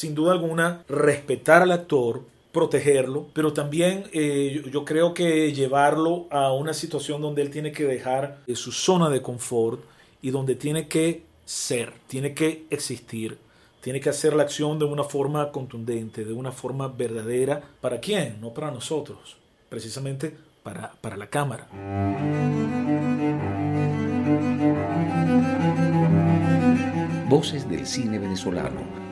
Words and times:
sin 0.00 0.14
duda 0.14 0.32
alguna, 0.32 0.82
respetar 0.88 1.60
al 1.60 1.72
actor, 1.72 2.22
protegerlo, 2.52 3.26
pero 3.34 3.52
también 3.52 4.04
eh, 4.14 4.64
yo, 4.72 4.86
creo 4.86 5.12
que 5.12 5.52
llevarlo 5.52 6.26
a 6.30 6.54
una 6.54 6.72
situación 6.72 7.20
donde 7.20 7.42
él 7.42 7.50
tiene 7.50 7.70
que 7.70 7.84
dejar 7.84 8.38
eh, 8.46 8.56
su 8.56 8.72
zona 8.72 9.10
de 9.10 9.20
confort 9.20 9.82
y 10.22 10.30
donde 10.30 10.54
tiene 10.54 10.88
que 10.88 11.24
ser, 11.44 11.92
tiene 12.06 12.32
que 12.32 12.64
existir, 12.70 13.36
tiene 13.82 14.00
que 14.00 14.08
hacer 14.08 14.32
la 14.32 14.44
acción 14.44 14.78
de 14.78 14.86
una 14.86 15.04
forma 15.04 15.52
contundente, 15.52 16.24
de 16.24 16.32
una 16.32 16.50
forma 16.50 16.88
verdadera. 16.88 17.60
¿Para 17.82 18.00
quién? 18.00 18.40
No 18.40 18.54
para 18.54 18.70
nosotros, 18.70 19.36
precisamente 19.68 20.34
para, 20.62 20.92
para 20.98 21.18
la 21.18 21.26
cámara. 21.26 21.68
Voces 27.28 27.68
del 27.68 27.86
cine 27.86 28.18
venezolano 28.18 29.09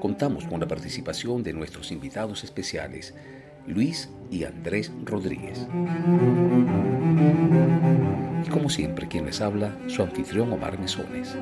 contamos 0.00 0.46
con 0.46 0.58
la 0.58 0.66
participación 0.66 1.42
de 1.42 1.52
nuestros 1.52 1.92
invitados 1.92 2.42
especiales, 2.42 3.14
Luis 3.66 4.10
y 4.30 4.44
Andrés 4.44 4.90
Rodríguez. 5.04 5.68
Y 8.44 8.48
como 8.48 8.70
siempre, 8.70 9.06
quien 9.06 9.26
les 9.26 9.40
habla, 9.40 9.76
su 9.86 10.02
anfitrión 10.02 10.52
Omar 10.52 10.78
Mesones. 10.80 11.36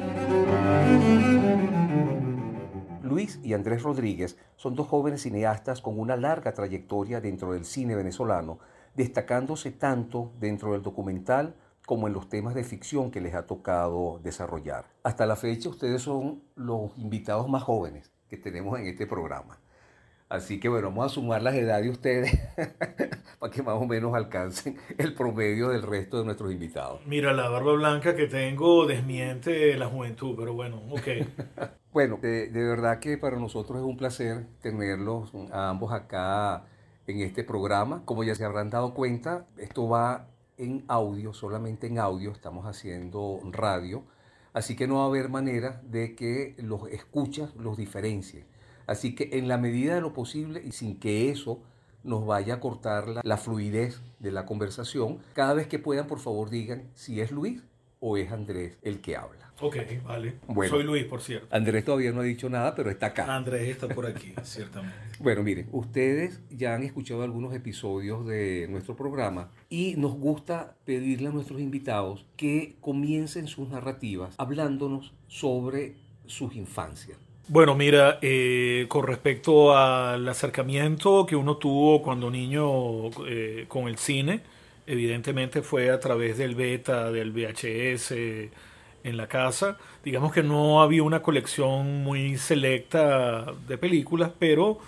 Luis 3.03 3.41
y 3.42 3.55
Andrés 3.55 3.83
Rodríguez 3.83 4.37
son 4.56 4.75
dos 4.75 4.89
jóvenes 4.89 5.22
cineastas 5.22 5.81
con 5.81 5.98
una 5.98 6.17
larga 6.17 6.53
trayectoria 6.53 7.20
dentro 7.20 7.53
del 7.53 7.65
cine 7.65 7.95
venezolano, 7.95 8.59
destacándose 8.95 9.70
tanto 9.70 10.33
dentro 10.41 10.72
del 10.72 10.83
documental 10.83 11.55
como 11.87 12.09
en 12.09 12.12
los 12.12 12.28
temas 12.28 12.55
de 12.55 12.65
ficción 12.65 13.11
que 13.11 13.20
les 13.20 13.34
ha 13.34 13.47
tocado 13.47 14.20
desarrollar. 14.22 14.87
Hasta 15.05 15.25
la 15.25 15.37
fecha 15.37 15.70
ustedes 15.70 16.03
son 16.03 16.43
los 16.56 16.98
invitados 16.98 17.48
más 17.48 17.62
jóvenes 17.62 18.11
que 18.29 18.37
tenemos 18.37 18.79
en 18.79 18.87
este 18.87 19.07
programa. 19.07 19.59
Así 20.29 20.61
que 20.61 20.69
bueno, 20.69 20.89
vamos 20.89 21.07
a 21.07 21.15
sumar 21.15 21.43
las 21.43 21.55
edades 21.55 21.84
de 21.84 21.91
ustedes 21.91 22.39
para 23.39 23.51
que 23.51 23.62
más 23.62 23.77
o 23.77 23.87
menos 23.87 24.15
alcancen 24.15 24.77
el 24.98 25.15
promedio 25.15 25.71
del 25.71 25.83
resto 25.83 26.19
de 26.19 26.27
nuestros 26.27 26.53
invitados. 26.53 27.01
Mira, 27.06 27.33
la 27.33 27.49
barba 27.49 27.73
blanca 27.73 28.15
que 28.15 28.27
tengo 28.27 28.87
desmiente 28.87 29.75
la 29.79 29.87
juventud, 29.87 30.34
pero 30.37 30.53
bueno, 30.53 30.83
ok. 30.91 31.09
bueno, 31.93 32.19
de, 32.21 32.49
de, 32.49 32.65
verdad 32.65 32.99
que 32.99 33.17
para 33.17 33.39
nosotros 33.39 33.79
es 33.79 33.84
un 33.84 33.97
placer 33.97 34.45
tenerlos 34.61 35.33
a 35.51 35.71
ambos 35.71 35.93
acá 35.93 36.65
en 37.06 37.21
este 37.21 37.43
programa. 37.43 38.03
Como 38.05 38.23
ya 38.23 38.34
se 38.34 38.45
habrán 38.45 38.69
dado 38.69 38.93
cuenta, 38.93 39.47
esto 39.56 39.89
va 39.89 40.29
en 40.59 40.84
audio, 40.89 41.33
solamente 41.33 41.87
en 41.87 41.99
audio, 41.99 42.33
estamos 42.33 42.67
haciendo 42.67 43.41
radio, 43.51 44.05
así 44.59 44.77
que 44.77 44.89
no 44.89 44.97
va 44.97 45.05
a 45.05 45.06
haber 45.06 45.28
manera 45.28 45.81
de 45.84 46.14
que 46.14 46.55
los 46.59 46.89
escuchas 46.91 47.55
los 47.56 47.77
diferencien. 47.77 48.45
Así 48.87 49.15
que 49.15 49.31
en 49.33 49.48
la 49.48 49.59
medida 49.59 49.95
de 49.95 50.00
lo 50.00 50.12
posible 50.12 50.62
y 50.65 50.73
sin 50.73 50.98
que 50.98 51.31
eso 51.31 51.62
nos 52.03 52.27
vaya 52.27 52.55
a 52.55 52.61
cortar 52.61 53.09
la, 53.09 53.20
la 53.23 53.37
fluidez 53.37 54.00
de 54.19 54.33
la 54.33 54.47
conversación, 54.47 55.19
cada 55.33 55.55
vez 55.55 55.69
que 55.69 55.78
puedan, 55.78 56.06
por 56.06 56.19
favor, 56.19 56.50
digan 56.50 56.91
si 56.95 57.20
es 57.20 57.31
Luis 57.31 57.62
o 58.00 58.17
es 58.17 58.33
Andrés 58.33 58.78
el 58.83 59.00
que 59.00 59.16
habla. 59.16 59.47
Ok, 59.60 59.76
vale. 60.04 60.34
Soy 60.69 60.84
Luis, 60.84 61.04
por 61.04 61.20
cierto. 61.20 61.48
Andrés 61.50 61.84
todavía 61.84 62.12
no 62.12 62.20
ha 62.20 62.24
dicho 62.24 62.48
nada, 62.48 62.74
pero 62.76 62.91
está 62.91 63.06
acá. 63.06 63.34
Andrés 63.34 63.69
está 63.69 63.88
por 63.88 64.06
aquí, 64.06 64.32
ciertamente. 64.44 64.96
Bueno, 65.19 65.42
miren, 65.42 65.69
ustedes 65.72 66.41
ya 66.50 66.74
han 66.74 66.84
escuchado 66.84 67.24
algunos 67.24 67.52
episodios 67.54 68.24
de 68.26 68.66
nuestro 68.70 68.94
programa 68.94 69.50
y 69.69 69.94
nos 69.96 70.12
gusta 70.12 70.76
pedirle 70.84 71.28
a 71.28 71.32
nuestros 71.32 71.60
invitados 71.60 72.24
que 72.36 72.76
comiencen 72.80 73.48
sus 73.48 73.69
narrativas 73.69 74.34
hablándonos 74.38 75.12
sobre 75.26 75.96
sus 76.26 76.54
infancias. 76.54 77.19
Bueno, 77.48 77.75
mira, 77.75 78.19
eh, 78.22 78.84
con 78.88 79.06
respecto 79.06 79.76
al 79.76 80.28
acercamiento 80.28 81.26
que 81.26 81.34
uno 81.34 81.56
tuvo 81.56 82.02
cuando 82.02 82.30
niño 82.30 83.08
eh, 83.26 83.64
con 83.66 83.88
el 83.88 83.96
cine, 83.96 84.42
evidentemente 84.86 85.62
fue 85.62 85.90
a 85.90 85.98
través 85.98 86.38
del 86.38 86.54
beta, 86.54 87.10
del 87.10 87.32
VHS 87.32 88.12
en 89.04 89.16
la 89.16 89.28
casa. 89.28 89.78
Digamos 90.04 90.32
que 90.32 90.42
no 90.42 90.82
había 90.82 91.03
una 91.03 91.22
colección 91.22 92.03
muy 92.03 92.36
selecta 92.36 93.53
de 93.66 93.78
películas, 93.78 94.31
pero 94.38 94.78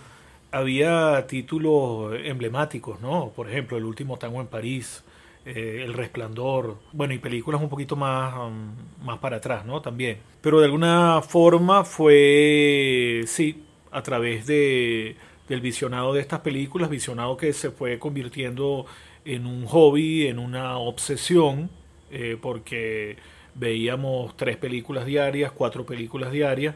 había 0.53 1.27
títulos 1.27 2.15
emblemáticos, 2.25 3.01
¿no? 3.01 3.31
Por 3.35 3.49
ejemplo, 3.49 3.77
El 3.77 3.85
último 3.85 4.17
tango 4.19 4.41
en 4.41 4.49
París, 4.49 5.05
eh, 5.45 5.83
El 5.85 5.95
Resplandor, 5.95 6.79
bueno, 6.93 7.15
y 7.15 7.19
películas 7.19 7.61
un 7.63 7.69
poquito 7.69 7.97
más, 7.97 8.35
um, 8.37 9.05
más 9.05 9.19
para 9.19 9.37
atrás, 9.37 9.65
¿no? 9.65 9.81
También. 9.81 10.19
Pero 10.41 10.59
de 10.59 10.67
alguna 10.67 11.23
forma 11.23 11.85
fue, 11.85 13.23
sí, 13.27 13.65
a 13.93 14.03
través 14.03 14.47
de, 14.47 15.17
del 15.49 15.61
visionado 15.61 16.13
de 16.15 16.21
estas 16.21 16.41
películas, 16.41 16.91
visionado 16.91 17.37
que 17.37 17.53
se 17.53 17.71
fue 17.71 17.99
convirtiendo 17.99 18.87
en 19.25 19.47
un 19.47 19.67
hobby, 19.67 20.27
en 20.27 20.39
una 20.39 20.79
obsesión, 20.79 21.71
eh, 22.11 22.37
porque 22.41 23.17
veíamos 23.61 24.37
tres 24.37 24.57
películas 24.57 25.05
diarias, 25.05 25.53
cuatro 25.53 25.85
películas 25.85 26.33
diarias. 26.33 26.75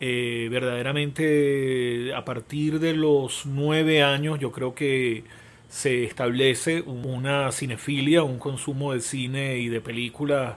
Eh, 0.00 0.48
verdaderamente 0.50 2.12
a 2.12 2.24
partir 2.24 2.80
de 2.80 2.92
los 2.92 3.46
nueve 3.46 4.02
años 4.02 4.40
yo 4.40 4.50
creo 4.50 4.74
que 4.74 5.22
se 5.68 6.02
establece 6.02 6.80
una 6.82 7.52
cinefilia, 7.52 8.24
un 8.24 8.38
consumo 8.40 8.92
de 8.92 9.00
cine 9.00 9.58
y 9.58 9.68
de 9.68 9.80
películas 9.80 10.56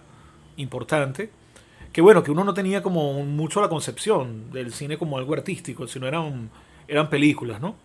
importante. 0.57 1.29
Que 1.93 2.01
bueno, 2.01 2.23
que 2.23 2.31
uno 2.31 2.43
no 2.43 2.53
tenía 2.53 2.81
como 2.81 3.23
mucho 3.23 3.61
la 3.61 3.69
concepción 3.69 4.51
del 4.51 4.73
cine 4.73 4.97
como 4.97 5.17
algo 5.17 5.33
artístico, 5.35 5.87
sino 5.87 6.07
eran, 6.07 6.49
eran 6.87 7.09
películas, 7.09 7.61
¿no? 7.61 7.75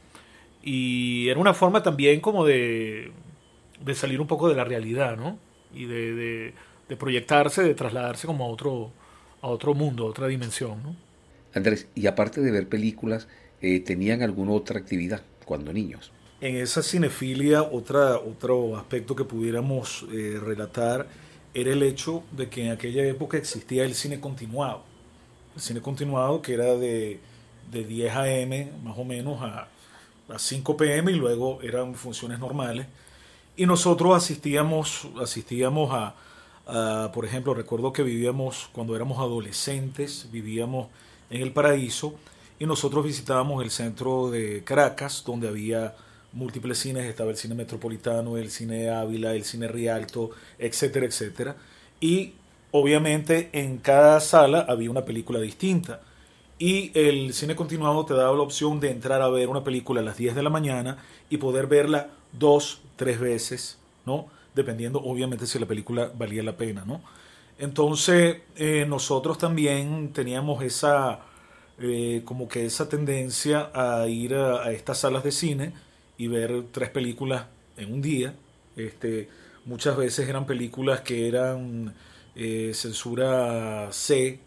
Y 0.62 1.28
era 1.28 1.38
una 1.38 1.54
forma 1.54 1.82
también 1.82 2.20
como 2.20 2.44
de, 2.44 3.12
de 3.84 3.94
salir 3.94 4.20
un 4.20 4.26
poco 4.26 4.48
de 4.48 4.56
la 4.56 4.64
realidad, 4.64 5.16
¿no? 5.16 5.38
Y 5.72 5.84
de, 5.84 6.14
de, 6.14 6.54
de, 6.90 6.96
proyectarse, 6.96 7.62
de 7.62 7.74
trasladarse 7.74 8.26
como 8.26 8.44
a 8.44 8.48
otro, 8.48 8.90
a 9.40 9.46
otro 9.46 9.74
mundo, 9.74 10.06
a 10.06 10.10
otra 10.10 10.26
dimensión, 10.26 10.82
¿no? 10.82 10.96
Andrés, 11.54 11.86
y 11.94 12.06
aparte 12.08 12.40
de 12.40 12.50
ver 12.50 12.68
películas, 12.68 13.28
eh, 13.62 13.78
¿tenían 13.80 14.22
alguna 14.22 14.52
otra 14.52 14.78
actividad 14.78 15.22
cuando 15.44 15.72
niños? 15.72 16.10
En 16.40 16.56
esa 16.56 16.82
cinefilia, 16.82 17.62
otra, 17.62 18.16
otro 18.16 18.76
aspecto 18.76 19.14
que 19.14 19.24
pudiéramos 19.24 20.04
eh, 20.12 20.38
relatar 20.42 21.06
era 21.54 21.72
el 21.72 21.82
hecho 21.82 22.24
de 22.32 22.48
que 22.48 22.66
en 22.66 22.72
aquella 22.72 23.04
época 23.04 23.36
existía 23.36 23.84
el 23.84 23.94
cine 23.94 24.18
continuado. 24.20 24.82
El 25.54 25.62
cine 25.62 25.80
continuado 25.80 26.42
que 26.42 26.54
era 26.54 26.74
de, 26.76 27.20
de 27.70 27.84
10 27.84 28.16
a.m. 28.16 28.72
más 28.82 28.98
o 28.98 29.04
menos 29.04 29.40
a, 29.42 29.68
a 30.28 30.38
5 30.38 30.76
p.m. 30.76 31.12
y 31.12 31.14
luego 31.14 31.60
eran 31.62 31.94
funciones 31.94 32.40
normales. 32.40 32.86
Y 33.56 33.66
nosotros 33.66 34.16
asistíamos, 34.16 35.08
asistíamos 35.20 35.92
a, 35.92 36.14
por 37.12 37.24
ejemplo, 37.24 37.54
recuerdo 37.54 37.92
que 37.92 38.02
vivíamos, 38.02 38.68
cuando 38.72 38.96
éramos 38.96 39.18
adolescentes, 39.18 40.28
vivíamos 40.30 40.88
en 41.30 41.42
el 41.42 41.52
paraíso 41.52 42.14
y 42.58 42.66
nosotros 42.66 43.04
visitábamos 43.04 43.62
el 43.62 43.70
centro 43.70 44.30
de 44.30 44.62
Caracas, 44.64 45.22
donde 45.26 45.48
había 45.48 45.94
múltiples 46.32 46.78
cines, 46.78 47.04
estaba 47.04 47.30
el 47.30 47.36
cine 47.36 47.54
metropolitano, 47.54 48.36
el 48.36 48.50
cine 48.50 48.90
Ávila, 48.90 49.34
el 49.34 49.44
cine 49.44 49.68
Rialto, 49.68 50.30
etcétera, 50.58 51.06
etcétera. 51.06 51.56
Y 52.00 52.34
obviamente 52.70 53.50
en 53.52 53.78
cada 53.78 54.20
sala 54.20 54.66
había 54.68 54.90
una 54.90 55.04
película 55.04 55.40
distinta. 55.40 56.00
Y 56.58 56.92
el 56.98 57.32
cine 57.32 57.56
continuado 57.56 58.04
te 58.04 58.14
daba 58.14 58.36
la 58.36 58.42
opción 58.42 58.80
de 58.80 58.90
entrar 58.90 59.22
a 59.22 59.28
ver 59.28 59.48
una 59.48 59.64
película 59.64 60.02
a 60.02 60.04
las 60.04 60.18
10 60.18 60.34
de 60.34 60.42
la 60.42 60.50
mañana 60.50 60.98
y 61.30 61.38
poder 61.38 61.66
verla 61.66 62.10
dos, 62.32 62.82
tres 62.96 63.18
veces, 63.18 63.78
¿no? 64.04 64.26
Dependiendo, 64.54 65.00
obviamente, 65.00 65.46
si 65.46 65.58
la 65.58 65.66
película 65.66 66.10
valía 66.14 66.42
la 66.42 66.56
pena, 66.56 66.84
¿no? 66.84 67.02
Entonces, 67.60 68.38
eh, 68.56 68.86
nosotros 68.88 69.36
también 69.36 70.12
teníamos 70.14 70.62
esa, 70.64 71.20
eh, 71.78 72.22
como 72.24 72.48
que 72.48 72.64
esa 72.64 72.88
tendencia 72.88 73.70
a 73.74 74.08
ir 74.08 74.34
a, 74.34 74.72
estas 74.72 75.00
salas 75.00 75.22
de 75.24 75.30
cine 75.30 75.74
y 76.16 76.28
ver 76.28 76.64
tres 76.72 76.88
películas 76.88 77.44
en 77.76 77.92
un 77.92 78.00
día. 78.00 78.34
Este, 78.76 79.28
muchas 79.66 79.96
veces 79.96 80.26
eran 80.28 80.46
películas 80.46 81.02
que 81.02 81.28
eran 81.28 81.94
eh, 82.34 82.72
censura 82.74 83.88
C, 83.92 84.40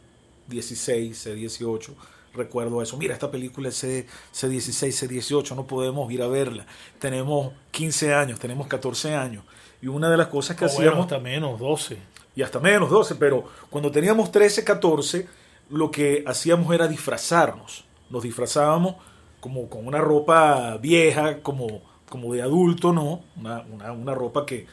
16, 0.48 1.28
C18, 1.28 1.94
recuerdo 2.34 2.82
eso. 2.82 2.98
Mira, 2.98 3.14
esta 3.14 3.30
película 3.30 3.70
es 3.70 3.76
C, 3.76 4.08
C16, 4.34 5.08
C18, 5.08 5.56
no 5.56 5.68
podemos 5.68 6.12
ir 6.12 6.24
a 6.24 6.28
verla. 6.28 6.66
Tenemos 7.00 7.54
15 7.72 8.14
años, 8.14 8.40
tenemos 8.40 8.68
14 8.68 9.14
años. 9.14 9.44
Y 9.84 9.90
una 9.90 10.10
de 10.10 10.16
las 10.16 10.28
cosas 10.28 10.56
que 10.56 10.64
hacíamos... 10.64 11.02
hasta 11.02 11.20
menos, 11.20 11.60
12. 11.60 11.98
Y 12.38 12.42
hasta 12.42 12.62
menos, 12.62 12.90
12, 12.90 13.16
pero 13.16 13.44
cuando 13.70 13.92
teníamos 13.92 14.32
13, 14.32 14.64
14, 14.64 15.28
lo 15.70 15.92
que 15.92 16.24
hacíamos 16.26 16.74
era 16.74 16.88
disfrazarnos. 16.88 17.84
Nos 18.10 18.24
disfrazábamos 18.24 18.96
como 19.42 19.68
con 19.68 19.86
una 19.86 19.98
ropa 19.98 20.78
vieja, 20.78 21.42
como, 21.42 21.82
como 22.08 22.34
de 22.34 22.42
adulto, 22.42 22.94
¿no? 22.94 23.24
Una, 23.36 23.62
una, 23.92 24.16
ropa 24.16 24.46
que, 24.46 24.68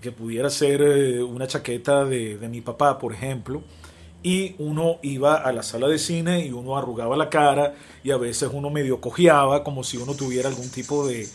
que, 0.00 0.10
pudiera 0.10 0.50
ser 0.50 0.82
eh, 0.82 1.22
una 1.22 1.46
chaqueta 1.46 2.04
de, 2.04 2.36
de 2.36 2.48
mi 2.48 2.60
papá, 2.60 2.98
por 2.98 3.12
ejemplo 3.12 3.62
y 4.22 4.54
uno 4.58 4.98
iba 5.02 5.36
a 5.36 5.52
la 5.52 5.62
sala 5.62 5.88
de 5.88 5.98
cine 5.98 6.44
y 6.44 6.52
uno 6.52 6.76
arrugaba 6.76 7.16
la 7.16 7.30
cara 7.30 7.74
y 8.04 8.10
a 8.10 8.18
veces 8.18 8.50
uno 8.52 8.68
medio 8.68 9.00
cojeaba 9.00 9.64
como 9.64 9.82
si 9.82 9.96
uno 9.96 10.14
tuviera 10.14 10.48
algún 10.48 10.68
tipo 10.68 11.06
de, 11.06 11.26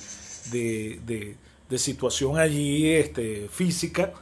de, 0.52 1.00
de, 1.06 1.36
situación 1.78 2.38
allí 2.38 2.88
este, 2.92 3.48
física. 3.50 4.14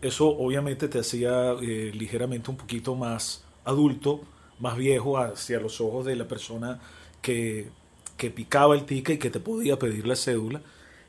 Eso 0.00 0.28
obviamente 0.28 0.88
te 0.88 0.98
hacía 0.98 1.52
eh, 1.62 1.92
ligeramente 1.94 2.50
un 2.50 2.56
poquito 2.56 2.94
más 2.94 3.44
adulto, 3.64 4.22
más 4.58 4.76
viejo 4.76 5.18
hacia 5.18 5.60
los 5.60 5.80
ojos 5.80 6.04
de 6.04 6.16
la 6.16 6.26
persona 6.26 6.80
que, 7.20 7.68
que 8.16 8.30
picaba 8.30 8.74
el 8.74 8.84
ticket 8.84 9.16
y 9.16 9.18
que 9.18 9.30
te 9.30 9.40
podía 9.40 9.78
pedir 9.78 10.06
la 10.06 10.16
cédula. 10.16 10.60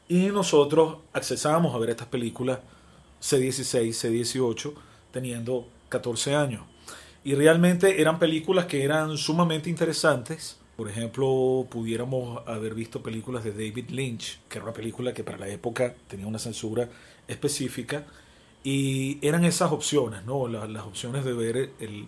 Y 0.07 0.27
nosotros 0.27 0.97
accesábamos 1.13 1.73
a 1.73 1.79
ver 1.79 1.91
estas 1.91 2.07
películas 2.07 2.59
C16, 3.21 3.89
C18, 3.89 4.73
teniendo 5.11 5.67
14 5.89 6.35
años. 6.35 6.63
Y 7.23 7.35
realmente 7.35 8.01
eran 8.01 8.19
películas 8.19 8.65
que 8.65 8.83
eran 8.83 9.17
sumamente 9.17 9.69
interesantes. 9.69 10.57
Por 10.75 10.89
ejemplo, 10.89 11.67
pudiéramos 11.69 12.41
haber 12.47 12.73
visto 12.73 13.03
películas 13.03 13.43
de 13.43 13.51
David 13.51 13.89
Lynch, 13.89 14.39
que 14.49 14.57
era 14.57 14.65
una 14.65 14.73
película 14.73 15.13
que 15.13 15.23
para 15.23 15.37
la 15.37 15.47
época 15.47 15.95
tenía 16.07 16.25
una 16.25 16.39
censura 16.39 16.89
específica. 17.27 18.05
Y 18.63 19.19
eran 19.25 19.45
esas 19.45 19.71
opciones, 19.71 20.25
¿no? 20.25 20.47
Las, 20.47 20.69
las 20.69 20.83
opciones 20.83 21.25
de 21.25 21.33
ver 21.33 21.57
el, 21.79 22.07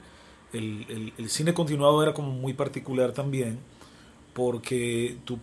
el, 0.53 1.13
el, 1.17 1.29
cine 1.29 1.53
continuado 1.53 2.01
era 2.01 2.13
como 2.13 2.31
muy 2.31 2.53
particular 2.53 3.11
también, 3.11 3.59
porque 4.35 5.15
tú 5.23 5.39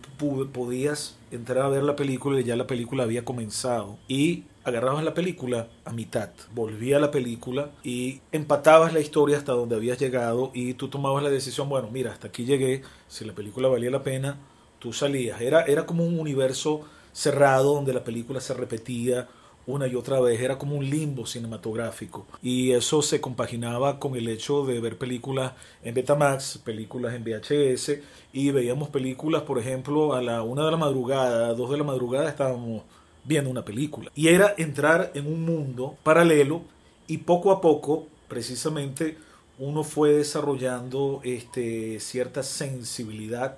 podías 0.53 1.17
entrar 1.31 1.65
a 1.65 1.69
ver 1.69 1.81
la 1.81 1.95
película 1.95 2.39
y 2.39 2.43
ya 2.43 2.55
la 2.55 2.67
película 2.67 3.01
había 3.01 3.25
comenzado. 3.25 3.97
Y 4.07 4.43
agarrabas 4.63 5.03
la 5.03 5.15
película 5.15 5.67
a 5.83 5.91
mitad, 5.91 6.29
volvía 6.53 6.97
a 6.97 6.99
la 6.99 7.09
película 7.09 7.71
y 7.83 8.21
empatabas 8.31 8.93
la 8.93 8.99
historia 8.99 9.39
hasta 9.39 9.53
donde 9.53 9.75
habías 9.75 9.97
llegado 9.97 10.51
y 10.53 10.75
tú 10.75 10.89
tomabas 10.89 11.23
la 11.23 11.31
decisión, 11.31 11.69
bueno, 11.69 11.89
mira, 11.91 12.11
hasta 12.11 12.27
aquí 12.27 12.45
llegué, 12.45 12.83
si 13.07 13.25
la 13.25 13.33
película 13.33 13.67
valía 13.67 13.89
la 13.89 14.03
pena, 14.03 14.37
tú 14.77 14.93
salías. 14.93 15.41
Era, 15.41 15.63
era 15.63 15.87
como 15.87 16.05
un 16.05 16.19
universo 16.19 16.81
cerrado 17.13 17.73
donde 17.73 17.93
la 17.93 18.03
película 18.03 18.41
se 18.41 18.53
repetía 18.53 19.27
una 19.65 19.87
y 19.87 19.95
otra 19.95 20.19
vez, 20.19 20.41
era 20.41 20.57
como 20.57 20.75
un 20.75 20.89
limbo 20.89 21.25
cinematográfico 21.25 22.25
y 22.41 22.71
eso 22.71 23.01
se 23.01 23.21
compaginaba 23.21 23.99
con 23.99 24.15
el 24.15 24.27
hecho 24.27 24.65
de 24.65 24.79
ver 24.79 24.97
películas 24.97 25.53
en 25.83 25.93
Betamax, 25.93 26.57
películas 26.59 27.13
en 27.13 27.23
VHS 27.23 27.99
y 28.33 28.51
veíamos 28.51 28.89
películas, 28.89 29.43
por 29.43 29.59
ejemplo, 29.59 30.13
a 30.13 30.21
la 30.21 30.41
una 30.41 30.65
de 30.65 30.71
la 30.71 30.77
madrugada, 30.77 31.47
a 31.47 31.53
dos 31.53 31.69
de 31.69 31.77
la 31.77 31.83
madrugada 31.83 32.29
estábamos 32.29 32.83
viendo 33.23 33.49
una 33.49 33.63
película. 33.63 34.11
Y 34.15 34.27
era 34.27 34.53
entrar 34.57 35.11
en 35.13 35.27
un 35.27 35.45
mundo 35.45 35.95
paralelo 36.03 36.63
y 37.07 37.19
poco 37.19 37.51
a 37.51 37.61
poco, 37.61 38.07
precisamente, 38.27 39.17
uno 39.59 39.83
fue 39.83 40.13
desarrollando 40.13 41.21
este, 41.23 41.99
cierta 41.99 42.43
sensibilidad 42.43 43.57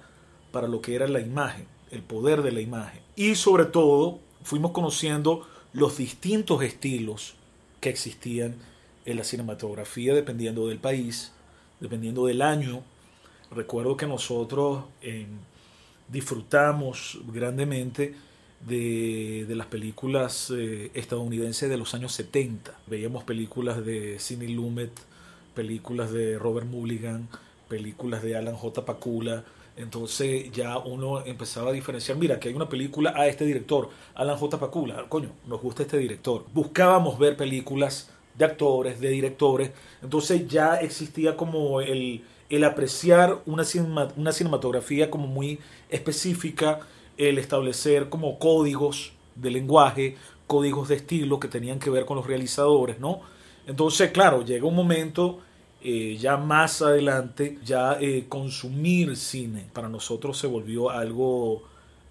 para 0.52 0.68
lo 0.68 0.82
que 0.82 0.96
era 0.96 1.08
la 1.08 1.20
imagen, 1.20 1.68
el 1.92 2.02
poder 2.02 2.42
de 2.42 2.52
la 2.52 2.62
imagen. 2.62 3.02
Y 3.16 3.36
sobre 3.36 3.66
todo, 3.66 4.20
fuimos 4.44 4.72
conociendo 4.72 5.48
los 5.76 5.98
distintos 5.98 6.64
estilos 6.64 7.36
que 7.82 7.90
existían 7.90 8.56
en 9.06 9.18
la 9.18 9.26
cinematografía 9.26 10.14
dependiendo 10.14 10.68
del 10.70 10.80
país, 10.80 11.34
dependiendo 11.82 12.26
del 12.26 12.42
año. 12.42 12.82
Recuerdo 13.52 13.98
que 13.98 14.08
nosotros 14.08 14.86
eh, 15.02 15.28
disfrutamos 16.08 17.20
grandemente 17.28 18.16
de, 18.66 19.46
las 19.50 19.68
películas 19.68 20.52
eh, 20.56 20.92
estadounidenses 20.94 21.70
de 21.70 21.78
los 21.78 21.94
años 21.94 22.14
70. 22.14 22.74
Veíamos 22.88 23.26
películas 23.26 23.86
de 23.86 24.18
Sidney 24.18 24.54
Lumet, 24.54 24.94
películas 25.54 26.10
de 26.12 26.40
Robert 26.40 26.68
Mulligan, 26.68 27.28
películas 27.68 28.24
de 28.24 28.38
Alan 28.38 28.56
J. 28.56 28.86
Pakula. 28.86 29.44
Entonces 29.78 30.52
ya 30.52 30.78
uno 30.78 31.26
empezaba 31.26 31.70
a 31.70 31.74
diferenciar, 31.74 32.18
mira, 32.18 32.40
que 32.40 32.48
hay 32.48 32.56
una 32.56 32.70
película 32.70 33.14
a 33.16 33.28
este 33.28 33.46
director, 33.46 33.90
Alan 34.14 34.38
J. 34.38 34.58
Pakula, 34.58 35.06
coño, 35.10 35.32
nos 35.46 35.62
gusta 35.62 35.84
este 35.84 35.98
director. 35.98 36.46
Buscábamos 36.54 37.20
ver 37.20 37.36
películas 37.36 38.10
de 38.38 38.46
actores, 38.46 39.00
de 39.00 39.10
directores, 39.10 39.72
entonces 40.02 40.48
ya 40.48 40.76
existía 40.76 41.36
como 41.36 41.82
el, 41.82 42.24
el 42.50 42.64
apreciar 42.64 43.42
una, 43.46 43.64
una 44.16 44.32
cinematografía 44.32 45.12
como 45.12 45.28
muy 45.28 45.60
específica, 45.90 46.80
el 47.18 47.38
establecer 47.38 48.10
como 48.10 48.40
códigos 48.40 49.14
de 49.36 49.52
lenguaje, 49.52 50.16
códigos 50.48 50.88
de 50.88 50.96
estilo 50.96 51.40
que 51.40 51.48
tenían 51.48 51.80
que 51.80 51.90
ver 51.90 52.06
con 52.06 52.18
los 52.18 52.28
realizadores, 52.28 53.00
¿no? 53.00 53.22
Entonces, 53.68 54.12
claro, 54.12 54.46
llega 54.46 54.66
un 54.66 54.76
momento 54.76 55.40
eh, 55.86 56.18
ya 56.18 56.38
más 56.38 56.82
adelante, 56.82 57.60
ya 57.64 57.98
eh, 58.02 58.26
consumir 58.28 59.16
cine 59.16 59.68
para 59.74 59.88
nosotros 59.88 60.38
se 60.38 60.48
volvió 60.48 60.90
algo, 60.90 61.64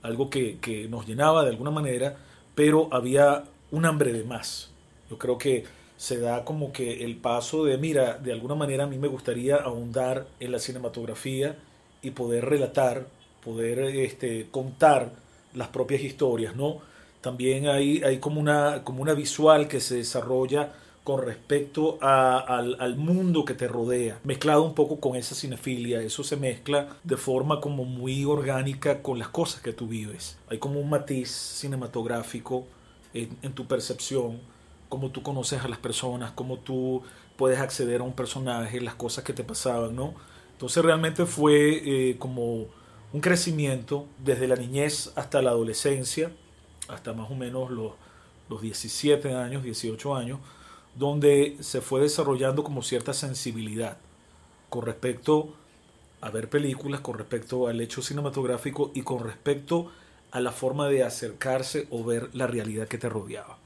algo 0.02 0.30
que, 0.30 0.58
que, 0.58 0.88
nos 0.88 1.06
llenaba 1.06 1.42
de 1.42 1.50
alguna 1.50 1.70
manera, 1.70 2.16
pero 2.54 2.88
había 2.92 3.44
un 3.70 3.84
hambre 3.84 4.12
de 4.12 4.24
más. 4.24 4.70
Yo 5.10 5.18
creo 5.18 5.38
que 5.38 5.64
se 5.96 6.18
da 6.20 6.44
como 6.44 6.72
que 6.72 7.04
el 7.04 7.16
paso 7.16 7.64
de, 7.64 7.76
mira, 7.78 8.18
de 8.18 8.32
alguna 8.32 8.54
manera 8.54 8.84
a 8.84 8.86
mí 8.86 8.98
me 8.98 9.08
gustaría 9.08 9.56
ahondar 9.56 10.26
en 10.40 10.52
la 10.52 10.58
cinematografía 10.58 11.58
y 12.02 12.12
poder 12.12 12.44
relatar 12.44 13.06
poder 13.44 13.78
este, 13.80 14.48
contar 14.50 15.10
las 15.52 15.68
propias 15.68 16.02
historias, 16.02 16.56
¿no? 16.56 16.78
También 17.20 17.68
hay, 17.68 18.02
hay 18.02 18.18
como, 18.18 18.40
una, 18.40 18.82
como 18.84 19.02
una 19.02 19.14
visual 19.14 19.68
que 19.68 19.80
se 19.80 19.96
desarrolla 19.96 20.72
con 21.04 21.22
respecto 21.22 21.98
al, 22.00 22.96
mundo 22.96 23.44
que 23.44 23.52
te 23.52 23.68
rodea, 23.68 24.18
mezclado 24.24 24.62
un 24.62 24.74
poco 24.74 25.00
con 25.00 25.16
esa 25.16 25.34
cinefilia, 25.34 26.00
eso 26.00 26.24
se 26.24 26.38
mezcla 26.38 26.96
de 27.04 27.18
forma 27.18 27.60
como 27.60 27.84
muy 27.84 28.24
orgánica 28.24 29.02
con 29.02 29.18
las 29.18 29.28
cosas 29.28 29.60
que 29.60 29.74
tú 29.74 29.86
vives. 29.86 30.38
Hay 30.48 30.58
como 30.58 30.80
un 30.80 30.88
matiz 30.88 31.30
cinematográfico 31.30 32.66
en, 33.12 33.36
en 33.42 33.52
tu 33.52 33.66
percepción, 33.66 34.40
cómo 34.88 35.10
tú 35.10 35.22
conoces 35.22 35.62
a 35.62 35.68
las 35.68 35.78
personas, 35.78 36.32
cómo 36.32 36.58
tú 36.58 37.02
puedes 37.36 37.60
acceder 37.60 38.00
a 38.00 38.04
un 38.04 38.14
personaje, 38.14 38.80
las 38.80 38.94
cosas 38.94 39.24
que 39.24 39.34
te 39.34 39.44
pasaban, 39.44 39.94
¿no? 39.94 40.14
Entonces 40.52 40.82
realmente 40.82 41.26
fue 41.26 41.82
eh, 41.84 42.16
como 42.18 42.66
un 43.12 43.20
crecimiento 43.20 44.06
desde 44.18 44.48
la 44.48 44.56
niñez 44.56 45.12
hasta 45.16 45.42
la 45.42 45.50
adolescencia, 45.50 46.32
hasta 46.88 47.12
más 47.12 47.30
o 47.30 47.34
menos 47.34 47.70
los, 47.70 47.92
los 48.48 48.62
17 48.62 49.34
años, 49.34 49.62
18 49.62 50.16
años, 50.16 50.38
donde 50.96 51.56
se 51.60 51.80
fue 51.80 52.00
desarrollando 52.00 52.64
como 52.64 52.82
cierta 52.82 53.12
sensibilidad 53.12 53.98
con 54.68 54.86
respecto 54.86 55.54
a 56.20 56.30
ver 56.30 56.48
películas, 56.48 57.00
con 57.00 57.18
respecto 57.18 57.68
al 57.68 57.80
hecho 57.80 58.02
cinematográfico 58.02 58.90
y 58.94 59.02
con 59.02 59.22
respecto 59.22 59.90
a 60.30 60.40
la 60.40 60.52
forma 60.52 60.88
de 60.88 61.04
acercarse 61.04 61.86
o 61.90 62.02
ver 62.04 62.30
la 62.32 62.46
realidad 62.46 62.88
que 62.88 62.98
te 62.98 63.08
rodeaba. 63.08 63.58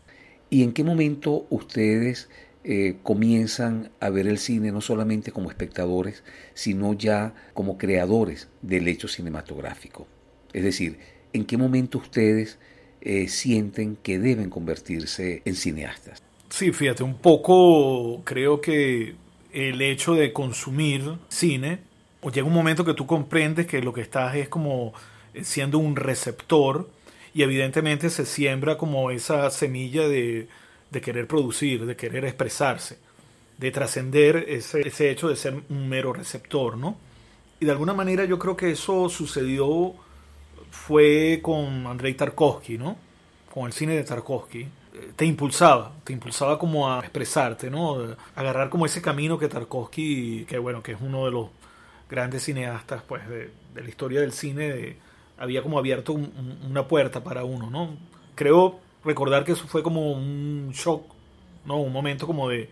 ¿Y 0.50 0.62
en 0.62 0.72
qué 0.72 0.82
momento 0.82 1.46
ustedes 1.50 2.28
eh, 2.64 2.96
comienzan 3.02 3.90
a 4.00 4.10
ver 4.10 4.26
el 4.26 4.36
cine 4.36 4.72
no 4.72 4.80
solamente 4.80 5.32
como 5.32 5.48
espectadores, 5.48 6.22
sino 6.54 6.92
ya 6.92 7.32
como 7.54 7.78
creadores 7.78 8.48
del 8.60 8.88
hecho 8.88 9.08
cinematográfico. 9.08 10.06
Es 10.52 10.64
decir, 10.64 10.98
¿en 11.32 11.46
qué 11.46 11.56
momento 11.56 11.96
ustedes 11.96 12.58
eh, 13.00 13.28
sienten 13.28 13.96
que 13.96 14.18
deben 14.18 14.50
convertirse 14.50 15.40
en 15.46 15.54
cineastas? 15.54 16.22
Sí, 16.50 16.72
fíjate, 16.72 17.02
un 17.02 17.18
poco 17.18 18.22
creo 18.24 18.60
que 18.60 19.16
el 19.52 19.82
hecho 19.82 20.14
de 20.14 20.32
consumir 20.32 21.18
cine, 21.28 21.80
o 22.22 22.30
llega 22.30 22.46
un 22.46 22.54
momento 22.54 22.84
que 22.84 22.94
tú 22.94 23.06
comprendes 23.06 23.66
que 23.66 23.82
lo 23.82 23.92
que 23.92 24.00
estás 24.00 24.34
es 24.34 24.48
como 24.48 24.92
siendo 25.42 25.78
un 25.78 25.96
receptor 25.96 26.88
y 27.34 27.42
evidentemente 27.42 28.10
se 28.10 28.24
siembra 28.24 28.78
como 28.78 29.10
esa 29.10 29.50
semilla 29.50 30.08
de, 30.08 30.48
de 30.90 31.00
querer 31.00 31.26
producir, 31.26 31.84
de 31.86 31.96
querer 31.96 32.24
expresarse, 32.24 32.98
de 33.58 33.70
trascender 33.70 34.46
ese, 34.48 34.86
ese, 34.86 35.10
hecho 35.10 35.28
de 35.28 35.36
ser 35.36 35.62
un 35.68 35.88
mero 35.88 36.12
receptor, 36.12 36.76
¿no? 36.76 36.96
Y 37.60 37.66
de 37.66 37.72
alguna 37.72 37.92
manera 37.92 38.24
yo 38.24 38.38
creo 38.38 38.56
que 38.56 38.70
eso 38.70 39.08
sucedió, 39.08 39.94
fue 40.70 41.40
con 41.42 41.86
Andrei 41.86 42.14
Tarkovsky, 42.14 42.78
¿no? 42.78 42.96
Con 43.52 43.66
el 43.66 43.72
cine 43.72 43.94
de 43.96 44.04
Tarkovsky. 44.04 44.66
Te 45.16 45.24
impulsaba, 45.24 45.92
te 46.04 46.12
impulsaba 46.12 46.58
como 46.58 46.90
a 46.90 47.00
expresarte, 47.00 47.70
¿no? 47.70 48.16
Agarrar 48.34 48.70
como 48.70 48.86
ese 48.86 49.02
camino 49.02 49.38
que 49.38 49.48
Tarkovsky, 49.48 50.44
que 50.46 50.58
bueno, 50.58 50.82
que 50.82 50.92
es 50.92 50.98
uno 51.00 51.24
de 51.24 51.30
los 51.30 51.48
grandes 52.08 52.44
cineastas 52.44 53.02
pues 53.06 53.28
de, 53.28 53.50
la 53.74 53.88
historia 53.88 54.20
del 54.20 54.32
cine 54.32 54.96
había 55.36 55.62
como 55.62 55.78
abierto 55.78 56.14
una 56.14 56.88
puerta 56.88 57.22
para 57.22 57.44
uno, 57.44 57.70
¿no? 57.70 57.96
Creo 58.34 58.80
recordar 59.04 59.44
que 59.44 59.52
eso 59.52 59.66
fue 59.68 59.82
como 59.82 60.12
un 60.12 60.70
shock, 60.72 61.04
¿no? 61.64 61.80
Un 61.80 61.92
momento 61.92 62.26
como 62.26 62.48
de, 62.48 62.70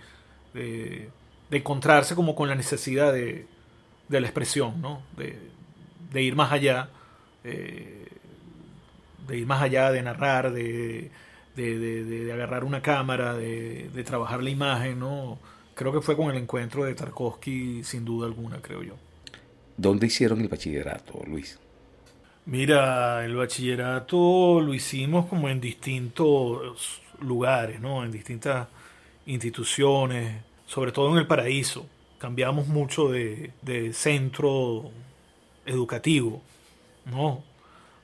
encontrarse 1.51 2.15
como 2.15 2.35
con 2.35 2.49
la 2.49 2.55
necesidad 2.55 3.13
de, 3.13 3.47
de 4.09 4.21
la 4.21 4.27
expresión, 4.27 4.81
¿no? 4.81 5.03
De, 5.17 6.23
ir 6.23 6.35
más 6.35 6.51
allá, 6.51 6.89
eh, 7.45 8.09
de 9.29 9.37
ir 9.37 9.47
más 9.47 9.63
allá, 9.63 9.93
de 9.93 10.03
narrar, 10.03 10.51
de, 10.53 11.11
de, 11.57 12.31
agarrar 12.33 12.65
una 12.65 12.83
cámara, 12.83 13.35
de, 13.35 14.05
trabajar 14.05 14.43
la 14.43 14.51
imagen, 14.51 15.01
¿no? 15.01 15.39
Creo 15.75 15.93
que 15.93 16.01
fue 16.01 16.17
con 16.17 16.31
el 16.31 16.37
encuentro 16.37 16.85
de 16.85 16.95
Tarkovsky, 16.95 17.83
sin 17.85 18.05
duda 18.05 18.27
alguna, 18.27 18.61
creo 18.61 18.83
yo. 18.83 18.95
¿Dónde 19.77 20.07
hicieron 20.07 20.41
el 20.41 20.49
bachillerato, 20.49 21.23
Luis? 21.27 21.59
Mira, 22.47 23.25
el 23.25 23.35
bachillerato 23.35 24.61
lo 24.61 24.73
hicimos 24.73 25.27
como 25.27 25.49
en 25.49 25.61
distintos 25.61 27.03
lugares, 27.21 27.81
¿no? 27.81 28.05
En 28.05 28.13
distintas 28.13 28.69
instituciones, 29.27 30.43
sobre 30.67 30.93
todo 30.93 31.11
en 31.13 31.19
el 31.19 31.27
paraíso. 31.27 31.87
Cambiamos 32.19 32.69
mucho 32.69 33.11
de, 33.11 33.53
de 33.63 33.93
centro 33.93 34.91
educativo, 35.67 36.41
¿no? 37.05 37.43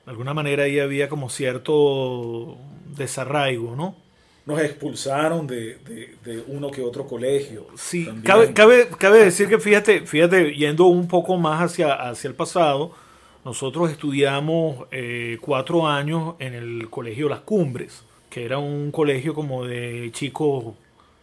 De 0.05 0.11
alguna 0.11 0.35
manera 0.35 0.65
ahí 0.65 0.81
había 0.81 1.09
como 1.09 1.31
cierto 1.31 2.59
desarraigo, 2.97 3.77
¿no? 3.77 3.97
Nos 4.45 4.61
expulsaron 4.61 5.47
de, 5.47 5.79
uno 6.49 6.71
que 6.71 6.83
otro 6.83 7.07
colegio. 7.07 7.69
Sí, 7.77 8.09
cabe, 8.25 8.53
cabe, 8.53 8.89
cabe, 8.99 9.25
decir 9.25 9.49
que 9.49 9.61
fíjate, 9.61 10.05
fíjate, 10.05 10.55
yendo 10.55 10.87
un 10.87 11.07
poco 11.07 11.37
más 11.37 11.63
hacia, 11.63 11.95
hacia 11.95 12.27
el 12.27 12.35
pasado, 12.35 12.93
nosotros 13.45 13.91
estudiamos 13.91 14.87
eh, 14.91 15.39
cuatro 15.41 15.87
años 15.87 16.35
en 16.41 16.55
el 16.55 16.91
colegio 16.91 17.29
Las 17.29 17.41
Cumbres, 17.41 18.05
que 18.31 18.45
era 18.45 18.59
un 18.59 18.91
colegio 18.91 19.33
como 19.33 19.65
de 19.65 20.11
chicos 20.13 20.75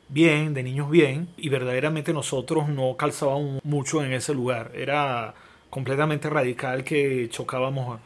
bien, 0.08 0.54
de 0.54 0.64
niños 0.64 0.90
bien, 0.90 1.28
y 1.38 1.50
verdaderamente 1.50 2.14
nosotros 2.14 2.70
no 2.70 2.96
calzábamos 2.96 3.64
mucho 3.66 4.04
en 4.04 4.14
ese 4.14 4.34
lugar. 4.34 4.72
Era 4.76 5.34
completamente 5.70 6.30
radical 6.30 6.84
que 6.84 7.28
chocábamos 7.30 8.00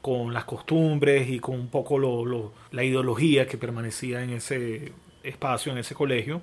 con 0.00 0.32
las 0.32 0.44
costumbres 0.44 1.28
y 1.28 1.40
con 1.40 1.56
un 1.56 1.68
poco 1.68 1.98
lo, 1.98 2.52
la 2.70 2.84
ideología 2.84 3.46
que 3.46 3.58
permanecía 3.58 4.22
en 4.22 4.30
ese 4.30 4.92
espacio, 5.22 5.72
en 5.72 5.78
ese 5.78 5.94
colegio. 5.94 6.40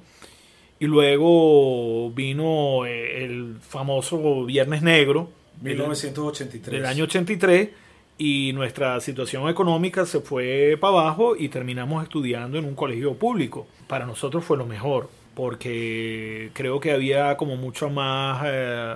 Y 0.79 0.85
luego 0.85 2.12
vino 2.12 2.85
eh, 2.85 3.24
el 3.24 3.57
famoso 3.62 4.45
Viernes 4.45 4.81
Negro. 4.81 5.29
1983. 5.62 6.71
Del 6.71 6.85
año 6.85 7.05
83 7.05 7.69
y 8.17 8.51
nuestra 8.53 9.00
situación 9.00 9.50
económica 9.50 10.05
se 10.05 10.19
fue 10.19 10.77
para 10.79 11.00
abajo 11.00 11.35
y 11.35 11.50
terminamos 11.50 12.03
estudiando 12.03 12.57
en 12.57 12.65
un 12.65 12.75
colegio 12.75 13.13
público. 13.15 13.67
Para 13.88 14.05
nosotros 14.05 14.43
fue 14.43 14.57
lo 14.57 14.65
mejor 14.65 15.09
porque 15.33 16.50
creo 16.53 16.79
que 16.79 16.91
había 16.91 17.38
como 17.38 17.55
mucho 17.55 17.89
más... 17.89 18.43
Eh, 18.45 18.95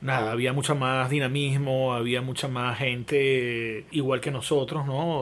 nada, 0.00 0.32
había 0.32 0.52
mucha 0.52 0.74
más 0.74 1.10
dinamismo, 1.10 1.94
había 1.94 2.22
mucha 2.22 2.48
más 2.48 2.78
gente 2.78 3.84
igual 3.90 4.20
que 4.20 4.30
nosotros, 4.30 4.86
¿no? 4.86 5.20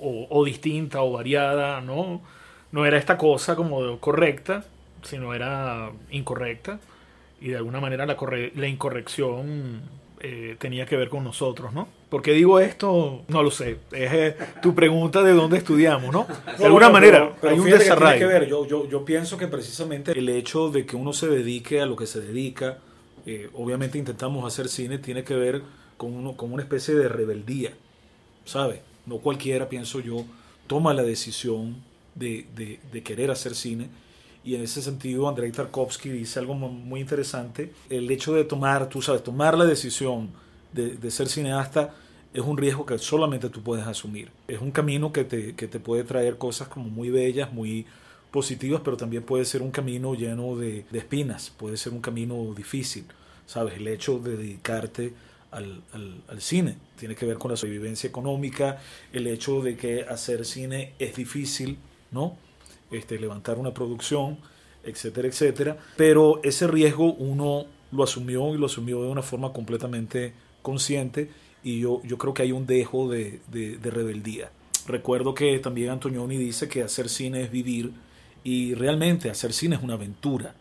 O, 0.00 0.44
distinta 0.44 1.02
o 1.02 1.12
variada, 1.12 1.80
¿no? 1.80 2.20
No 2.72 2.86
era 2.86 2.98
esta 2.98 3.16
cosa 3.16 3.56
como 3.56 3.98
correcta, 3.98 4.64
sino 5.02 5.34
era 5.34 5.90
incorrecta. 6.10 6.80
Y 7.40 7.48
de 7.48 7.56
alguna 7.56 7.80
manera 7.80 8.04
la, 8.04 8.16
la 8.56 8.66
incorrección 8.66 9.82
eh, 10.20 10.56
tenía 10.58 10.84
que 10.84 10.96
ver 10.96 11.08
con 11.08 11.22
nosotros, 11.22 11.72
¿no? 11.72 11.88
¿Por 12.08 12.22
qué 12.22 12.32
digo 12.32 12.58
esto? 12.58 13.22
No 13.28 13.42
lo 13.42 13.50
sé. 13.50 13.78
Es 13.92 14.12
eh, 14.12 14.36
tu 14.60 14.74
pregunta 14.74 15.22
de 15.22 15.32
dónde 15.32 15.58
estudiamos, 15.58 16.12
¿no? 16.12 16.26
De 16.58 16.64
alguna 16.64 16.88
manera, 16.88 17.32
hay 17.42 17.58
un 17.58 17.70
desarrollo. 17.70 18.18
Que 18.18 18.26
ver. 18.26 18.48
Yo, 18.48 18.66
yo, 18.66 18.88
yo 18.88 19.04
pienso 19.04 19.38
que 19.38 19.46
precisamente 19.46 20.18
el 20.18 20.28
hecho 20.28 20.70
de 20.70 20.86
que 20.86 20.96
uno 20.96 21.12
se 21.12 21.28
dedique 21.28 21.80
a 21.80 21.86
lo 21.86 21.94
que 21.94 22.06
se 22.06 22.20
dedica, 22.20 22.78
eh, 23.30 23.50
obviamente 23.52 23.98
intentamos 23.98 24.42
hacer 24.50 24.70
cine, 24.70 24.96
tiene 24.96 25.22
que 25.22 25.34
ver 25.34 25.62
con, 25.98 26.14
una 26.16 26.62
especie 26.62 26.94
de 26.94 27.10
rebeldía, 27.10 27.74
¿sabe? 28.46 28.80
No 29.04 29.18
cualquiera, 29.18 29.68
pienso 29.68 30.00
yo, 30.00 30.24
toma 30.66 30.94
la 30.94 31.02
decisión 31.02 31.76
de, 32.14 32.80
querer 33.04 33.30
hacer 33.30 33.54
cine. 33.54 33.90
Y 34.42 34.54
en 34.54 34.62
ese 34.62 34.80
sentido, 34.80 35.28
Andrei 35.28 35.52
Tarkovsky 35.52 36.08
dice 36.08 36.38
algo 36.38 36.54
muy 36.54 37.00
interesante. 37.00 37.70
El 37.90 38.10
hecho 38.10 38.32
de 38.32 38.44
tomar, 38.44 38.88
tú 38.88 39.02
sabes, 39.02 39.22
tomar 39.22 39.58
la 39.58 39.66
decisión 39.66 40.30
de, 40.72 41.10
ser 41.10 41.28
cineasta 41.28 41.94
es 42.32 42.40
un 42.40 42.56
riesgo 42.56 42.86
que 42.86 42.96
solamente 42.96 43.50
tú 43.50 43.62
puedes 43.62 43.86
asumir. 43.86 44.30
Es 44.46 44.62
un 44.62 44.70
camino 44.70 45.12
que 45.12 45.24
te 45.24 45.80
puede 45.80 46.02
traer 46.04 46.38
cosas 46.38 46.68
como 46.68 46.88
muy 46.88 47.10
bellas, 47.10 47.52
muy 47.52 47.84
positivas, 48.30 48.82
pero 48.84 48.96
también 48.96 49.22
puede 49.22 49.44
ser 49.44 49.62
un 49.62 49.70
camino 49.70 50.14
lleno 50.14 50.56
de, 50.56 50.84
de 50.90 50.98
espinas, 50.98 51.52
puede 51.56 51.76
ser 51.76 51.92
un 51.92 52.00
camino 52.00 52.52
difícil. 52.54 53.04
¿sabes? 53.48 53.74
El 53.74 53.88
hecho 53.88 54.18
de 54.18 54.36
dedicarte 54.36 55.14
al, 55.50 55.82
al, 56.28 56.40
cine. 56.40 56.76
Tiene 56.98 57.16
que 57.16 57.26
ver 57.26 57.38
con 57.38 57.50
la 57.50 57.56
sobrevivencia 57.56 58.06
económica, 58.06 58.80
el 59.12 59.26
hecho 59.26 59.62
de 59.62 59.76
que 59.76 60.02
hacer 60.02 60.44
cine 60.44 60.92
es 60.98 61.16
difícil, 61.16 61.78
¿no? 62.12 62.36
Este, 62.90 63.18
levantar 63.18 63.58
una 63.58 63.72
producción, 63.72 64.38
etcétera, 64.84 65.26
etcétera. 65.26 65.78
Pero 65.96 66.40
ese 66.44 66.66
riesgo 66.66 67.14
uno 67.14 67.64
lo 67.90 68.04
asumió 68.04 68.54
y 68.54 68.58
lo 68.58 68.66
asumió 68.66 69.02
de 69.02 69.08
una 69.08 69.22
forma 69.22 69.52
completamente 69.52 70.34
consciente 70.60 71.30
y 71.64 71.80
yo, 71.80 72.02
yo 72.04 72.18
creo 72.18 72.34
que 72.34 72.42
hay 72.42 72.52
un 72.52 72.66
dejo 72.66 73.08
de, 73.08 73.40
de, 73.50 73.78
de 73.78 73.90
rebeldía. 73.90 74.50
Recuerdo 74.86 75.34
que 75.34 75.58
también 75.58 75.90
Antonioni 75.90 76.36
dice 76.36 76.68
que 76.68 76.82
hacer 76.82 77.08
cine 77.08 77.42
es 77.42 77.50
vivir 77.50 77.92
y 78.44 78.74
realmente 78.74 79.30
hacer 79.30 79.52
cine 79.52 79.76
es 79.76 79.82
una 79.82 79.94
aventura 79.94 80.54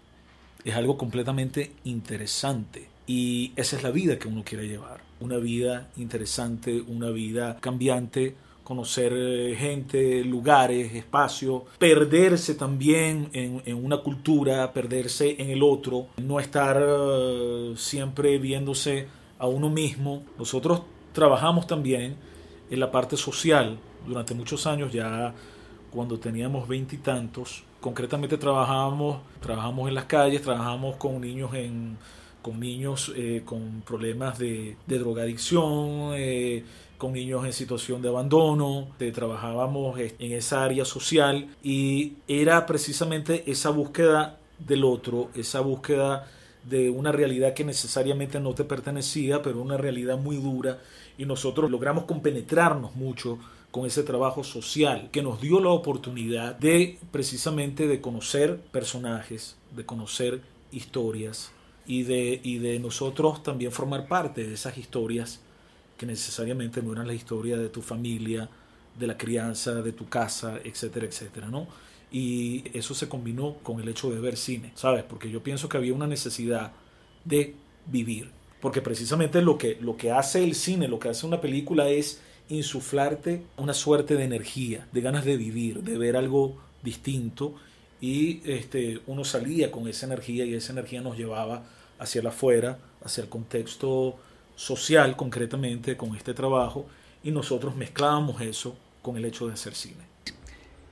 es 0.68 0.76
algo 0.76 0.98
completamente 0.98 1.72
interesante. 1.86 2.90
Y 3.08 3.54
esa 3.56 3.78
es 3.78 3.84
la 3.84 3.92
vida 3.92 4.20
que 4.20 4.28
uno 4.28 4.44
quiere 4.44 4.68
llevar. 4.68 5.00
Una 5.22 5.38
vida 5.38 5.90
interesante, 5.96 6.82
una 6.82 7.10
vida 7.10 7.58
cambiante, 7.62 8.36
conocer 8.66 9.14
eh, 9.16 9.56
gente, 9.58 10.26
lugares, 10.26 10.94
espacios, 10.94 11.64
perderse 11.80 12.56
también 12.56 13.30
en, 13.32 13.62
una 13.82 14.00
cultura, 14.00 14.74
perderse 14.74 15.42
en 15.42 15.52
el 15.52 15.64
otro, 15.64 16.08
no 16.18 16.38
estar 16.42 16.84
eh, 16.86 17.74
siempre 17.78 18.38
viéndose 18.38 19.08
a 19.40 19.48
uno 19.48 19.70
mismo. 19.70 20.24
Nosotros 20.38 20.82
trabajamos 21.14 21.66
también 21.66 22.18
en 22.70 22.80
la 22.80 22.92
parte 22.92 23.16
social 23.16 23.80
durante 24.06 24.34
muchos 24.34 24.68
años, 24.68 24.92
ya 24.92 25.34
cuando 25.92 26.20
teníamos 26.20 26.68
veintitantos, 26.68 27.64
concretamente 27.88 28.38
trabajamos, 28.38 29.22
trabajamos 29.40 29.88
en 29.88 29.96
las 29.96 30.04
calles, 30.04 30.42
trabajamos 30.42 30.98
con 30.98 31.22
niños 31.22 31.54
en 31.54 31.98
con 32.42 32.60
niños 32.60 33.14
eh, 33.16 33.44
con 33.46 33.82
problemas 33.86 34.38
de, 34.38 34.76
drogadicción, 34.88 36.12
eh, 36.14 36.66
con 36.98 37.14
niños 37.14 37.46
en 37.46 37.54
situación 37.54 38.02
de 38.02 38.10
abandono, 38.10 38.90
trabajábamos 39.14 39.98
en 40.00 40.32
esa 40.34 40.66
área 40.66 40.84
social 40.84 41.48
y 41.64 42.16
era 42.28 42.66
precisamente 42.66 43.50
esa 43.50 43.70
búsqueda 43.70 44.38
del 44.60 44.84
otro, 44.84 45.30
esa 45.34 45.62
búsqueda 45.62 46.28
de 46.66 46.90
una 46.90 47.14
realidad 47.14 47.54
que 47.54 47.64
necesariamente 47.64 48.42
no 48.42 48.54
te 48.54 48.66
pertenecía, 48.66 49.42
pero 49.42 49.62
una 49.62 49.78
realidad 49.78 50.18
muy 50.18 50.36
dura. 50.36 50.80
Y 51.18 51.26
nosotros 51.26 51.72
logramos 51.72 52.04
compenetrarnos 52.04 52.96
mucho 52.96 53.40
con 53.72 53.86
ese 53.86 54.04
trabajo 54.04 54.44
social 54.44 55.10
que 55.12 55.22
nos 55.22 55.42
dio 55.42 55.60
la 55.60 55.70
oportunidad 55.70 56.56
de 56.56 56.98
precisamente 57.12 57.88
de 57.88 58.02
conocer 58.02 58.60
personajes, 58.60 59.58
de 59.76 59.86
conocer 59.86 60.42
historias 60.72 61.52
y 61.86 62.04
de, 62.04 62.40
y 62.44 62.60
de 62.60 62.80
nosotros 62.80 63.44
también 63.44 63.72
formar 63.72 64.08
parte 64.08 64.46
de 64.46 64.54
esas 64.54 64.78
historias 64.78 65.42
que 65.98 66.06
necesariamente 66.06 66.82
no 66.82 66.94
eran 66.94 67.08
la 67.08 67.14
historia 67.14 67.58
de 67.58 67.70
tu 67.70 67.82
familia, 67.82 68.50
de 68.98 69.08
la 69.08 69.18
crianza, 69.18 69.82
de 69.82 69.92
tu 69.92 70.08
casa, 70.08 70.60
etcétera, 70.64 71.06
etcétera, 71.06 71.48
¿no? 71.48 71.68
Y 72.12 72.64
eso 72.74 72.94
se 72.94 73.10
combinó 73.10 73.56
con 73.64 73.80
el 73.82 73.90
hecho 73.90 74.10
de 74.10 74.20
ver 74.20 74.38
cine, 74.38 74.72
¿sabes? 74.76 75.04
Porque 75.04 75.30
yo 75.30 75.44
pienso 75.44 75.68
que 75.68 75.78
había 75.78 75.94
una 75.94 76.08
necesidad 76.08 76.72
de 77.26 77.56
vivir. 77.86 78.32
Porque 78.62 78.82
precisamente 78.82 79.42
lo 79.42 79.58
que, 79.58 79.78
lo 79.82 79.98
que 79.98 80.12
hace 80.12 80.44
el 80.44 80.56
cine, 80.56 80.88
lo 80.88 81.00
que 81.00 81.10
hace 81.10 81.26
una 81.26 81.42
película 81.42 81.90
es 81.90 82.22
insuflarte 82.50 83.44
una 83.58 83.74
suerte 83.74 84.16
de 84.16 84.24
energía, 84.24 84.88
de 84.92 85.02
ganas 85.02 85.26
de 85.26 85.38
vivir, 85.38 85.84
de 85.84 85.98
ver 85.98 86.16
algo 86.16 86.58
distinto 86.84 87.56
y 88.00 88.42
este, 88.46 89.02
uno 89.08 89.24
salía 89.24 89.72
con 89.72 89.88
esa 89.88 90.06
energía 90.06 90.46
y 90.46 90.54
esa 90.54 90.74
energía 90.74 91.02
nos 91.02 91.18
llevaba 91.18 91.64
hacia 92.00 92.22
la 92.22 92.30
afuera, 92.30 92.78
hacia 93.04 93.24
el 93.24 93.30
contexto 93.30 94.18
social 94.56 95.16
concretamente 95.16 95.98
con 95.98 96.16
este 96.16 96.34
trabajo 96.34 96.86
y 97.24 97.32
nosotros 97.32 97.76
mezclábamos 97.76 98.42
eso 98.42 98.76
con 99.02 99.18
el 99.18 99.26
hecho 99.26 99.48
de 99.48 99.54
hacer 99.54 99.74
cine. 99.74 100.08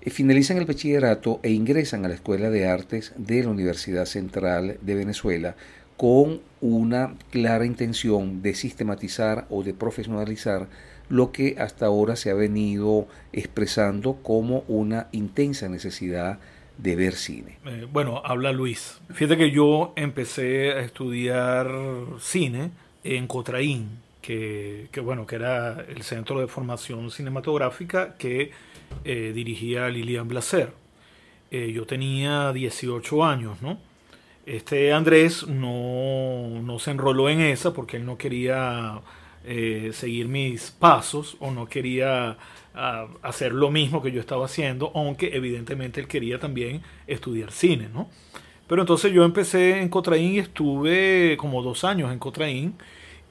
Finalizan 0.01 0.57
el 0.57 0.65
bachillerato 0.65 1.39
e 1.41 1.51
ingresan 1.51 2.05
a 2.05 2.07
la 2.07 2.13
Escuela 2.13 2.51
de 2.51 2.67
Artes 2.67 3.13
de 3.17 3.43
la 3.43 3.49
Universidad 3.49 4.05
Central 4.05 4.77
de 4.81 4.95
Venezuela 4.95 5.55
con 5.97 6.41
una 6.61 7.15
clara 7.31 7.65
intención 7.65 8.41
de 8.41 8.53
sistematizar 8.53 9.47
o 9.49 9.63
de 9.63 9.73
profesionalizar 9.73 10.67
lo 11.09 11.31
que 11.31 11.55
hasta 11.59 11.85
ahora 11.85 12.15
se 12.15 12.31
ha 12.31 12.33
venido 12.33 13.07
expresando 13.33 14.17
como 14.23 14.63
una 14.67 15.07
intensa 15.11 15.69
necesidad 15.69 16.39
de 16.77 16.95
ver 16.95 17.13
cine. 17.13 17.57
Eh, 17.65 17.87
bueno, 17.91 18.21
habla 18.23 18.51
Luis. 18.51 18.99
Fíjate 19.13 19.37
que 19.37 19.51
yo 19.51 19.93
empecé 19.95 20.71
a 20.71 20.81
estudiar 20.81 21.71
cine 22.19 22.71
en 23.03 23.27
Cotraín, 23.27 23.99
que, 24.21 24.89
bueno, 25.03 25.27
que 25.27 25.35
era 25.35 25.85
el 25.87 26.01
centro 26.01 26.39
de 26.39 26.47
formación 26.47 27.11
cinematográfica 27.11 28.15
que 28.17 28.51
eh, 29.03 29.31
dirigía 29.33 29.87
Lilian 29.89 30.27
Blaser. 30.27 30.73
Eh, 31.51 31.71
yo 31.71 31.85
tenía 31.85 32.51
18 32.51 33.23
años, 33.23 33.61
¿no? 33.61 33.77
Este 34.45 34.93
Andrés 34.93 35.47
no, 35.47 36.61
no, 36.61 36.79
se 36.79 36.91
enroló 36.91 37.29
en 37.29 37.41
esa 37.41 37.73
porque 37.73 37.97
él 37.97 38.05
no 38.05 38.17
quería 38.17 38.99
eh, 39.45 39.91
seguir 39.93 40.27
mis 40.27 40.71
pasos 40.71 41.37
o 41.39 41.51
no 41.51 41.67
quería 41.67 42.37
ah, 42.73 43.07
hacer 43.21 43.53
lo 43.53 43.71
mismo 43.71 44.01
que 44.01 44.11
yo 44.11 44.19
estaba 44.19 44.45
haciendo, 44.45 44.91
aunque 44.95 45.35
evidentemente 45.35 46.01
él 46.01 46.07
quería 46.07 46.39
también 46.39 46.81
estudiar 47.07 47.51
cine, 47.51 47.89
¿no? 47.93 48.09
Pero 48.67 48.81
entonces 48.81 49.13
yo 49.13 49.23
empecé 49.23 49.79
en 49.79 49.89
Cotraín 49.89 50.33
y 50.33 50.39
estuve 50.39 51.37
como 51.37 51.61
dos 51.61 51.83
años 51.83 52.11
en 52.11 52.19
Cotraín 52.19 52.75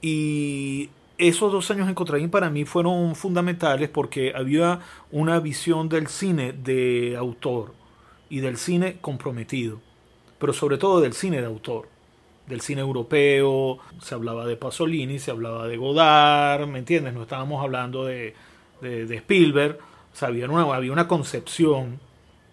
y 0.01 0.89
esos 1.17 1.51
dos 1.51 1.69
años 1.71 1.89
en 1.89 1.95
Cotraín 1.95 2.29
para 2.29 2.49
mí 2.49 2.65
fueron 2.65 3.15
fundamentales 3.15 3.89
porque 3.89 4.33
había 4.35 4.79
una 5.11 5.39
visión 5.39 5.89
del 5.89 6.07
cine 6.07 6.53
de 6.53 7.15
autor 7.17 7.73
y 8.29 8.39
del 8.39 8.57
cine 8.57 8.97
comprometido 9.01 9.81
pero 10.39 10.53
sobre 10.53 10.77
todo 10.77 11.01
del 11.01 11.13
cine 11.13 11.39
de 11.39 11.47
autor, 11.47 11.87
del 12.47 12.61
cine 12.61 12.81
europeo, 12.81 13.79
se 14.01 14.15
hablaba 14.15 14.45
de 14.45 14.55
Pasolini, 14.55 15.19
se 15.19 15.31
hablaba 15.31 15.67
de 15.67 15.77
Godard, 15.77 16.67
¿me 16.67 16.79
entiendes? 16.79 17.13
No 17.13 17.23
estábamos 17.23 17.63
hablando 17.63 18.05
de, 18.05 18.35
de, 18.81 19.15
Spielberg, 19.15 19.79
o 19.79 20.25
había 20.25 20.49
una, 20.49 20.75
había 20.75 20.91
una 20.91 21.07
concepción 21.07 21.99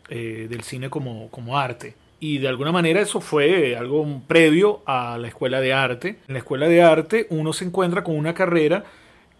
eh, 0.08 0.46
del 0.49 0.62
cine 0.62 0.88
como, 0.90 1.30
como 1.30 1.58
arte. 1.58 1.94
Y 2.20 2.38
de 2.38 2.49
alguna 2.49 2.70
manera 2.70 3.00
eso 3.00 3.20
fue 3.20 3.76
algo 3.76 4.06
previo 4.26 4.82
a 4.87 5.18
la 5.18 5.28
escuela 5.28 5.61
de 5.61 5.72
arte. 5.72 6.20
En 6.28 6.34
la 6.34 6.38
escuela 6.38 6.68
de 6.68 6.82
arte 6.82 7.26
uno 7.30 7.52
se 7.52 7.64
encuentra 7.64 8.04
con 8.04 8.16
una 8.16 8.32
carrera 8.32 8.84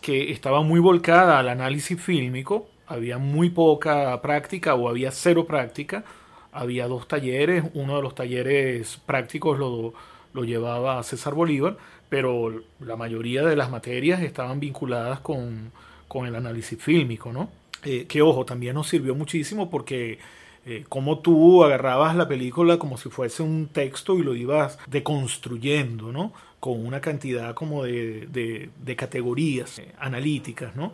que 0.00 0.32
estaba 0.32 0.62
muy 0.62 0.80
volcada 0.80 1.38
al 1.38 1.49
análisis 1.49 2.00
fílmico, 2.00 2.68
había 2.88 3.18
muy 3.18 3.50
poca 3.50 4.21
práctica 4.21 4.75
o 4.75 4.88
había 4.88 5.12
cero 5.12 5.47
práctica, 5.47 6.04
había 6.50 6.88
dos 6.88 7.06
talleres, 7.06 7.64
uno 7.75 7.97
de 7.97 8.02
los 8.02 8.14
talleres 8.16 9.00
prácticos 9.06 9.59
lo, 9.59 9.94
lo 10.32 10.44
llevaba 10.44 11.02
César 11.02 11.34
Bolívar, 11.34 11.76
pero 12.08 12.62
la 12.80 12.96
mayoría 12.96 13.44
de 13.44 13.56
las 13.56 13.70
materias 13.70 14.22
estaban 14.22 14.60
vinculadas 14.60 15.20
con, 15.20 15.72
con 16.08 16.26
el 16.26 16.34
análisis 16.34 16.80
fílmico, 16.82 17.32
¿no? 17.32 17.48
Eh, 17.84 18.06
que 18.06 18.22
ojo, 18.22 18.44
también 18.44 18.74
nos 18.74 18.88
sirvió 18.88 19.14
muchísimo 19.14 19.68
porque 19.68 20.18
eh, 20.64 20.84
como 20.88 21.18
tú 21.18 21.64
agarrabas 21.64 22.14
la 22.14 22.28
película 22.28 22.78
como 22.78 22.96
si 22.96 23.08
fuese 23.08 23.42
un 23.42 23.68
texto 23.68 24.16
y 24.18 24.22
lo 24.22 24.34
ibas 24.34 24.78
deconstruyendo, 24.86 26.12
¿no? 26.12 26.32
Con 26.60 26.84
una 26.86 27.00
cantidad 27.00 27.54
como 27.54 27.82
de, 27.84 28.28
de, 28.76 28.96
categorías 28.96 29.80
eh, 29.80 29.92
analíticas, 29.98 30.76
¿no? 30.76 30.92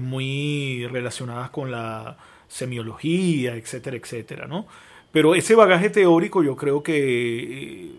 muy 0.00 0.84
relacionadas 0.88 1.50
con 1.50 1.70
la 1.70 2.16
semiología, 2.48 3.54
etcétera, 3.54 3.96
etcétera, 3.96 4.48
¿no? 4.48 4.66
Pero 5.12 5.34
ese 5.34 5.54
bagaje 5.54 5.90
teórico 5.90 6.42
yo 6.42 6.56
creo 6.56 6.82
que 6.82 7.84
eh, 7.84 7.90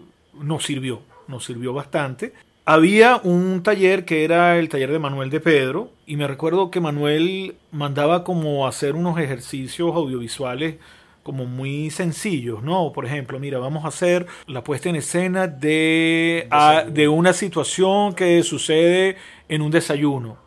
nos 0.42 0.66
sirvió, 0.66 1.02
nos 1.28 1.46
sirvió 1.46 1.74
bastante. 1.74 2.34
Había 2.66 3.18
un 3.24 3.64
taller 3.64 4.04
que 4.06 4.24
era 4.24 4.58
el 4.58 4.68
taller 4.70 4.92
de 4.92 5.00
Manuel 5.00 5.30
de 5.30 5.40
Pedro 5.40 5.92
y 6.06 6.18
me 6.18 6.28
recuerdo 6.28 6.70
que 6.70 6.82
Manuel 6.82 7.56
mandaba 7.72 8.24
como 8.24 8.68
hacer 8.68 8.96
unos 8.96 9.18
ejercicios 9.20 9.96
audiovisuales 9.96 10.76
como 11.24 11.46
muy 11.46 11.90
sencillos, 11.90 12.64
¿no? 12.64 12.92
Por 12.94 13.06
ejemplo, 13.06 13.40
mira, 13.40 13.60
vamos 13.60 13.86
a 13.86 13.90
hacer 13.90 14.28
la 14.48 14.64
puesta 14.64 14.90
en 14.90 14.96
escena 14.98 15.48
de, 15.48 16.48
de 16.90 17.08
una 17.08 17.34
situación 17.34 18.14
que 18.14 18.44
sucede 18.44 19.18
en 19.50 19.62
un 19.62 19.72
desayuno 19.72 20.38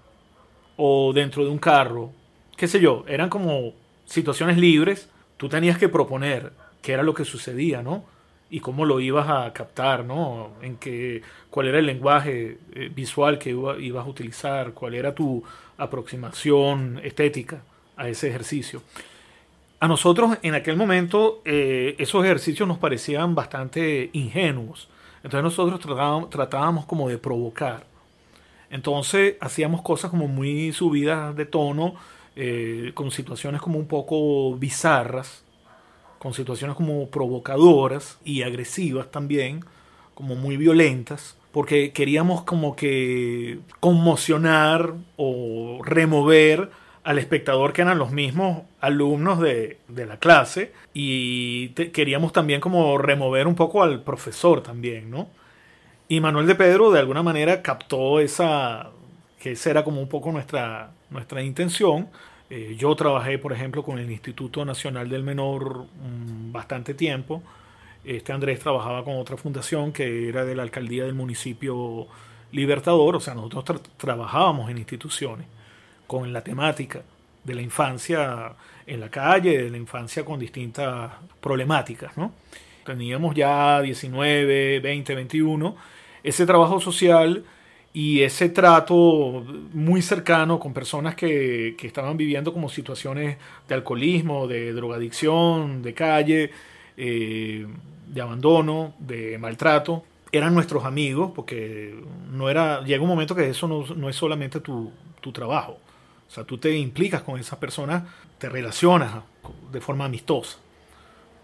o 0.76 1.12
dentro 1.12 1.44
de 1.44 1.50
un 1.50 1.58
carro, 1.58 2.12
qué 2.56 2.66
sé 2.66 2.80
yo, 2.80 3.04
eran 3.06 3.28
como 3.28 3.74
situaciones 4.06 4.56
libres 4.56 5.10
tú 5.40 5.48
tenías 5.48 5.78
que 5.78 5.88
proponer 5.88 6.52
qué 6.82 6.92
era 6.92 7.02
lo 7.02 7.14
que 7.14 7.24
sucedía, 7.24 7.82
¿no? 7.82 8.04
Y 8.50 8.60
cómo 8.60 8.84
lo 8.84 9.00
ibas 9.00 9.28
a 9.28 9.52
captar, 9.52 10.04
¿no? 10.04 10.50
En 10.60 10.76
qué, 10.76 11.22
cuál 11.50 11.68
era 11.68 11.78
el 11.78 11.86
lenguaje 11.86 12.58
eh, 12.74 12.90
visual 12.94 13.38
que 13.38 13.50
ibas 13.50 14.06
a 14.06 14.08
utilizar, 14.08 14.72
cuál 14.72 14.94
era 14.94 15.14
tu 15.14 15.42
aproximación 15.78 17.00
estética 17.02 17.62
a 17.96 18.08
ese 18.08 18.28
ejercicio. 18.28 18.82
A 19.78 19.88
nosotros 19.88 20.36
en 20.42 20.54
aquel 20.54 20.76
momento 20.76 21.40
eh, 21.44 21.94
esos 21.98 22.24
ejercicios 22.24 22.68
nos 22.68 22.78
parecían 22.78 23.34
bastante 23.34 24.10
ingenuos. 24.12 24.88
Entonces 25.22 25.42
nosotros 25.42 25.80
tratábamos, 25.80 26.30
tratábamos 26.30 26.84
como 26.86 27.08
de 27.08 27.18
provocar. 27.18 27.86
Entonces 28.70 29.36
hacíamos 29.40 29.82
cosas 29.82 30.10
como 30.10 30.28
muy 30.28 30.72
subidas 30.72 31.34
de 31.34 31.46
tono, 31.46 31.94
eh, 32.36 32.92
con 32.94 33.10
situaciones 33.10 33.60
como 33.60 33.78
un 33.78 33.86
poco 33.86 34.54
bizarras, 34.56 35.44
con 36.20 36.34
situaciones 36.34 36.76
como 36.76 37.08
provocadoras 37.08 38.18
y 38.24 38.42
agresivas 38.42 39.10
también, 39.10 39.64
como 40.14 40.36
muy 40.36 40.58
violentas, 40.58 41.38
porque 41.50 41.92
queríamos 41.92 42.42
como 42.42 42.76
que 42.76 43.60
conmocionar 43.80 44.92
o 45.16 45.80
remover 45.82 46.68
al 47.04 47.18
espectador 47.18 47.72
que 47.72 47.80
eran 47.80 47.98
los 47.98 48.12
mismos 48.12 48.64
alumnos 48.82 49.40
de, 49.40 49.78
la 49.88 50.18
clase 50.18 50.74
y 50.92 51.70
queríamos 51.70 52.34
también 52.34 52.60
como 52.60 52.98
remover 52.98 53.46
un 53.46 53.54
poco 53.54 53.82
al 53.82 54.02
profesor 54.02 54.62
también, 54.62 55.10
¿no? 55.10 55.30
Y 56.06 56.20
Manuel 56.20 56.46
de 56.46 56.54
Pedro 56.54 56.90
de 56.90 56.98
alguna 56.98 57.22
manera 57.22 57.62
captó 57.62 58.20
esa, 58.20 58.90
que 59.38 59.52
esa 59.52 59.70
era 59.70 59.84
como 59.84 60.02
un 60.02 60.08
poco 60.10 60.32
nuestra, 60.32 60.90
nuestra 61.08 61.42
intención. 61.42 62.08
Eh, 62.50 62.74
yo 62.76 62.94
trabajé, 62.96 63.38
por 63.38 63.52
ejemplo, 63.52 63.84
con 63.84 64.00
el 64.00 64.10
Instituto 64.10 64.64
Nacional 64.64 65.08
del 65.08 65.22
Menor 65.22 65.84
mm, 65.84 66.50
bastante 66.50 66.94
tiempo. 66.94 67.42
Este 68.04 68.32
Andrés 68.32 68.58
trabajaba 68.58 69.04
con 69.04 69.16
otra 69.16 69.36
fundación 69.36 69.92
que 69.92 70.28
era 70.28 70.44
de 70.44 70.56
la 70.56 70.62
alcaldía 70.62 71.04
del 71.04 71.14
municipio 71.14 72.08
Libertador. 72.50 73.16
O 73.16 73.20
sea, 73.20 73.34
nosotros 73.34 73.82
trabajábamos 73.96 74.68
en 74.68 74.78
instituciones 74.78 75.46
con 76.08 76.32
la 76.32 76.42
temática 76.42 77.02
de 77.44 77.54
la 77.54 77.62
infancia 77.62 78.52
en 78.86 78.98
la 79.00 79.08
calle, 79.08 79.62
de 79.62 79.70
la 79.70 79.76
infancia 79.76 80.24
con 80.24 80.40
distintas 80.40 81.12
problemáticas. 81.40 82.16
¿no? 82.16 82.32
Teníamos 82.84 83.36
ya 83.36 83.80
19, 83.80 84.80
20, 84.80 85.14
21. 85.14 85.76
Ese 86.24 86.46
trabajo 86.46 86.80
social 86.80 87.44
y 87.92 88.22
ese 88.22 88.48
trato 88.48 89.44
muy 89.72 90.00
cercano 90.00 90.60
con 90.60 90.72
personas 90.72 91.16
que, 91.16 91.76
estaban 91.82 92.16
viviendo 92.16 92.52
como 92.52 92.68
situaciones 92.68 93.36
de 93.68 93.74
alcoholismo, 93.74 94.46
de 94.46 94.72
drogadicción, 94.72 95.82
de 95.82 95.94
calle, 95.94 96.50
eh, 96.96 97.66
de 98.06 98.20
abandono, 98.20 98.94
de 98.98 99.38
maltrato, 99.38 100.04
eran 100.32 100.54
nuestros 100.54 100.84
amigos, 100.84 101.32
porque 101.34 101.94
no 102.30 102.48
era, 102.48 102.84
llega 102.84 103.02
un 103.02 103.08
momento 103.08 103.34
que 103.34 103.48
eso 103.48 103.66
no, 103.66 103.84
no 103.96 104.08
es 104.08 104.14
solamente 104.14 104.60
tu, 104.60 104.92
tu 105.20 105.32
trabajo. 105.32 105.78
O 106.28 106.32
sea, 106.32 106.44
tú 106.44 106.58
te 106.58 106.76
implicas 106.76 107.22
con 107.22 107.40
esas 107.40 107.58
personas, 107.58 108.04
te 108.38 108.48
relacionas 108.48 109.24
de 109.72 109.80
forma 109.80 110.04
amistosa. 110.04 110.58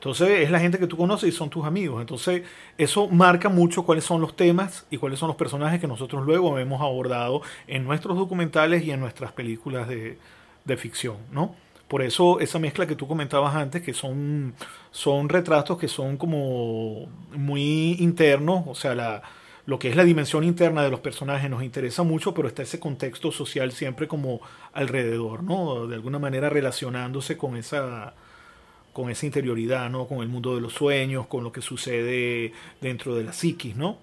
Entonces 0.07 0.45
es 0.45 0.53
la 0.53 0.61
gente 0.61 0.79
que 0.79 0.87
tú 0.87 0.97
conoces 0.97 1.29
y 1.29 1.33
son 1.33 1.51
tus 1.51 1.65
amigos. 1.65 2.01
Entonces 2.01 2.45
eso 2.79 3.09
marca 3.09 3.49
mucho 3.49 3.83
cuáles 3.83 4.05
son 4.05 4.21
los 4.21 4.37
temas 4.37 4.87
y 4.89 4.99
cuáles 4.99 5.19
son 5.19 5.27
los 5.27 5.37
personajes 5.37 5.81
que 5.81 5.89
nosotros 5.89 6.25
luego 6.25 6.61
hemos 6.61 6.81
abordado 6.81 7.43
en 7.67 7.83
nuestros 7.83 8.17
documentales 8.17 8.85
y 8.85 8.93
en 8.93 9.01
nuestras 9.01 9.33
películas 9.33 9.89
de, 9.89 10.17
ficción, 10.77 11.17
¿no? 11.33 11.57
Por 11.89 12.03
eso 12.03 12.39
esa 12.39 12.61
mezcla 12.61 12.87
que 12.87 12.95
tú 12.95 13.09
comentabas 13.09 13.57
antes, 13.57 13.83
que 13.83 13.93
son, 13.93 14.55
son 14.93 15.29
retratos 15.29 15.77
que 15.77 15.89
son 15.89 16.17
como 16.17 17.09
muy 17.33 17.97
internos, 17.99 18.63
o 18.69 18.75
sea, 18.77 19.23
lo 19.65 19.79
que 19.81 19.89
es 19.89 19.97
la 19.97 20.05
dimensión 20.05 20.45
interna 20.45 20.85
de 20.85 20.91
los 20.91 21.01
personajes 21.01 21.51
nos 21.51 21.65
interesa 21.65 22.05
mucho, 22.05 22.33
pero 22.33 22.47
está 22.47 22.63
ese 22.63 22.79
contexto 22.79 23.33
social 23.33 23.73
siempre 23.73 24.07
como 24.07 24.41
alrededor, 24.73 25.43
¿no? 25.43 25.89
De 25.89 25.97
alguna 25.97 26.21
manera 26.21 26.49
relacionándose 26.49 27.37
con 27.37 27.57
esa, 27.57 28.15
con 28.97 29.11
esa 29.11 29.27
interioridad, 29.27 29.91
¿no? 29.91 30.07
Con 30.07 30.21
el 30.23 30.29
mundo 30.29 30.55
de 30.55 30.63
los 30.63 30.73
sueños, 30.73 31.27
con 31.27 31.45
lo 31.45 31.53
que 31.53 31.61
sucede 31.61 32.55
dentro 32.81 33.15
de 33.15 33.25
la 33.25 33.35
psiquis, 33.35 33.77
¿no? 33.77 33.99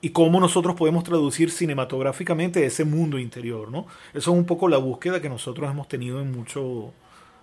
Y 0.00 0.10
cómo 0.10 0.38
nosotros 0.38 0.76
podemos 0.76 1.02
traducir 1.02 1.50
cinematográficamente 1.50 2.64
ese 2.64 2.84
mundo 2.84 3.18
interior, 3.18 3.68
¿no? 3.68 3.88
Eso 4.10 4.30
es 4.30 4.38
un 4.38 4.44
poco 4.44 4.68
la 4.68 4.76
búsqueda 4.76 5.20
que 5.20 5.28
nosotros 5.28 5.68
hemos 5.68 5.88
tenido 5.88 6.20
en 6.20 6.30
muchos 6.30 6.84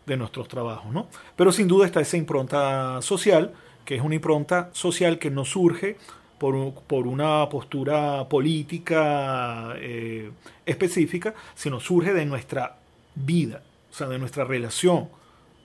de 0.05 0.15
nuestros 0.15 0.47
trabajos, 0.47 0.93
¿no? 0.93 1.09
Pero 1.35 1.51
sin 1.51 1.67
duda 1.67 1.85
está 1.85 1.99
esa 1.99 2.15
impronta 2.15 3.01
social, 3.01 3.51
que 3.83 3.95
es 3.95 4.01
una 4.01 4.15
impronta 4.15 4.69
social 4.71 5.19
que 5.19 5.29
no 5.29 5.43
surge 5.43 5.97
por, 6.37 6.75
por 6.87 7.07
una 7.07 7.49
postura 7.49 8.29
política 8.29 9.73
eh, 9.79 10.31
específica, 10.65 11.33
sino 11.55 11.81
surge 11.81 12.13
de 12.13 12.25
nuestra 12.25 12.77
vida, 13.15 13.63
o 13.91 13.93
sea, 13.93 14.07
de 14.07 14.17
nuestra 14.17 14.45
relación 14.45 15.09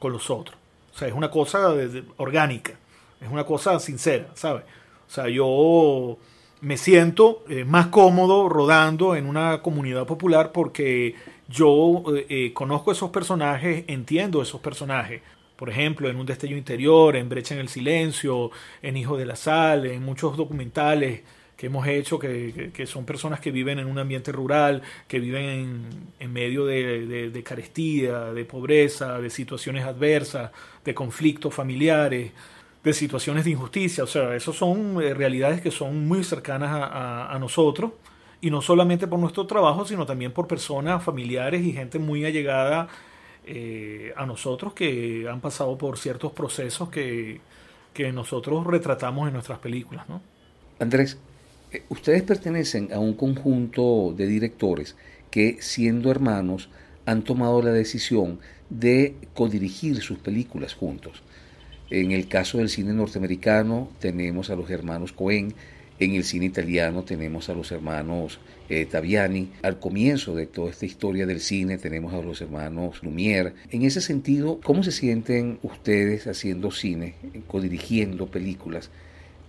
con 0.00 0.10
los 0.10 0.28
otros. 0.28 0.59
O 0.94 0.98
sea, 0.98 1.08
es 1.08 1.14
una 1.14 1.30
cosa 1.30 1.74
orgánica, 2.16 2.72
es 3.20 3.30
una 3.30 3.44
cosa 3.44 3.78
sincera, 3.80 4.28
¿sabes? 4.34 4.64
O 5.08 5.12
sea, 5.12 5.28
yo 5.28 6.18
me 6.60 6.76
siento 6.76 7.44
eh, 7.48 7.64
más 7.64 7.86
cómodo 7.86 8.48
rodando 8.48 9.16
en 9.16 9.26
una 9.26 9.62
comunidad 9.62 10.06
popular 10.06 10.52
porque 10.52 11.14
yo 11.48 12.04
eh, 12.14 12.26
eh, 12.28 12.52
conozco 12.52 12.92
esos 12.92 13.10
personajes, 13.10 13.84
entiendo 13.88 14.42
esos 14.42 14.60
personajes. 14.60 15.22
Por 15.56 15.68
ejemplo, 15.68 16.08
en 16.08 16.16
Un 16.16 16.26
Destello 16.26 16.56
Interior, 16.56 17.16
en 17.16 17.28
Brecha 17.28 17.54
en 17.54 17.60
el 17.60 17.68
Silencio, 17.68 18.50
en 18.82 18.96
Hijo 18.96 19.16
de 19.16 19.26
la 19.26 19.36
Sal, 19.36 19.86
en 19.86 20.02
muchos 20.02 20.36
documentales 20.36 21.22
que 21.60 21.66
hemos 21.66 21.86
hecho, 21.86 22.18
que, 22.18 22.86
son 22.86 23.04
personas 23.04 23.38
que 23.38 23.50
viven 23.50 23.78
en 23.78 23.86
un 23.86 23.98
ambiente 23.98 24.32
rural, 24.32 24.80
que 25.06 25.20
viven 25.20 26.08
en, 26.18 26.32
medio 26.32 26.64
de, 26.64 27.42
carestía, 27.44 28.32
de 28.32 28.46
pobreza, 28.46 29.18
de 29.18 29.28
situaciones 29.28 29.84
adversas, 29.84 30.52
de 30.82 30.94
conflictos 30.94 31.54
familiares, 31.54 32.32
de 32.82 32.92
situaciones 32.94 33.44
de 33.44 33.50
injusticia. 33.50 34.04
O 34.04 34.06
sea, 34.06 34.34
esas 34.34 34.56
son 34.56 35.02
eh, 35.02 35.12
realidades 35.12 35.60
que 35.60 35.70
son 35.70 36.08
muy 36.08 36.24
cercanas 36.24 36.70
a, 36.72 37.36
nosotros, 37.38 37.92
y 38.40 38.50
no 38.50 38.62
solamente 38.62 39.06
por 39.06 39.18
nuestro 39.18 39.46
trabajo, 39.46 39.84
sino 39.84 40.06
también 40.06 40.32
por 40.32 40.48
personas, 40.48 41.04
familiares 41.04 41.60
y 41.62 41.74
gente 41.74 41.98
muy 41.98 42.24
allegada 42.24 42.88
eh, 43.44 44.14
a 44.16 44.24
nosotros 44.24 44.72
que 44.72 45.28
han 45.30 45.42
pasado 45.42 45.76
por 45.76 45.98
ciertos 45.98 46.32
procesos 46.32 46.88
que, 46.88 47.42
que 47.92 48.12
nosotros 48.12 48.66
retratamos 48.66 49.28
en 49.28 49.34
nuestras 49.34 49.58
películas. 49.58 50.08
¿no? 50.08 50.22
Andrés, 50.78 51.20
ustedes 51.88 52.22
pertenecen 52.22 52.92
a 52.92 52.98
un 52.98 53.14
conjunto 53.14 54.14
de 54.16 54.26
directores 54.26 54.96
que, 55.30 55.58
siendo 55.60 56.10
hermanos, 56.10 56.68
han 57.06 57.22
tomado 57.22 57.62
la 57.62 57.72
decisión 57.72 58.40
de 58.68 59.14
codirigir 59.34 60.00
sus 60.02 60.18
películas 60.18 60.74
juntos. 60.74 61.22
En 61.90 62.12
el 62.12 62.28
caso 62.28 62.58
del 62.58 62.68
cine 62.68 62.92
norteamericano 62.92 63.90
tenemos 63.98 64.50
a 64.50 64.56
los 64.56 64.70
hermanos 64.70 65.12
Cohen, 65.12 65.54
en 66.00 66.14
el 66.14 66.24
cine 66.24 66.46
italiano 66.46 67.02
tenemos 67.02 67.50
a 67.50 67.54
los 67.54 67.70
hermanos 67.72 68.38
eh, 68.70 68.86
Taviani. 68.86 69.50
Al 69.60 69.78
comienzo 69.78 70.34
de 70.34 70.46
toda 70.46 70.70
esta 70.70 70.86
historia 70.86 71.26
del 71.26 71.40
cine 71.40 71.76
tenemos 71.76 72.14
a 72.14 72.22
los 72.22 72.40
hermanos 72.40 73.02
Lumière. 73.02 73.52
En 73.70 73.82
ese 73.82 74.00
sentido, 74.00 74.60
¿cómo 74.64 74.82
se 74.82 74.92
sienten 74.92 75.58
ustedes 75.62 76.26
haciendo 76.26 76.70
cine, 76.70 77.16
codirigiendo 77.46 78.28
películas? 78.28 78.88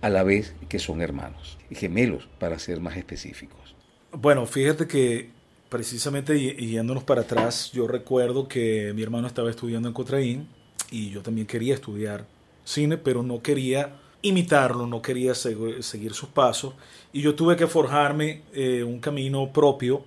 A 0.02 0.10
la 0.10 0.24
vez 0.24 0.54
que 0.68 0.78
son 0.78 1.00
hermanos, 1.00 1.58
gemelos 1.70 2.28
para 2.38 2.58
ser 2.58 2.80
más 2.80 2.96
específicos. 2.96 3.74
Bueno, 4.12 4.44
fíjate 4.44 4.86
que 4.86 5.30
precisamente 5.70 6.38
yéndonos 6.38 7.04
para 7.04 7.22
atrás, 7.22 7.70
yo 7.72 7.86
recuerdo 7.88 8.46
que 8.46 8.92
mi 8.94 9.02
hermano 9.02 9.26
estaba 9.26 9.48
estudiando 9.48 9.88
en 9.88 9.94
Cotraín 9.94 10.48
y 10.90 11.10
yo 11.10 11.22
también 11.22 11.46
quería 11.46 11.72
estudiar 11.72 12.26
cine, 12.64 12.98
pero 12.98 13.22
no 13.22 13.40
quería 13.40 13.94
imitarlo, 14.20 14.86
no 14.86 15.00
quería 15.00 15.34
seguir 15.34 16.12
sus 16.14 16.28
pasos 16.28 16.74
y 17.12 17.22
yo 17.22 17.34
tuve 17.34 17.56
que 17.56 17.66
forjarme 17.66 18.42
eh, 18.52 18.84
un 18.84 19.00
camino 19.00 19.52
propio 19.52 20.04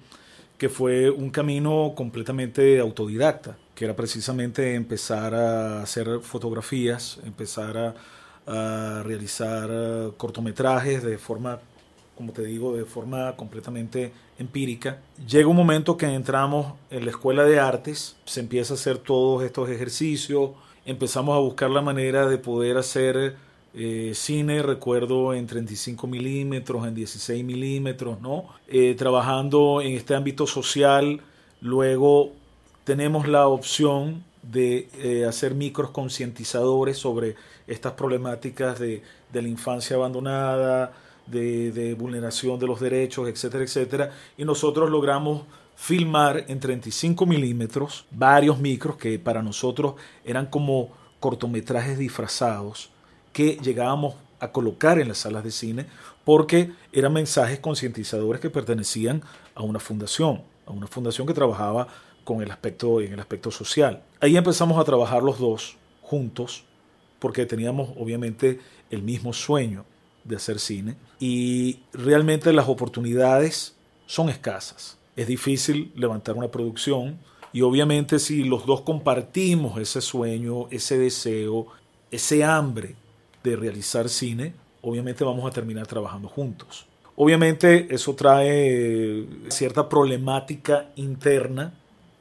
que 0.58 0.70
fue 0.70 1.10
un 1.10 1.32
camino 1.32 1.94
completamente 1.96 2.80
autodidacta, 2.80 3.58
que 3.74 3.86
era 3.86 3.96
precisamente 3.96 4.76
empezar 4.76 5.34
a 5.34 5.82
hacer 5.82 6.20
fotografías, 6.22 7.20
empezar 7.26 7.78
a 7.78 7.96
a 8.48 9.02
realizar 9.04 9.70
eh, 9.72 10.12
cortometrajes 10.18 11.04
de 11.04 11.18
forma, 11.18 11.60
como 12.16 12.32
te 12.32 12.44
digo, 12.44 12.76
de 12.76 12.86
forma 12.86 13.36
completamente 13.36 14.12
empírica. 14.38 15.00
Llega 15.28 15.48
un 15.48 15.56
momento 15.56 15.98
que 15.98 16.06
entramos 16.06 16.74
en 16.90 17.06
la 17.06 17.12
escuela 17.12 17.44
de 17.44 17.60
artes, 17.60 18.16
se 18.26 18.40
empieza 18.40 18.74
a 18.74 18.78
hacer 18.78 18.98
todos 18.98 19.44
estos 19.44 19.70
ejercicios, 19.70 20.52
empezamos 20.86 21.36
a 21.36 21.40
buscar 21.40 21.70
la 21.70 21.82
manera 21.82 22.28
de 22.28 22.38
poder 22.38 22.78
hacer 22.78 23.36
eh, 23.74 24.12
cine, 24.14 24.62
recuerdo, 24.62 25.34
en 25.34 25.48
35 25.48 26.08
milímetros, 26.08 26.88
en 26.88 26.96
16 26.96 27.44
milímetros, 27.44 28.22
¿no? 28.22 28.46
Eh, 28.68 28.96
trabajando 28.98 29.82
en 29.82 29.94
este 29.94 30.16
ámbito 30.16 30.48
social, 30.48 31.20
luego 31.60 32.32
tenemos 32.86 33.28
la 33.28 33.48
opción 33.48 34.24
de 34.52 35.26
hacer 35.28 35.56
micros 35.56 35.92
concientizadores 35.92 36.98
sobre 36.98 37.36
estas 37.68 37.94
problemáticas 37.94 38.80
de, 38.80 39.02
la 39.34 39.48
infancia 39.48 39.96
abandonada, 39.96 40.94
de, 41.28 41.96
vulneración 41.98 42.60
de 42.60 42.68
los 42.68 42.80
derechos, 42.80 43.28
etcétera, 43.28 43.64
etcétera. 43.64 44.12
Y 44.38 44.46
nosotros 44.46 44.90
logramos 44.90 45.44
filmar 45.76 46.46
en 46.48 46.60
35 46.60 47.26
milímetros 47.26 48.06
varios 48.12 48.60
micros 48.60 48.96
que 48.96 49.20
para 49.20 49.42
nosotros 49.42 49.96
eran 50.24 50.46
como 50.46 50.90
cortometrajes 51.20 51.98
disfrazados 51.98 52.90
que 53.34 53.58
llegábamos 53.62 54.16
a 54.40 54.52
colocar 54.52 55.00
en 55.00 55.10
las 55.10 55.20
salas 55.20 55.44
de 55.44 55.52
cine 55.52 55.86
porque 56.24 56.72
eran 56.92 57.14
mensajes 57.14 57.60
concientizadores 57.60 58.42
que 58.42 58.50
pertenecían 58.50 59.22
a 59.54 59.64
una 59.64 59.80
fundación, 59.80 60.42
a 60.66 60.72
una 60.72 60.88
fundación 60.88 61.28
que 61.28 61.34
trabajaba 61.34 61.88
con 62.26 62.42
el 62.42 62.52
aspecto 62.52 63.00
en 63.00 63.14
el 63.14 63.20
aspecto 63.22 63.52
social. 63.52 64.04
Ahí 64.20 64.36
empezamos 64.36 64.78
a 64.78 64.84
trabajar 64.84 65.24
los 65.24 65.40
dos 65.40 65.78
juntos 66.02 66.66
porque 67.20 67.46
teníamos 67.46 67.92
obviamente 67.98 68.60
el 68.90 69.02
mismo 69.02 69.32
sueño 69.32 69.86
de 70.26 70.36
hacer 70.36 70.60
cine 70.60 70.98
y 71.20 71.80
realmente 71.94 72.52
las 72.52 72.68
oportunidades 72.68 73.76
son 74.08 74.28
escasas. 74.30 74.98
Es 75.16 75.28
difícil 75.28 75.94
levantar 75.96 76.36
una 76.36 76.50
producción 76.50 77.18
y 77.54 77.62
obviamente 77.62 78.20
si 78.20 78.44
los 78.44 78.66
dos 78.66 78.82
compartimos 78.82 79.80
ese 79.80 80.02
sueño, 80.02 80.68
ese 80.72 80.98
deseo, 80.98 81.68
ese 82.12 82.44
hambre 82.44 82.96
de 83.44 83.56
realizar 83.56 84.10
cine, 84.10 84.54
obviamente 84.82 85.24
vamos 85.24 85.50
a 85.50 85.54
terminar 85.54 85.88
trabajando 85.88 86.28
juntos. 86.28 86.88
Obviamente 87.16 87.88
eso 87.94 88.14
trae 88.14 89.26
cierta 89.48 89.88
problemática 89.88 90.90
interna 90.96 91.74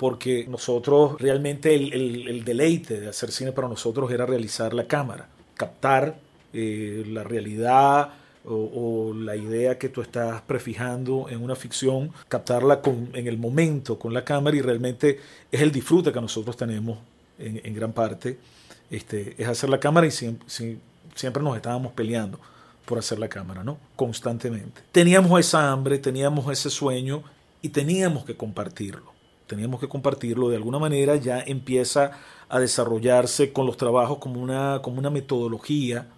porque 0.05 0.45
nosotros 0.47 1.19
realmente 1.19 1.75
el, 1.75 2.45
deleite 2.45 3.01
de 3.01 3.09
hacer 3.09 3.33
cine 3.33 3.53
para 3.53 3.69
nosotros 3.69 4.13
era 4.13 4.27
realizar 4.27 4.75
la 4.75 4.85
cámara, 4.85 5.29
captar 5.55 6.17
eh, 6.53 7.07
la 7.09 7.25
realidad 7.25 8.11
o, 8.45 9.15
la 9.15 9.35
idea 9.35 9.79
que 9.79 9.89
tú 9.89 10.03
estás 10.03 10.43
prefijando 10.43 11.31
en 11.31 11.43
una 11.43 11.57
ficción, 11.57 12.13
captarla 12.29 12.83
en 13.15 13.27
el 13.27 13.39
momento 13.39 13.99
con 13.99 14.13
la 14.13 14.27
cámara 14.27 14.55
y 14.55 14.61
realmente 14.61 15.21
es 15.51 15.63
el 15.63 15.73
disfrute 15.73 16.13
que 16.13 16.21
nosotros 16.21 16.55
tenemos 16.55 16.99
en, 17.39 17.75
gran 17.75 17.95
parte, 17.95 18.39
este, 18.91 19.35
es 19.39 19.49
hacer 19.49 19.71
la 19.71 19.81
cámara 19.81 20.07
y 20.07 20.11
siempre 20.11 21.43
nos 21.43 21.57
estábamos 21.57 21.95
peleando 21.95 22.39
por 22.85 22.99
hacer 22.99 23.19
la 23.19 23.29
cámara, 23.31 23.65
¿no? 23.65 23.79
Constantemente. 23.97 24.83
Teníamos 24.93 25.41
esa 25.41 25.73
hambre, 25.73 25.97
teníamos 25.97 26.53
ese 26.53 26.69
sueño 26.69 27.23
y 27.63 27.71
teníamos 27.71 28.27
que 28.27 28.37
compartirlo 28.37 29.14
teníamos 29.47 29.81
que 29.81 29.89
compartirlo 29.89 30.49
de 30.49 30.57
alguna 30.57 30.79
manera, 30.79 31.17
ya 31.17 31.41
empieza 31.41 32.13
a 32.49 32.61
desarrollarse 32.61 33.53
con 33.53 33.67
los 33.67 33.77
trabajos 33.77 34.19
como 34.19 34.41
una, 34.41 34.81
como 34.83 34.99
una 34.99 35.11
metodología 35.11 36.09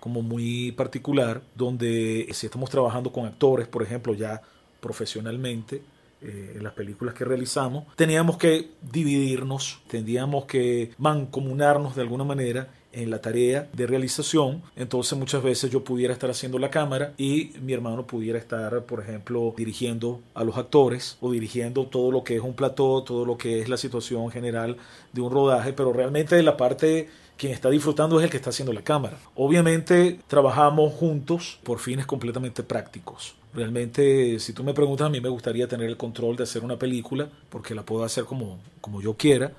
como 0.00 0.22
muy 0.22 0.72
particular, 0.72 1.42
donde 1.54 2.26
si 2.32 2.46
estamos 2.46 2.70
trabajando 2.70 3.12
con 3.12 3.26
actores, 3.26 3.68
por 3.68 3.82
ejemplo, 3.82 4.14
ya 4.14 4.40
profesionalmente, 4.80 5.82
eh, 6.22 6.54
en 6.56 6.62
las 6.62 6.74
películas 6.74 7.14
que 7.14 7.24
realizamos, 7.24 7.84
teníamos 7.96 8.36
que 8.36 8.72
dividirnos, 8.82 9.80
tendríamos 9.88 10.44
que 10.44 10.92
mancomunarnos 10.98 11.96
de 11.96 12.02
alguna 12.02 12.24
manera 12.24 12.68
en 12.92 13.10
la 13.10 13.20
tarea 13.20 13.68
de 13.72 13.86
realización, 13.86 14.62
entonces 14.76 15.18
muchas 15.18 15.42
veces 15.42 15.70
yo 15.70 15.84
pudiera 15.84 16.12
estar 16.12 16.30
haciendo 16.30 16.58
la 16.58 16.70
cámara 16.70 17.12
y 17.16 17.52
mi 17.62 17.72
hermano 17.72 18.06
pudiera 18.06 18.38
estar, 18.38 18.84
por 18.84 19.00
ejemplo, 19.00 19.54
dirigiendo 19.56 20.20
a 20.34 20.44
los 20.44 20.56
actores 20.56 21.16
o 21.20 21.30
dirigiendo 21.30 21.86
todo 21.86 22.10
lo 22.10 22.24
que 22.24 22.36
es 22.36 22.42
un 22.42 22.54
plató, 22.54 23.02
todo 23.02 23.24
lo 23.24 23.38
que 23.38 23.60
es 23.60 23.68
la 23.68 23.76
situación 23.76 24.30
general 24.30 24.76
de 25.12 25.20
un 25.20 25.30
rodaje, 25.30 25.72
pero 25.72 25.92
realmente 25.92 26.42
la 26.42 26.56
parte 26.56 27.08
quien 27.36 27.52
está 27.52 27.70
disfrutando 27.70 28.18
es 28.18 28.24
el 28.24 28.30
que 28.30 28.36
está 28.36 28.50
haciendo 28.50 28.74
la 28.74 28.82
cámara. 28.82 29.16
Obviamente 29.34 30.20
trabajamos 30.28 30.92
juntos 30.92 31.58
por 31.62 31.78
fines 31.78 32.04
completamente 32.04 32.62
prácticos. 32.62 33.34
Realmente, 33.54 34.38
si 34.40 34.52
tú 34.52 34.62
me 34.62 34.74
preguntas, 34.74 35.06
a 35.06 35.10
mí 35.10 35.22
me 35.22 35.30
gustaría 35.30 35.66
tener 35.66 35.88
el 35.88 35.96
control 35.96 36.36
de 36.36 36.42
hacer 36.42 36.62
una 36.62 36.78
película, 36.78 37.30
porque 37.48 37.74
la 37.74 37.82
puedo 37.82 38.04
hacer 38.04 38.24
como, 38.24 38.58
como 38.82 39.00
yo 39.00 39.14
quiera, 39.14 39.52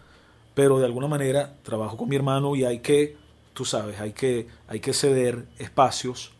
pero 0.53 0.77
de 0.77 0.85
alguna 0.85 1.07
manera 1.07 1.55
trabajo 1.63 1.97
con 1.97 2.07
mi 2.07 2.15
hermano 2.15 2.55
y 2.55 2.65
hay 2.65 2.79
que 2.79 3.17
tú 3.53 3.65
sabes, 3.65 3.99
hay 3.99 4.11
que, 4.11 4.47
hay 4.67 4.79
que 4.79 4.93
ceder 4.93 5.45
espacios. 5.59 6.31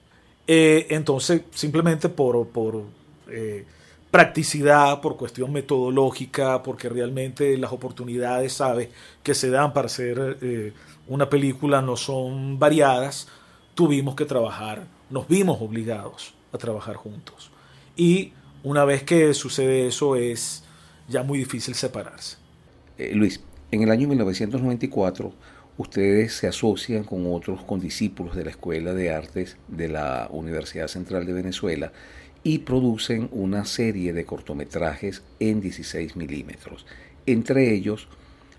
Eh, 0.48 0.88
entonces, 0.90 1.44
simplemente 1.52 2.10
por, 2.10 2.48
por 2.48 2.84
eh, 3.30 3.66
practicidad, 4.10 5.02
por 5.02 5.18
cuestión 5.18 5.52
metodológica, 5.52 6.64
porque 6.64 6.90
realmente 6.90 7.58
las 7.58 7.72
oportunidades, 7.72 8.54
sabes, 8.54 8.90
que 9.24 9.34
se 9.34 9.50
dan 9.50 9.74
para 9.74 9.86
hacer 9.88 10.38
eh, 10.42 10.74
una 11.08 11.30
película 11.30 11.82
no 11.82 11.96
son 11.96 12.60
variadas, 12.60 13.28
tuvimos 13.76 14.16
que 14.16 14.26
trabajar 14.26 14.86
nos 15.12 15.28
vimos 15.28 15.62
obligados 15.62 16.34
a 16.52 16.58
trabajar 16.58 16.96
juntos. 16.96 17.52
Y 17.96 18.34
una 18.64 18.86
vez 18.86 19.04
que 19.04 19.34
sucede 19.34 19.88
eso 19.88 20.16
es 20.16 20.64
ya 21.08 21.22
muy 21.22 21.38
difícil 21.38 21.76
separarse. 21.76 22.38
Luis, 23.14 23.42
en 23.72 23.84
el 23.84 23.92
año 23.92 24.08
1994 24.08 25.34
ustedes 25.78 26.34
se 26.34 26.48
asocian 26.48 27.04
con 27.04 27.26
otros 27.32 27.64
condiscípulos 27.64 28.36
de 28.36 28.46
la 28.46 28.52
Escuela 28.52 28.94
de 28.94 29.14
Artes 29.14 29.58
de 29.68 29.88
la 29.88 30.28
Universidad 30.32 30.88
Central 30.88 31.26
de 31.26 31.34
Venezuela 31.34 31.92
y 32.44 32.60
producen 32.60 33.30
una 33.32 33.66
serie 33.66 34.14
de 34.14 34.26
cortometrajes 34.26 35.24
en 35.40 35.62
16 35.62 36.16
milímetros, 36.16 36.86
entre 37.26 37.74
ellos 37.74 38.08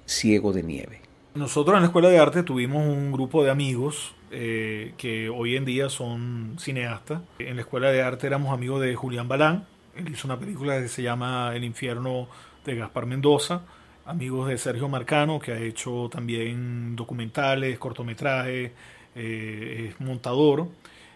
Ciego 0.07 0.53
de 0.53 0.63
Nieve. 0.63 1.01
Nosotros 1.35 1.77
en 1.77 1.83
la 1.83 1.87
Escuela 1.87 2.09
de 2.09 2.19
Arte 2.19 2.43
tuvimos 2.43 2.87
un 2.87 3.11
grupo 3.11 3.43
de 3.43 3.51
amigos 3.51 4.15
eh, 4.31 4.93
que 4.99 5.29
hoy 5.31 5.57
en 5.57 5.65
día 5.65 5.89
son 5.89 6.57
cineastas. 6.59 7.23
En 7.39 7.57
la 7.57 7.63
Escuela 7.63 7.91
de 7.91 8.03
Arte 8.03 8.27
éramos 8.27 8.53
amigos 8.53 8.81
de 8.83 8.95
Julián 8.95 9.29
Balán, 9.29 9.67
él 9.97 10.09
hizo 10.11 10.27
una 10.27 10.39
película 10.39 10.81
que 10.81 10.89
se 10.89 11.03
llama 11.03 11.53
El 11.55 11.65
infierno 11.65 12.29
de 12.65 12.77
Gaspar 12.77 13.07
Mendoza, 13.07 13.63
amigos 14.07 14.49
de 14.49 14.59
Sergio 14.59 14.89
Marcano, 14.89 15.39
que 15.39 15.53
ha 15.53 15.61
hecho 15.61 16.09
también 16.11 16.97
documentales, 16.97 17.79
cortometrajes, 17.79 18.73
eh, 19.15 19.91
es 19.91 20.01
montador. 20.01 20.69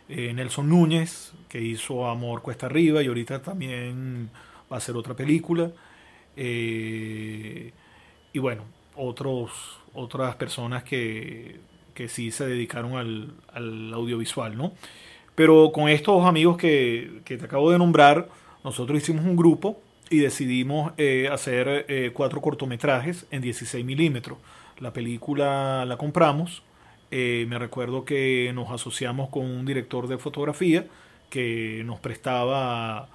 Eh, 0.09 0.33
Nelson 0.33 0.68
Núñez, 0.68 1.33
que 1.49 1.61
hizo 1.61 2.07
Amor 2.07 2.42
Cuesta 2.42 2.66
Arriba 2.66 3.03
y 3.03 3.09
ahorita 3.09 3.42
también 3.42 4.31
va 4.70 4.77
a 4.77 4.79
hacer 4.79 4.96
otra 4.96 5.14
película. 5.14 5.70
Eh, 6.37 7.72
y 8.33 8.38
bueno, 8.38 8.62
otros, 8.94 9.81
otras 9.94 10.37
personas 10.37 10.85
que, 10.85 11.59
que 11.94 12.09
sí 12.09 12.31
se 12.31 12.46
dedicaron 12.46 12.96
al, 12.96 13.35
al, 13.53 13.92
audiovisual, 13.94 14.57
¿no? 14.57 14.72
Pero 15.35 15.72
con 15.72 15.88
estos 15.88 16.25
amigos 16.25 16.57
que, 16.57 17.20
que, 17.25 17.37
te 17.37 17.44
acabo 17.44 17.70
de 17.70 17.79
nombrar, 17.79 18.29
nosotros 18.64 18.99
hicimos 18.99 19.25
un 19.25 19.37
grupo 19.37 19.81
y 20.11 20.19
decidimos 20.19 20.92
eh, 20.97 21.29
hacer 21.31 21.87
eh, 21.88 22.11
cuatro 22.12 22.40
cortometrajes 22.40 23.27
en 23.31 23.42
16 23.42 23.85
milímetros. 23.85 24.38
La 24.79 24.92
película 24.92 25.85
la 25.85 25.97
compramos 25.97 26.62
eh, 27.11 27.47
me 27.49 27.59
recuerdo 27.59 28.05
que 28.05 28.51
nos 28.53 28.71
asociamos 28.73 29.29
con 29.29 29.45
un 29.45 29.64
director 29.64 30.09
de 30.09 30.19
fotografía 30.19 30.87
que 31.31 31.83
nos 31.85 32.01
prestaba 32.01 33.09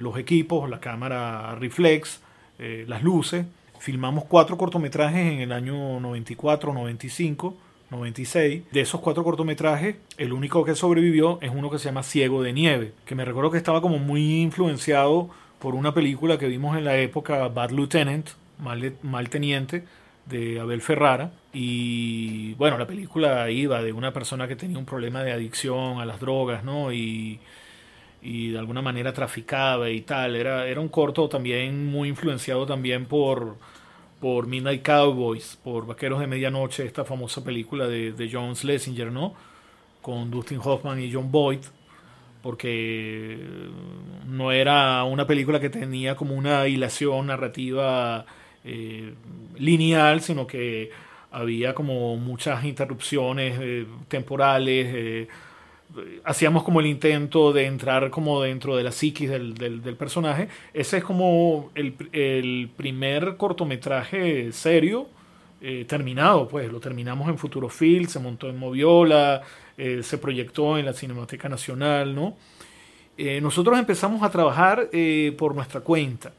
los 0.00 0.18
equipos, 0.18 0.68
la 0.68 0.80
cámara 0.80 1.54
reflex, 1.54 2.20
las 2.58 3.02
luces. 3.02 3.46
Filmamos 3.78 4.24
cuatro 4.24 4.58
cortometrajes 4.58 5.32
en 5.32 5.40
el 5.40 5.50
año 5.50 5.98
94, 5.98 6.74
95, 6.74 7.56
96. 7.90 8.64
De 8.70 8.80
esos 8.82 9.00
cuatro 9.00 9.24
cortometrajes, 9.24 9.96
el 10.18 10.34
único 10.34 10.62
que 10.62 10.74
sobrevivió 10.74 11.38
es 11.40 11.50
uno 11.54 11.70
que 11.70 11.78
se 11.78 11.86
llama 11.86 12.02
Ciego 12.02 12.42
de 12.42 12.52
Nieve, 12.52 12.92
que 13.06 13.14
me 13.14 13.24
recuerdo 13.24 13.50
que 13.50 13.56
estaba 13.56 13.80
como 13.80 13.98
muy 13.98 14.42
influenciado 14.42 15.30
por 15.62 15.76
una 15.76 15.94
película 15.94 16.38
que 16.38 16.48
vimos 16.48 16.76
en 16.76 16.84
la 16.84 16.98
época, 16.98 17.46
Bad 17.46 17.70
Lieutenant, 17.70 18.30
Mal, 18.58 19.30
Teniente, 19.30 19.84
de 20.26 20.58
Abel 20.58 20.82
Ferrara. 20.82 21.30
Y 21.52 22.54
bueno, 22.54 22.78
la 22.78 22.86
película 22.88 23.48
iba 23.48 23.80
de 23.80 23.92
una 23.92 24.12
persona 24.12 24.48
que 24.48 24.56
tenía 24.56 24.76
un 24.76 24.84
problema 24.84 25.22
de 25.22 25.30
adicción 25.30 26.00
a 26.00 26.04
las 26.04 26.18
drogas, 26.18 26.64
¿no? 26.64 26.92
Y, 26.92 27.38
y 28.22 28.48
de 28.48 28.58
alguna 28.58 28.82
manera 28.82 29.12
traficaba 29.12 29.88
y 29.88 30.00
tal. 30.00 30.34
Era, 30.34 30.66
era 30.66 30.80
un 30.80 30.88
corto 30.88 31.28
también 31.28 31.86
muy 31.86 32.08
influenciado 32.08 32.66
también 32.66 33.06
por, 33.06 33.56
por 34.20 34.48
Midnight 34.48 34.84
Cowboys, 34.84 35.60
por 35.62 35.86
Vaqueros 35.86 36.18
de 36.18 36.26
Medianoche, 36.26 36.84
esta 36.84 37.04
famosa 37.04 37.44
película 37.44 37.86
de, 37.86 38.10
de 38.10 38.28
John 38.32 38.56
Schlesinger, 38.56 39.12
¿no? 39.12 39.34
Con 40.00 40.28
Dustin 40.28 40.58
Hoffman 40.60 41.00
y 41.00 41.12
John 41.12 41.30
Boyd, 41.30 41.60
porque 42.42 43.38
no 44.26 44.52
era 44.52 45.04
una 45.04 45.26
película 45.26 45.60
que 45.60 45.70
tenía 45.70 46.16
como 46.16 46.34
una 46.34 46.66
hilación 46.66 47.28
narrativa 47.28 48.26
eh, 48.64 49.14
lineal, 49.58 50.20
sino 50.20 50.46
que 50.46 50.90
había 51.30 51.74
como 51.74 52.16
muchas 52.16 52.64
interrupciones 52.64 53.58
eh, 53.60 53.86
temporales. 54.08 54.86
Eh, 54.94 55.28
hacíamos 56.24 56.62
como 56.62 56.80
el 56.80 56.86
intento 56.86 57.52
de 57.52 57.66
entrar 57.66 58.10
como 58.10 58.42
dentro 58.42 58.76
de 58.76 58.82
la 58.82 58.92
psiquis 58.92 59.30
del, 59.30 59.54
del, 59.54 59.96
personaje. 59.96 60.48
Ese 60.74 60.98
es 60.98 61.04
como 61.04 61.70
el, 61.74 61.94
el 62.12 62.70
primer 62.76 63.36
cortometraje 63.36 64.52
serio 64.52 65.08
eh, 65.64 65.84
terminado, 65.86 66.48
pues 66.48 66.72
lo 66.72 66.80
terminamos 66.80 67.28
en 67.28 67.38
Futuro 67.38 67.68
Film, 67.68 68.06
se 68.06 68.18
montó 68.18 68.48
en 68.48 68.58
Moviola, 68.58 69.42
eh, 69.76 70.02
se 70.02 70.18
proyectó 70.18 70.78
en 70.78 70.86
la 70.86 70.92
Cinemateca 70.92 71.48
Nacional, 71.48 72.14
¿no? 72.14 72.36
Eh, 73.16 73.40
nosotros 73.40 73.78
empezamos 73.78 74.22
a 74.22 74.30
trabajar 74.30 74.88
por 75.36 75.54
nuestra 75.54 75.80
cuenta. 75.80 76.32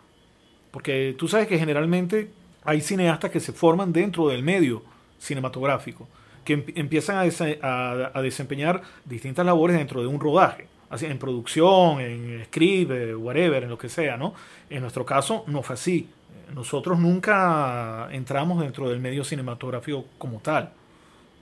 Porque 0.72 1.16
tú 1.18 1.28
sabes 1.28 1.48
que 1.48 1.60
generalmente 1.60 2.32
hay 2.64 2.82
cineastas 2.82 3.30
que 3.30 3.40
se 3.40 3.54
forman 3.54 3.94
dentro 3.94 4.28
del 4.30 4.42
medio 4.42 4.82
cinematográfico, 5.20 6.08
que 6.44 6.54
em 6.54 6.64
empiezan 6.76 7.18
a, 7.62 8.22
desempeñar 8.22 8.82
distintas 9.06 9.46
labores 9.46 9.78
dentro 9.78 10.02
de 10.02 10.08
un 10.08 10.20
rodaje, 10.20 10.68
así 10.90 11.06
en 11.06 11.20
producción, 11.20 12.02
en 12.02 12.44
script, 12.46 12.92
eh, 12.92 13.16
whatever, 13.16 13.64
en 13.64 13.70
lo 13.70 13.78
que 13.78 13.88
sea, 13.88 14.18
¿no? 14.18 14.34
En 14.70 14.82
nuestro 14.82 15.06
caso 15.06 15.44
no 15.48 15.62
fue 15.62 15.76
así. 15.76 16.10
Nosotros 16.54 17.00
nunca 17.00 18.10
entramos 18.12 18.60
dentro 18.60 18.90
del 18.90 19.00
medio 19.00 19.24
cinematográfico 19.24 20.06
como 20.18 20.40
tal. 20.40 20.72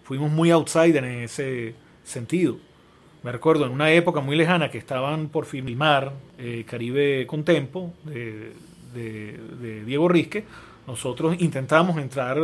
Fuimos 0.04 0.32
muy 0.32 0.52
outsider 0.52 1.04
en 1.04 1.24
ese 1.24 1.76
sentido. 2.04 2.58
Me 3.24 3.32
recuerdo 3.32 3.66
en 3.66 3.72
una 3.72 3.92
época 3.92 4.20
muy 4.20 4.36
lejana 4.36 4.72
que 4.72 4.78
estaban 4.78 5.30
por 5.30 5.46
filmar 5.46 6.14
eh, 6.40 6.66
Caribe 6.68 7.28
con 7.28 7.44
Tempo, 7.44 7.94
de, 8.04 8.54
de, 8.94 9.38
de 9.60 9.86
Diego 9.86 10.08
Risque, 10.08 10.44
nosotros 10.88 11.36
intentamos 11.40 11.98
entrar 11.98 12.38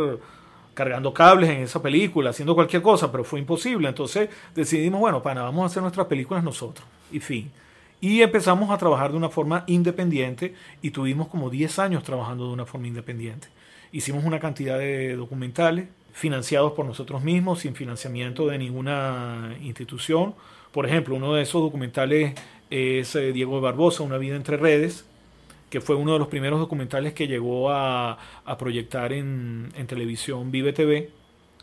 cargando 0.74 1.12
cables 1.12 1.50
en 1.50 1.58
esa 1.63 1.82
película, 1.82 2.30
haciendo 2.30 2.54
cualquier 2.54 2.84
cosa, 2.84 3.12
pero 3.12 3.24
fue 3.24 3.39
imposible. 3.39 3.89
Entonces 3.89 4.30
decidimos, 4.54 5.00
bueno, 5.00 5.24
pana, 5.24 5.41
vamos 5.41 5.63
a 5.63 5.65
hacer 5.65 5.82
nuestras 5.82 6.06
películas 6.06 6.43
nosotros. 6.43 6.88
Y 7.12 7.20
fin. 7.20 7.52
Y 8.00 8.22
empezamos 8.22 8.70
a 8.70 8.78
trabajar 8.78 9.10
de 9.10 9.17
una 9.17 9.30
forma 9.30 9.63
independiente 9.65 10.54
y 10.84 10.91
tuvimos 10.91 11.30
como 11.30 11.50
10 11.50 11.80
años 11.80 12.04
trabajando 12.04 12.48
de 12.48 12.54
una 12.54 12.65
forma 12.65 12.88
independiente. 12.88 13.48
Hicimos 13.91 14.24
una 14.24 14.39
cantidad 14.39 14.78
de 14.78 15.15
documentales 15.15 15.88
financiados 16.18 16.74
por 16.74 16.84
nosotros 16.84 17.24
mismos, 17.24 17.60
sin 17.60 17.76
financiamiento 17.76 18.48
de 18.48 18.58
ninguna 18.58 19.56
institución. 19.62 20.34
Por 20.72 20.88
ejemplo, 20.88 21.16
uno 21.16 21.36
de 21.36 21.44
esos 21.44 21.62
documentales 21.62 22.34
es 22.72 23.16
eh, 23.16 23.32
Diego 23.34 23.62
Barbosa, 23.62 24.02
Una 24.02 24.18
vida 24.18 24.36
entre 24.36 24.58
redes, 24.58 25.06
que 25.70 25.80
fue 25.80 25.96
uno 25.96 26.14
de 26.14 26.20
los 26.20 26.28
primeros 26.28 26.60
documentales 26.60 27.14
que 27.14 27.28
llegó 27.28 27.70
a, 27.70 28.18
proyectar 28.58 29.14
en, 29.14 29.72
televisión 29.88 30.50
Vive 30.50 30.74
TV 30.74 31.12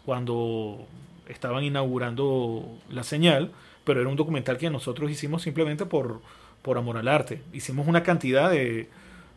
cuando 0.06 0.86
estaban 1.28 1.64
inaugurando 1.64 2.78
la 2.90 3.02
señal, 3.02 3.50
pero 3.82 4.00
era 4.00 4.08
un 4.08 4.16
documental 4.16 4.56
que 4.56 4.70
nosotros 4.70 5.10
hicimos 5.10 5.42
simplemente 5.42 5.84
por, 5.84 6.20
por 6.62 6.78
amor 6.78 6.96
al 6.96 7.08
arte. 7.08 7.42
Hicimos 7.52 7.88
una 7.88 8.04
cantidad 8.04 8.52
de, 8.52 8.88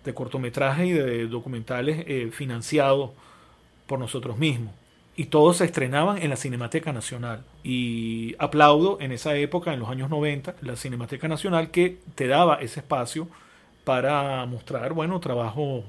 de 0.06 0.14
cortometrajes 0.14 0.86
y 0.86 0.94
de 0.94 1.28
documentales 1.28 2.06
eh, 2.08 2.30
financiados 2.32 3.12
por 3.88 3.98
nosotros 3.98 4.38
mismos. 4.38 4.74
Y 5.20 5.26
todos 5.26 5.58
se 5.58 5.66
estrenaban 5.66 6.22
en 6.22 6.30
la 6.30 6.36
Cinemateca 6.36 6.94
Nacional. 6.94 7.44
Y 7.64 8.36
aplaudo 8.38 9.00
en 9.02 9.12
esa 9.12 9.36
época, 9.36 9.74
en 9.74 9.80
los 9.80 9.90
años 9.90 10.12
90, 10.12 10.56
la 10.62 10.76
Cinemateca 10.76 11.28
Nacional 11.28 11.72
que 11.72 11.98
te 12.14 12.28
daba 12.28 12.62
ese 12.62 12.82
espacio 12.82 13.28
para 13.84 14.46
mostrar, 14.46 14.94
bueno, 14.94 15.20
trabajos 15.20 15.84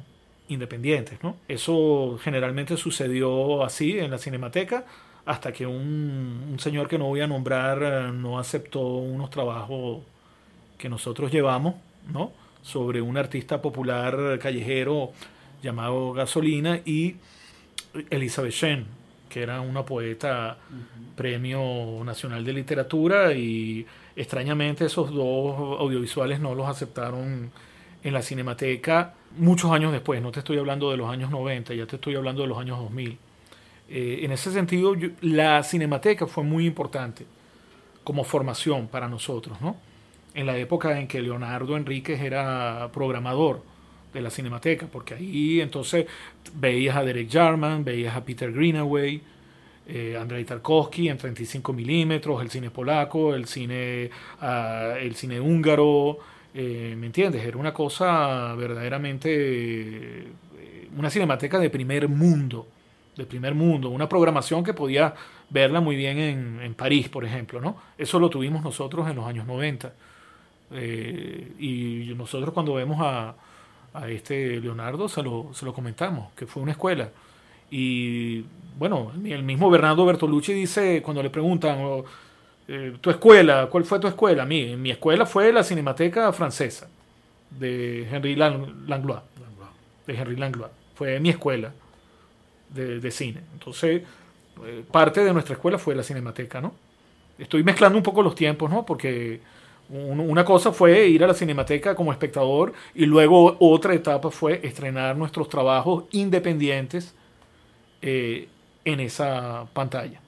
independientes, 0.48 1.22
¿no? 1.22 1.36
Eso 1.46 2.18
generalmente 2.22 2.78
sucedió 2.78 3.62
así 3.64 3.98
en 3.98 4.10
la 4.10 4.16
Cinemateca 4.16 4.86
hasta 5.26 5.52
que 5.52 5.66
un, 5.66 6.48
un, 6.52 6.58
señor 6.58 6.88
que 6.88 6.96
no 6.96 7.04
voy 7.04 7.20
a 7.20 7.26
nombrar 7.26 8.14
no 8.14 8.38
aceptó 8.38 8.80
unos 8.80 9.28
trabajos 9.28 9.98
que 10.78 10.88
nosotros 10.88 11.30
llevamos, 11.30 11.74
¿no? 12.10 12.32
Sobre 12.62 13.02
un 13.02 13.18
artista 13.18 13.60
popular 13.60 14.38
callejero 14.38 15.12
llamado 15.62 16.14
Gasolina 16.14 16.80
y 16.86 17.16
Elizabeth 18.08 18.52
Shen, 18.52 18.97
que 19.28 19.42
era 19.42 19.60
una 19.60 19.84
poeta 19.84 20.58
uh 20.70 20.74
-huh. 20.74 21.14
premio 21.14 22.02
nacional 22.04 22.44
de 22.44 22.52
literatura 22.52 23.32
y 23.32 23.86
extrañamente 24.16 24.86
esos 24.86 25.12
dos 25.12 25.80
audiovisuales 25.80 26.40
no 26.40 26.54
los 26.54 26.68
aceptaron 26.68 27.50
en 28.02 28.12
la 28.12 28.22
Cinemateca 28.22 29.14
muchos 29.36 29.70
años 29.70 29.92
después, 29.92 30.22
no 30.22 30.30
te 30.32 30.40
estoy 30.40 30.58
hablando 30.58 30.90
de 30.90 30.96
los 30.96 31.10
años 31.10 31.30
90, 31.30 31.74
ya 31.74 31.86
te 31.86 31.96
estoy 31.96 32.14
hablando 32.14 32.42
de 32.42 32.48
los 32.48 32.58
años 32.58 32.78
2000. 32.78 33.18
Eh, 33.90 34.20
en 34.22 34.32
ese 34.32 34.52
sentido, 34.52 34.94
yo, 34.94 35.08
la 35.20 35.62
Cinemateca 35.62 36.26
fue 36.26 36.44
muy 36.44 36.66
importante 36.66 37.26
como 38.04 38.24
formación 38.24 38.88
para 38.88 39.08
nosotros, 39.08 39.60
¿no? 39.60 39.76
En 40.34 40.46
la 40.46 40.56
época 40.56 40.98
en 40.98 41.08
que 41.08 41.20
Leonardo 41.20 41.76
Enríquez 41.76 42.20
era 42.20 42.90
programador 42.92 43.62
de 44.12 44.20
la 44.20 44.30
Cinemateca, 44.30 44.86
porque 44.86 45.14
ahí 45.14 45.60
entonces 45.60 46.06
veías 46.54 46.96
a 46.96 47.04
Derek 47.04 47.30
Jarman, 47.30 47.84
veías 47.84 48.16
a 48.16 48.24
Peter 48.24 48.52
Greenaway, 48.52 49.20
eh, 49.86 50.16
Andrei 50.20 50.44
Tarkovsky 50.44 51.08
en 51.08 51.18
35 51.18 51.72
milímetros, 51.72 52.42
el 52.42 52.50
cine 52.50 52.70
polaco, 52.70 53.34
el 53.34 53.46
cine, 53.46 54.10
ah, 54.40 54.94
el 55.00 55.14
cine 55.14 55.40
húngaro, 55.40 56.18
eh, 56.54 56.94
¿me 56.98 57.06
entiendes? 57.06 57.44
Era 57.44 57.56
una 57.56 57.72
cosa 57.72 58.54
verdaderamente, 58.54 59.30
eh, 59.30 60.88
una 60.96 61.10
cinemateca 61.10 61.58
de 61.58 61.70
primer 61.70 62.08
mundo, 62.08 62.66
de 63.16 63.24
primer 63.26 63.54
mundo, 63.54 63.90
una 63.90 64.08
programación 64.08 64.62
que 64.62 64.74
podía 64.74 65.14
verla 65.50 65.80
muy 65.80 65.96
bien 65.96 66.18
en, 66.18 66.60
en 66.62 66.74
París, 66.74 67.08
por 67.08 67.24
ejemplo, 67.24 67.60
¿no? 67.60 67.76
Eso 67.96 68.18
lo 68.18 68.28
tuvimos 68.28 68.62
nosotros 68.62 69.08
en 69.08 69.16
los 69.16 69.26
años 69.26 69.46
90. 69.46 69.92
Eh, 70.70 71.52
y 71.58 72.14
nosotros 72.14 72.52
cuando 72.52 72.74
vemos 72.74 72.98
a, 73.00 73.34
a 73.94 74.08
este 74.08 74.60
Leonardo 74.60 75.08
se 75.08 75.22
lo, 75.22 75.50
se 75.52 75.64
lo 75.64 75.72
comentamos, 75.72 76.32
que 76.34 76.46
fue 76.46 76.62
una 76.62 76.72
escuela. 76.72 77.10
Y 77.70 78.44
bueno, 78.78 79.12
el 79.24 79.42
mismo 79.42 79.70
Bernardo 79.70 80.06
Bertolucci 80.06 80.52
dice, 80.52 81.02
cuando 81.02 81.22
le 81.22 81.30
preguntan, 81.30 81.78
oh, 81.80 82.04
eh, 82.66 82.96
¿tu 83.00 83.10
escuela? 83.10 83.68
¿Cuál 83.70 83.84
fue 83.84 83.98
tu 83.98 84.06
escuela? 84.06 84.44
Mi, 84.44 84.76
mi 84.76 84.90
escuela 84.90 85.26
fue 85.26 85.52
la 85.52 85.62
Cinemateca 85.62 86.32
Francesa 86.32 86.88
de 87.50 88.08
Henry 88.10 88.36
Langlois. 88.36 89.20
De 90.06 90.14
Henry 90.14 90.36
Langlois. 90.36 90.72
Fue 90.94 91.20
mi 91.20 91.30
escuela 91.30 91.72
de, 92.70 93.00
de 93.00 93.10
cine. 93.10 93.40
Entonces, 93.52 94.02
eh, 94.64 94.84
parte 94.90 95.22
de 95.22 95.32
nuestra 95.32 95.54
escuela 95.54 95.78
fue 95.78 95.94
la 95.94 96.02
Cinemateca, 96.02 96.60
¿no? 96.60 96.74
Estoy 97.38 97.62
mezclando 97.62 97.96
un 97.96 98.02
poco 98.02 98.22
los 98.22 98.34
tiempos, 98.34 98.70
¿no? 98.70 98.84
Porque 98.84 99.40
una 99.90 100.44
cosa 100.44 100.72
fue 100.72 101.08
ir 101.08 101.24
a 101.24 101.26
la 101.26 101.34
cinemateca 101.34 101.94
como 101.94 102.12
espectador 102.12 102.74
y 102.94 103.06
luego 103.06 103.56
otra 103.58 103.94
etapa 103.94 104.30
fue 104.30 104.60
estrenar 104.62 105.16
nuestros 105.16 105.48
trabajos 105.48 106.04
independientes 106.12 107.14
eh, 108.02 108.48
en 108.84 109.00
esa 109.00 109.66
pantalla. 109.72 110.20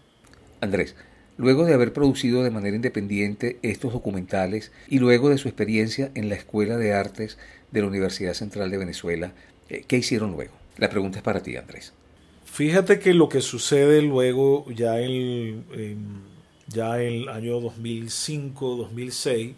Andrés, 0.62 0.96
luego 1.36 1.64
de 1.64 1.74
haber 1.74 1.92
producido 1.92 2.42
de 2.42 2.50
manera 2.50 2.76
independiente 2.76 3.58
estos 3.62 3.92
documentales 3.92 4.72
y 4.88 4.98
luego 4.98 5.28
de 5.28 5.38
su 5.38 5.48
experiencia 5.48 6.10
en 6.14 6.28
la 6.28 6.36
Escuela 6.36 6.76
de 6.76 6.94
Artes 6.94 7.38
de 7.70 7.82
la 7.82 7.88
Universidad 7.88 8.34
Central 8.34 8.70
de 8.70 8.78
Venezuela, 8.78 9.32
eh, 9.68 9.84
¿qué 9.86 9.98
hicieron 9.98 10.32
luego? 10.32 10.54
La 10.78 10.88
pregunta 10.88 11.18
es 11.18 11.22
para 11.22 11.42
ti, 11.42 11.56
Andrés. 11.56 11.92
Fíjate 12.46 12.98
que 12.98 13.14
lo 13.14 13.28
que 13.28 13.42
sucede 13.42 14.02
luego 14.02 14.64
ya 14.70 14.98
el 14.98 15.64
ya 16.72 17.02
en 17.02 17.22
el 17.22 17.28
año 17.28 17.60
2005, 17.60 18.76
2006, 18.76 19.54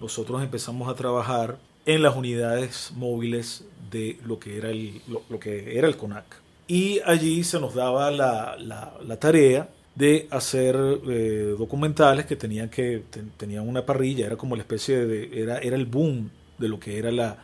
nosotros 0.00 0.42
empezamos 0.42 0.88
a 0.88 0.94
trabajar 0.94 1.58
en 1.86 2.02
las 2.02 2.16
unidades 2.16 2.92
móviles 2.96 3.64
de 3.90 4.18
lo 4.24 4.38
que 4.38 4.58
era 4.58 4.70
el, 4.70 5.00
lo, 5.08 5.38
que 5.38 5.78
era 5.78 5.88
el 5.88 5.96
CONAC. 5.96 6.24
Y 6.66 7.00
allí 7.06 7.44
se 7.44 7.60
nos 7.60 7.74
daba 7.74 8.10
la, 8.10 8.56
la, 8.58 9.16
tarea 9.18 9.68
de 9.94 10.26
hacer 10.30 10.76
eh, 11.08 11.54
documentales 11.56 12.26
que 12.26 12.36
tenían 12.36 12.68
que 12.68 13.04
tenían 13.36 13.66
una 13.66 13.86
parrilla, 13.86 14.26
era 14.26 14.36
como 14.36 14.56
la 14.56 14.62
especie 14.62 15.06
de 15.06 15.42
era, 15.42 15.58
era 15.58 15.76
el 15.76 15.86
boom 15.86 16.28
de 16.58 16.68
lo 16.68 16.80
que 16.80 16.98
era 16.98 17.12
la, 17.12 17.38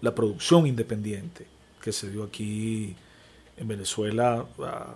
la 0.00 0.14
producción 0.14 0.66
independiente 0.66 1.46
que 1.82 1.92
se 1.92 2.10
dio 2.10 2.22
aquí 2.22 2.94
en 3.56 3.68
Venezuela, 3.68 4.46
ah, 4.60 4.94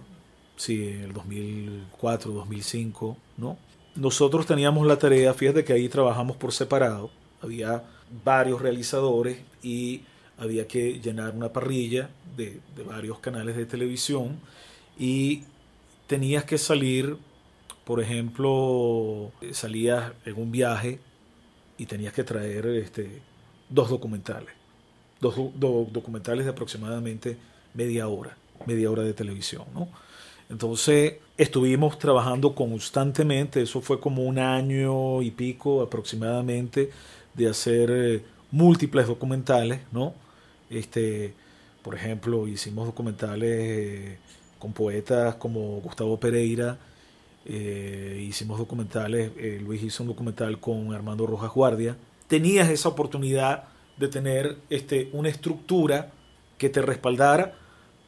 sí, 0.57 1.01
el 1.03 1.13
2004, 1.13 2.33
2005, 2.33 3.17
¿no? 3.39 3.57
nosotros 3.95 4.47
teníamos 4.47 4.87
la 4.87 4.99
tarea, 4.99 5.35
fíjate 5.35 5.65
que 5.65 5.73
ahí 5.73 5.89
trabajamos 5.89 6.37
por 6.37 6.53
separado, 6.53 7.11
había 7.41 7.85
varios 8.25 8.61
realizadores 8.61 9.39
y 9.63 10.03
había 10.39 10.67
que 10.67 11.01
llenar 11.01 11.35
una 11.35 11.53
parrilla 11.53 12.11
de, 12.37 12.61
varios 12.87 13.19
canales 13.19 13.57
de 13.57 13.67
televisión 13.67 14.41
y 14.99 15.45
tenías 16.07 16.45
que 16.45 16.59
salir, 16.59 17.17
por 17.85 18.01
ejemplo, 18.01 19.31
salías 19.53 20.13
en 20.25 20.41
un 20.41 20.51
viaje 20.51 20.99
y 21.77 21.87
tenías 21.87 22.13
que 22.13 22.25
traer 22.25 22.67
este, 22.67 23.21
dos 23.69 23.91
documentales, 23.91 24.55
dos 25.21 25.37
documentales 25.93 26.45
de 26.45 26.51
aproximadamente 26.51 27.37
media 27.75 28.09
hora, 28.09 28.37
media 28.67 28.91
hora 28.91 29.03
de 29.03 29.15
televisión, 29.15 29.67
¿no? 29.75 29.89
Entonces 30.53 31.15
estuvimos 31.39 31.99
trabajando 31.99 32.55
constantemente, 32.55 33.63
eso 33.63 33.81
fue 33.81 33.99
como 33.99 34.23
un 34.25 34.39
año 34.39 35.23
y 35.23 35.31
pico 35.31 35.81
aproximadamente 35.81 36.91
de 37.33 37.49
hacer 37.49 37.91
eh, 37.91 38.23
múltiples 38.51 39.07
documentales, 39.07 39.81
¿no? 39.93 40.13
Este, 40.69 41.33
por 41.83 41.95
ejemplo, 41.95 42.47
hicimos 42.47 42.85
documentales 42.85 43.51
eh, 43.51 44.19
con 44.59 44.75
poetas 44.75 45.37
como 45.37 45.81
Gustavo 45.81 46.21
Pereira, 46.21 46.77
eh, 47.47 48.23
hicimos 48.29 48.59
documentales, 48.59 49.33
Luis 49.63 49.83
hizo 49.83 50.03
un 50.03 50.11
documental 50.11 50.61
con 50.61 50.93
Armando 50.93 51.27
Rojas 51.27 51.51
Guardia. 51.51 51.97
Tenías 52.29 52.69
esa 52.69 52.91
oportunidad 52.91 53.65
de 53.97 54.09
tener 54.09 54.59
este, 54.69 55.09
una 55.15 55.31
estructura 55.31 56.13
que 56.59 56.69
te 56.69 56.83
respaldara 56.83 57.55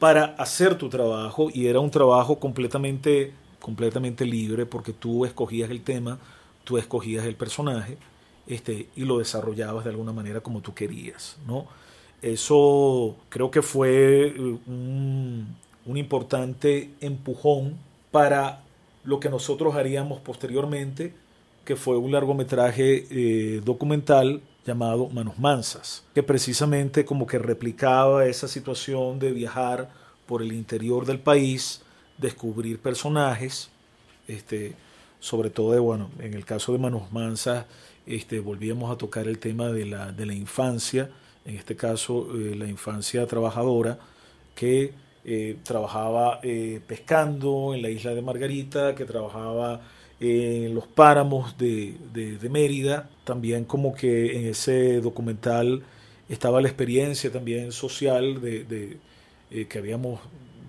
para 0.05 0.35
hacer 0.37 0.75
tu 0.77 0.91
trabajo 0.91 1.49
y 1.51 1.67
era 1.67 1.81
un 1.81 1.91
trabajo 1.91 2.39
completamente, 2.39 3.33
completamente 3.59 4.27
libre 4.27 4.67
porque 4.67 4.93
tú 4.93 5.25
escogías 5.25 5.71
el 5.71 5.81
tema, 5.81 6.19
tú 6.63 6.77
escogías 6.77 7.25
el 7.25 7.37
personaje 7.37 7.97
este, 8.47 8.89
y 8.97 9.07
lo 9.07 9.17
desarrollabas 9.17 9.85
de 9.85 9.89
alguna 9.93 10.13
manera 10.13 10.43
como 10.43 10.61
tú 10.61 10.75
querías. 10.75 11.39
¿no? 11.47 11.65
Eso 12.21 13.17
creo 13.31 13.51
que 13.51 13.63
fue 13.63 14.27
eh, 14.27 14.59
un, 14.67 15.57
importante 15.87 16.91
empujón 17.01 17.79
para 18.11 18.63
lo 19.05 19.21
que 19.21 19.31
nosotros 19.31 19.75
haríamos 19.75 20.21
posteriormente, 20.21 21.15
que 21.65 21.77
fue 21.77 21.97
un 21.97 22.13
largometraje 22.13 23.07
eh, 23.09 23.63
documental 23.65 24.43
llamado 24.65 25.09
Manos 25.09 25.39
Mansas, 25.39 26.05
que 26.15 26.23
precisamente 26.23 27.05
como 27.05 27.27
que 27.27 27.39
replicaba 27.39 28.27
esa 28.27 28.49
situación 28.49 29.19
de 29.19 29.33
viajar 29.33 29.91
por 30.27 30.43
el 30.43 30.53
interior 30.53 31.05
del 31.07 31.19
país, 31.19 31.83
descubrir 32.19 32.79
personajes, 32.79 33.71
este, 34.27 34.75
sobre 35.21 35.51
todo 35.51 35.73
de, 35.73 35.81
bueno, 35.81 36.11
en 36.19 36.35
el 36.35 36.45
caso 36.45 36.73
de 36.73 36.79
Manos 36.79 37.13
Mansas, 37.13 37.67
este, 38.07 38.41
volvíamos 38.41 38.91
a 38.91 38.97
tocar 38.97 39.29
el 39.29 39.39
tema 39.39 39.69
de 39.69 39.87
la, 39.87 40.13
de 40.13 40.27
la 40.27 40.35
infancia, 40.35 41.11
en 41.45 41.57
este 41.57 41.77
caso 41.77 42.29
eh, 42.35 42.55
la 42.55 42.67
infancia 42.67 43.27
trabajadora, 43.27 43.99
que 44.55 44.93
eh, 45.25 45.59
trabajaba 45.63 46.41
eh, 46.43 46.81
pescando 46.87 47.75
en 47.75 47.83
la 47.83 47.91
isla 47.91 48.15
de 48.15 48.23
Margarita, 48.23 48.95
que 48.95 49.05
trabajaba 49.05 49.81
en 50.25 50.75
los 50.75 50.87
páramos 50.87 51.57
de, 51.59 51.97
de, 52.13 52.49
Mérida, 52.49 53.09
también 53.25 53.65
como 53.65 53.95
que 53.95 54.39
en 54.39 54.47
ese 54.47 55.01
documental 55.01 55.83
estaba 56.29 56.61
la 56.61 56.69
experiencia 56.69 57.31
también 57.31 57.73
social 57.73 58.41
de, 58.41 58.99
eh, 59.51 59.67
que 59.67 59.79
habíamos 59.79 60.21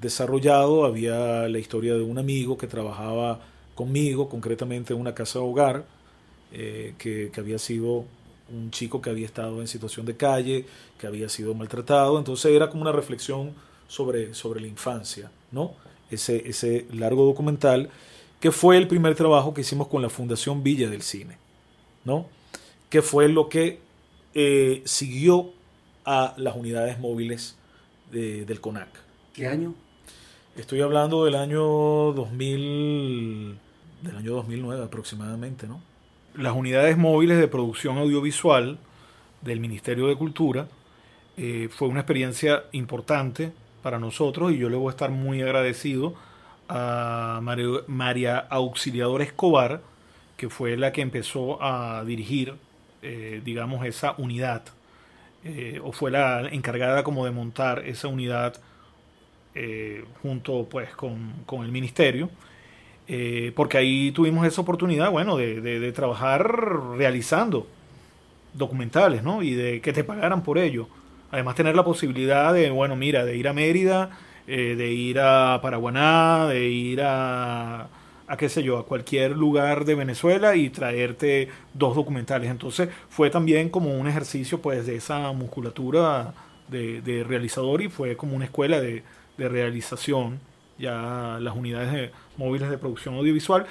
desarrollado, 0.01 0.85
había 0.85 1.47
la 1.47 1.59
historia 1.59 1.95
de 1.95 2.01
un 2.01 2.17
amigo 2.17 2.57
que 2.57 2.67
trabajaba 2.67 3.41
conmigo, 3.75 4.29
concretamente 4.29 4.93
en 4.93 4.99
una 4.99 5.13
casa 5.13 5.39
de 5.39 5.45
hogar, 5.45 5.85
eh, 6.51 6.93
que, 6.97 7.31
que 7.31 7.39
había 7.39 7.57
sido 7.57 8.05
un 8.49 8.71
chico 8.71 9.01
que 9.01 9.09
había 9.09 9.25
estado 9.25 9.61
en 9.61 9.67
situación 9.67 10.05
de 10.05 10.15
calle, 10.15 10.65
que 10.99 11.07
había 11.07 11.29
sido 11.29 11.53
maltratado, 11.53 12.17
entonces 12.17 12.51
era 12.51 12.69
como 12.69 12.83
una 12.83 12.91
reflexión 12.91 13.53
sobre, 13.87 14.33
sobre 14.33 14.61
la 14.61 14.67
infancia, 14.67 15.31
¿no? 15.51 15.73
Ese, 16.11 16.47
ese 16.47 16.85
largo 16.93 17.25
documental 17.25 17.89
que 18.45 18.51
fue 18.51 18.77
el 18.77 18.87
primer 18.87 19.15
trabajo 19.15 19.55
que 19.55 19.61
hicimos 19.61 19.87
con 19.87 20.03
la 20.03 20.09
Fundación 20.11 20.61
Villa 20.61 20.87
del 20.87 21.01
Cine, 21.01 21.35
¿no? 22.03 22.27
Que 22.91 23.01
fue 23.01 23.27
lo 23.27 23.49
que 23.49 23.79
eh, 24.35 24.83
siguió 24.85 25.49
a 26.05 26.35
las 26.37 26.55
unidades 26.55 26.99
móviles 26.99 27.57
del 28.11 28.61
CONAC. 28.61 28.89
¿Qué 29.33 29.47
año? 29.47 29.73
Estoy 30.55 30.81
hablando 30.81 31.25
del 31.25 31.33
año 31.33 31.59
2000, 32.13 33.57
del 34.03 34.15
año 34.15 34.33
2009 34.35 34.83
aproximadamente, 34.83 35.65
¿no? 35.65 35.81
Las 36.35 36.55
unidades 36.55 36.99
móviles 36.99 37.39
de 37.39 37.47
producción 37.47 37.97
audiovisual 37.97 38.77
del 39.41 39.59
Ministerio 39.59 40.05
de 40.05 40.17
Cultura 40.17 40.67
eh, 41.35 41.67
fue 41.71 41.87
una 41.87 42.01
experiencia 42.01 42.65
importante 42.73 43.53
para 43.81 43.97
nosotros 43.97 44.51
y 44.51 44.59
yo 44.59 44.69
le 44.69 44.77
voy 44.77 44.89
a 44.89 44.91
estar 44.91 45.09
muy 45.09 45.41
agradecido 45.41 46.13
a 46.67 47.39
María 47.87 48.37
Auxiliadora 48.49 49.23
Escobar, 49.23 49.81
que 50.37 50.49
fue 50.49 50.77
la 50.77 50.91
que 50.91 51.01
empezó 51.01 51.61
a 51.61 52.03
dirigir, 52.05 52.55
eh, 53.01 53.41
digamos, 53.43 53.85
esa 53.85 54.15
unidad, 54.17 54.63
eh, 55.43 55.79
o 55.83 55.91
fue 55.91 56.11
la 56.11 56.47
encargada 56.51 57.03
como 57.03 57.25
de 57.25 57.31
montar 57.31 57.83
esa 57.85 58.07
unidad 58.07 58.55
eh, 59.53 60.03
junto 60.21 60.67
pues 60.69 60.89
con, 60.95 61.33
con 61.45 61.63
el 61.63 61.71
ministerio, 61.71 62.29
porque 63.55 63.77
ahí 63.77 64.11
tuvimos 64.11 64.47
esa 64.47 64.61
oportunidad, 64.61 65.11
bueno, 65.11 65.37
de, 65.37 65.61
de, 65.61 65.79
de, 65.79 65.91
trabajar 65.91 66.43
realizando 66.97 67.67
documentales, 68.55 69.21
¿no? 69.21 69.43
Y 69.43 69.53
de 69.53 69.79
que 69.79 69.93
te 69.93 70.03
pagaran 70.03 70.41
por 70.41 70.57
ello. 70.57 70.87
Además 71.29 71.53
tener 71.53 71.75
la 71.75 71.83
posibilidad 71.83 72.51
de, 72.51 72.71
bueno, 72.71 72.95
mira, 72.95 73.23
de 73.23 73.37
ir 73.37 73.47
a 73.47 73.53
Mérida, 73.53 74.17
eh, 74.47 74.75
de 74.75 74.91
ir 74.91 75.19
a 75.19 75.59
Paraguaná, 75.61 76.47
de 76.47 76.69
ir 76.69 77.01
a, 77.01 77.87
a 78.27 78.37
qué 78.37 78.49
sé 78.49 78.63
yo, 78.63 78.77
a 78.77 78.85
cualquier 78.85 79.31
lugar 79.31 79.85
de 79.85 79.95
Venezuela 79.95 80.55
y 80.55 80.69
traerte 80.69 81.49
dos 81.73 81.95
documentales. 81.95 82.49
Entonces 82.49 82.89
fue 83.09 83.29
también 83.29 83.69
como 83.69 83.93
un 83.93 84.07
ejercicio 84.07 84.61
pues 84.61 84.85
de 84.85 84.95
esa 84.95 85.31
musculatura 85.31 86.33
de, 86.67 87.25
realizador 87.27 87.81
y 87.81 87.89
fue 87.89 88.15
como 88.15 88.35
una 88.35 88.45
escuela 88.45 88.79
de, 88.79 89.03
realización 89.37 90.39
ya 90.77 91.37
las 91.41 91.55
unidades 91.55 92.11
móviles 92.37 92.69
de 92.69 92.77
producción 92.77 93.15
audiovisual. 93.15 93.65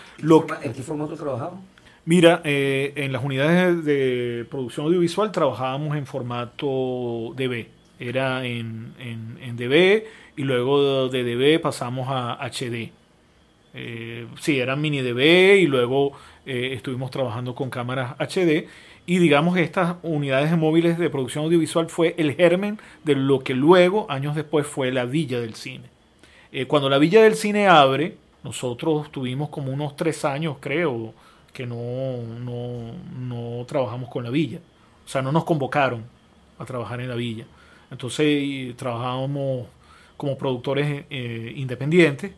¿En 0.62 0.72
qué 0.72 0.83
formato 0.83 1.14
trabajamos? 1.14 1.61
Mira, 2.07 2.43
eh, 2.45 2.93
en 2.97 3.12
las 3.12 3.25
unidades 3.25 3.85
de 3.85 4.47
producción 4.51 4.87
audiovisual 4.87 5.33
trabajábamos 5.33 5.97
en 5.97 6.07
formato 6.07 7.33
DB. 7.35 7.68
Era 7.99 8.45
en, 8.45 8.93
en, 8.99 9.57
DB 9.57 10.05
y 10.37 10.43
luego 10.43 11.09
de 11.09 11.22
DB 11.24 11.61
pasamos 11.61 12.09
a 12.11 12.39
HD. 12.49 12.93
Eh, 13.74 14.26
sí, 14.41 14.61
eran 14.61 14.80
mini 14.80 15.03
DB 15.03 15.59
y 15.59 15.66
luego 15.66 16.12
eh, 16.47 16.72
estuvimos 16.74 17.11
trabajando 17.11 17.55
con 17.55 17.70
cámaras 17.70 18.14
HD. 18.18 18.68
Y 19.07 19.18
digamos 19.18 19.55
que 19.55 19.62
estas 19.62 19.97
unidades 20.03 20.51
de 20.51 20.57
móviles 20.57 20.99
de 20.99 21.11
producción 21.11 21.45
audiovisual 21.45 21.91
fue 21.91 22.14
el 22.16 22.35
germen 22.35 22.78
de 23.05 23.14
lo 23.16 23.41
que 23.41 23.55
luego, 23.55 24.07
años 24.11 24.35
después, 24.35 24.66
fue 24.66 24.93
la 24.93 25.05
Villa 25.05 25.41
del 25.41 25.55
Cine. 25.55 25.91
cuando 26.68 26.89
la 26.89 26.99
Villa 26.99 27.22
del 27.22 27.35
Cine 27.35 27.66
abre, 27.66 28.16
nosotros 28.45 29.11
tuvimos 29.11 29.49
como 29.51 29.72
unos 29.72 29.97
tres 29.97 30.24
años, 30.24 30.57
creo, 30.61 31.12
que 31.55 31.66
no, 31.66 31.76
no, 33.16 33.64
trabajamos 33.66 34.11
con 34.11 34.24
la 34.24 34.30
villa. 34.30 34.59
O 35.07 35.09
sea, 35.09 35.22
no 35.22 35.32
nos 35.32 35.45
convocaron 35.45 36.05
a 36.59 36.64
trabajar 36.64 37.01
en 37.01 37.09
la 37.09 37.14
villa. 37.14 37.47
Entonces 37.91 38.76
trabajábamos 38.76 39.66
como 40.17 40.39
productores 40.39 41.05
eh, 41.11 41.53
independientes, 41.57 42.33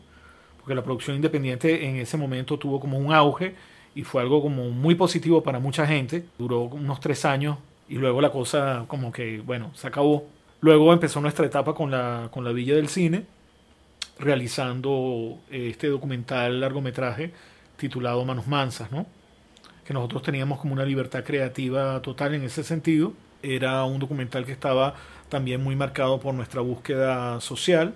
porque 0.59 0.75
la 0.75 0.83
producción 0.83 1.15
independiente 1.15 1.87
en 1.87 1.97
ese 1.97 2.17
momento 2.17 2.57
tuvo 2.57 2.79
como 2.79 2.97
un 2.97 3.13
auge 3.13 3.55
y 3.95 4.03
fue 4.03 4.21
algo 4.21 4.41
como 4.41 4.69
muy 4.69 4.95
positivo 4.95 5.43
para 5.43 5.59
mucha 5.59 5.87
gente. 5.87 6.25
Duró 6.37 6.61
unos 6.61 6.99
tres 6.99 7.25
años 7.25 7.57
y 7.89 7.95
luego 7.95 8.21
la 8.21 8.31
cosa 8.31 8.85
como 8.87 9.11
que, 9.11 9.39
bueno, 9.39 9.71
se 9.75 9.87
acabó. 9.87 10.25
Luego 10.61 10.91
empezó 10.93 11.21
nuestra 11.21 11.45
etapa 11.45 11.73
con 11.73 11.91
la, 11.91 12.29
con 12.31 12.43
la 12.43 12.51
Villa 12.51 12.75
del 12.75 12.89
Cine, 12.89 13.25
realizando 14.19 15.37
este 15.49 15.87
documental 15.87 16.59
largometraje 16.59 17.31
titulado 17.77 18.25
Manos 18.25 18.47
Mansas, 18.47 18.91
¿no? 18.91 19.05
que 19.87 19.93
nosotros 19.93 20.21
teníamos 20.21 20.59
como 20.59 20.73
una 20.73 20.83
libertad 20.83 21.23
creativa 21.23 22.01
total 22.01 22.35
en 22.35 22.43
ese 22.43 22.61
sentido. 22.61 23.13
Era 23.41 23.85
un 23.85 23.99
documental 23.99 24.45
que 24.45 24.51
estaba 24.51 24.95
también 25.29 25.63
muy 25.63 25.75
marcado 25.75 26.19
por 26.19 26.33
nuestra 26.33 26.61
búsqueda 26.61 27.39
social 27.41 27.95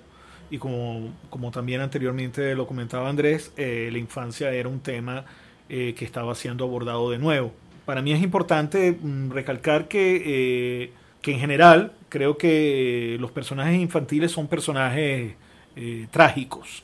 y 0.52 0.58
como, 0.58 1.14
como 1.30 1.50
también 1.50 1.82
anteriormente 1.82 2.54
lo 2.56 2.68
comentaba 2.68 3.10
Andrés, 3.10 3.54
eh, 3.56 3.90
la 3.92 3.98
infancia 3.98 4.52
era 4.52 4.68
un 4.68 4.82
tema 4.82 5.26
eh, 5.70 5.96
que 5.98 6.04
estaba 6.04 6.36
siendo 6.36 6.66
abordado 6.66 7.10
de 7.10 7.18
nuevo. 7.18 7.54
Para 7.86 8.02
mí 8.02 8.12
es 8.12 8.22
importante 8.22 8.92
mm, 8.92 9.32
recalcar 9.32 9.88
que, 9.88 10.22
eh, 10.26 10.94
que 11.22 11.32
en 11.32 11.40
general 11.40 11.94
creo 12.10 12.38
que 12.38 13.18
los 13.20 13.32
personajes 13.32 13.80
infantiles 13.80 14.32
son 14.32 14.48
personajes 14.48 15.36
trágicos, 16.12 16.84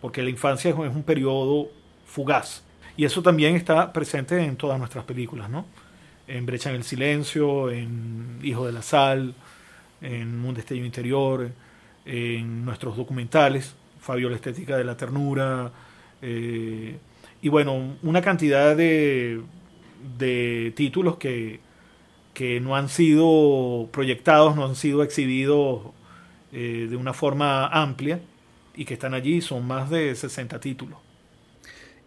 porque 0.00 0.22
la 0.22 0.30
infancia 0.30 0.70
es 0.70 0.76
un 0.76 1.02
periodo 1.02 1.70
fugaz. 2.06 2.62
Y 2.96 3.04
eso 3.04 3.20
también 3.20 3.56
está 3.56 3.92
presente 3.92 4.40
en 4.44 4.54
todas 4.54 4.78
nuestras 4.78 5.04
películas, 5.04 5.50
¿no? 5.50 5.66
En 6.28 6.46
Brecha 6.46 6.70
en 6.70 6.76
el 6.76 6.84
Silencio, 6.84 7.68
en 7.68 8.38
Hijo 8.44 8.64
de 8.64 8.72
la 8.72 8.82
Sal, 8.82 9.34
en 10.02 10.44
Un 10.44 10.54
Destello 10.54 10.84
Interior, 10.84 11.50
en 12.04 12.64
nuestros 12.64 12.96
documentales, 12.96 13.74
Fabio 14.00 14.28
la 14.28 14.36
Estética 14.36 14.76
de 14.76 14.84
la 14.84 14.96
Ternura, 14.96 15.70
eh, 16.20 16.98
y 17.40 17.48
bueno, 17.48 17.96
una 18.02 18.20
cantidad 18.20 18.76
de, 18.76 19.40
de 20.18 20.72
títulos 20.76 21.16
que, 21.16 21.60
que, 22.34 22.60
no 22.60 22.76
han 22.76 22.88
sido 22.88 23.88
proyectados, 23.92 24.54
no 24.56 24.64
han 24.64 24.76
sido 24.76 25.02
exhibidos 25.02 25.82
eh, 26.52 26.86
de 26.88 26.96
una 26.96 27.12
forma 27.12 27.66
amplia 27.66 28.20
y 28.74 28.84
que 28.84 28.94
están 28.94 29.14
allí, 29.14 29.40
son 29.40 29.66
más 29.66 29.90
de 29.90 30.14
60 30.14 30.60
títulos. 30.60 30.98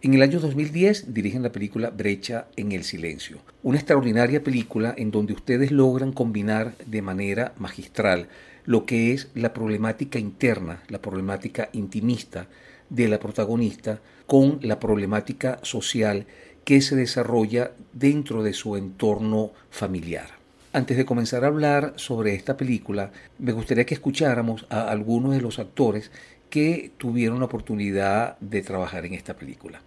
En 0.06 0.14
el 0.14 0.22
año 0.22 0.38
2010 0.38 1.14
dirigen 1.14 1.42
la 1.42 1.50
película 1.50 1.90
Brecha 1.90 2.46
en 2.54 2.70
el 2.70 2.84
Silencio, 2.84 3.38
una 3.64 3.78
extraordinaria 3.78 4.40
película 4.40 4.94
en 4.96 5.10
donde 5.10 5.32
ustedes 5.32 5.72
logran 5.72 6.12
combinar 6.12 6.74
de 6.86 7.02
manera 7.02 7.54
magistral 7.58 8.28
lo 8.66 8.86
que 8.86 9.12
es 9.12 9.32
la 9.34 9.52
problemática 9.52 10.20
interna, 10.20 10.80
la 10.86 11.02
problemática 11.02 11.70
intimista 11.72 12.46
de 12.88 13.08
la 13.08 13.18
protagonista 13.18 13.98
con 14.28 14.60
la 14.62 14.78
problemática 14.78 15.58
social 15.62 16.26
que 16.64 16.80
se 16.82 16.94
desarrolla 16.94 17.72
dentro 17.92 18.44
de 18.44 18.52
su 18.52 18.76
entorno 18.76 19.50
familiar. 19.70 20.28
Antes 20.72 20.98
de 20.98 21.04
comenzar 21.04 21.42
a 21.42 21.48
hablar 21.48 21.94
sobre 21.96 22.36
esta 22.36 22.56
película, 22.56 23.10
me 23.40 23.50
gustaría 23.50 23.86
que 23.86 23.94
escucháramos 23.94 24.66
a 24.70 24.88
algunos 24.88 25.32
de 25.32 25.40
los 25.40 25.58
actores 25.58 26.12
que 26.48 26.92
tuvieron 26.96 27.40
la 27.40 27.46
oportunidad 27.46 28.38
de 28.38 28.62
trabajar 28.62 29.04
en 29.04 29.14
esta 29.14 29.34
película. 29.34 29.80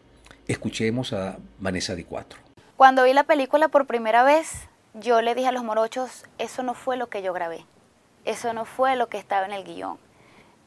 Escuchemos 0.49 1.13
a 1.13 1.37
Vanessa 1.59 1.93
Di 1.93 2.03
Cuatro. 2.03 2.39
Cuando 2.75 3.03
vi 3.03 3.13
la 3.13 3.23
película 3.23 3.67
por 3.67 3.85
primera 3.85 4.23
vez, 4.23 4.67
yo 4.95 5.21
le 5.21 5.35
dije 5.35 5.49
a 5.49 5.51
los 5.51 5.63
morochos, 5.63 6.25
eso 6.39 6.63
no 6.63 6.73
fue 6.73 6.97
lo 6.97 7.07
que 7.07 7.21
yo 7.21 7.33
grabé, 7.33 7.67
eso 8.25 8.51
no 8.53 8.65
fue 8.65 8.95
lo 8.95 9.09
que 9.09 9.19
estaba 9.19 9.45
en 9.45 9.51
el 9.51 9.63
guion. 9.63 9.99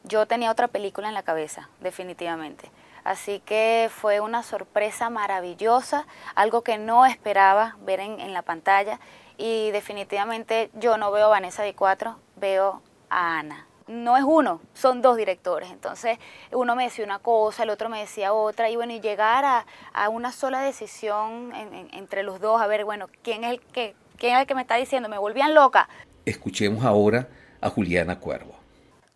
Yo 0.05 0.25
tenía 0.25 0.51
otra 0.51 0.69
película 0.69 1.09
en 1.09 1.13
la 1.13 1.23
cabeza, 1.23 1.67
definitivamente. 1.81 2.71
Así 3.03 3.41
que 3.41 3.91
fue 3.93 4.21
una 4.21 4.41
sorpresa 4.41 5.09
maravillosa, 5.09 6.07
algo 6.33 6.61
que 6.61 6.77
no 6.77 7.05
esperaba 7.05 7.75
ver 7.81 7.99
en, 7.99 8.21
en 8.21 8.31
la 8.31 8.41
pantalla. 8.41 9.01
Y 9.37 9.71
definitivamente 9.71 10.69
yo 10.75 10.97
no 10.97 11.11
veo 11.11 11.25
a 11.25 11.29
Vanessa 11.29 11.63
Di 11.63 11.73
Cuatro, 11.73 12.15
veo 12.37 12.81
a 13.09 13.39
Ana 13.39 13.67
no 13.87 14.17
es 14.17 14.23
uno, 14.23 14.61
son 14.73 15.01
dos 15.01 15.17
directores. 15.17 15.71
Entonces, 15.71 16.17
uno 16.51 16.75
me 16.75 16.85
decía 16.85 17.05
una 17.05 17.19
cosa, 17.19 17.63
el 17.63 17.69
otro 17.69 17.89
me 17.89 17.99
decía 17.99 18.33
otra, 18.33 18.69
y 18.69 18.75
bueno, 18.75 18.93
y 18.93 18.99
llegar 18.99 19.45
a, 19.45 20.09
una 20.09 20.31
sola 20.31 20.61
decisión 20.61 21.51
entre 21.93 22.23
los 22.23 22.39
dos, 22.39 22.61
a 22.61 22.67
ver, 22.67 22.85
bueno, 22.85 23.07
¿quién 23.23 23.43
es, 23.43 23.51
el 23.51 23.61
que, 23.61 23.95
¿quién 24.17 24.35
es 24.35 24.41
el 24.41 24.47
que 24.47 24.55
me 24.55 24.61
está 24.61 24.75
diciendo? 24.75 25.09
Me 25.09 25.17
volvían 25.17 25.53
loca. 25.53 25.87
Escuchemos 26.25 26.83
ahora 26.85 27.27
a 27.61 27.69
Juliana 27.69 28.19
Cuervo. 28.19 28.55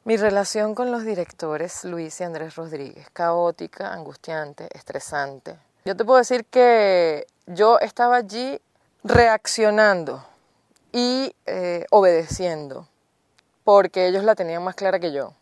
Mi 0.05 0.15
relación 0.15 0.73
con 0.73 0.91
los 0.91 1.03
directores 1.03 1.83
Luis 1.83 2.21
y 2.21 2.23
Andrés 2.23 2.55
Rodríguez, 2.55 3.09
caótica, 3.11 3.91
angustiante, 3.93 4.69
estresante. 4.73 5.57
Yo 5.83 5.95
te 5.97 6.05
puedo 6.05 6.19
decir 6.19 6.45
que 6.45 7.27
yo 7.45 7.79
estaba 7.79 8.17
allí 8.17 8.59
reaccionando 9.03 10.25
y 10.93 11.35
eh, 11.45 11.85
obedeciendo 11.91 12.87
porque 13.67 14.07
ellos 14.07 14.23
la 14.23 14.33
tenían 14.33 14.63
más 14.63 14.75
clara 14.75 14.97
que 14.97 15.11
yo. 15.11 15.33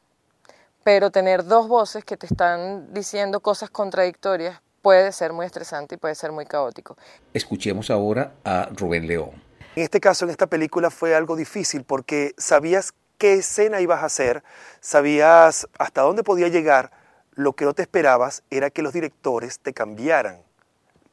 Pero 0.84 1.12
tener 1.12 1.46
dos 1.46 1.68
voces 1.68 2.04
que 2.04 2.18
te 2.18 2.26
están 2.26 2.92
diciendo 2.92 3.40
cosas 3.40 3.70
contradictorias 3.70 4.60
puede 4.82 5.12
ser 5.12 5.32
muy 5.32 5.46
estresante 5.46 5.94
y 5.94 5.98
puede 6.00 6.16
ser 6.16 6.32
muy 6.32 6.48
caótico. 6.48 6.98
Escuchemos 7.36 7.92
ahora 7.92 8.34
a 8.44 8.68
Rubén 8.76 9.06
León. 9.06 9.30
En 9.76 9.84
este 9.84 10.00
caso, 10.00 10.26
en 10.26 10.32
esta 10.32 10.48
película 10.48 10.90
fue 10.90 11.14
algo 11.14 11.36
difícil 11.36 11.84
porque 11.84 12.34
sabías 12.36 12.96
qué 13.20 13.34
escena 13.34 13.80
ibas 13.80 14.02
a 14.02 14.08
hacer, 14.08 14.42
sabías 14.80 15.68
hasta 15.78 16.02
dónde 16.02 16.24
podía 16.24 16.48
llegar, 16.48 16.90
lo 17.36 17.54
que 17.54 17.66
no 17.66 17.76
te 17.76 17.84
esperabas 17.84 18.42
era 18.50 18.72
que 18.72 18.82
los 18.82 18.94
directores 18.94 19.60
te 19.60 19.72
cambiaran 19.72 20.42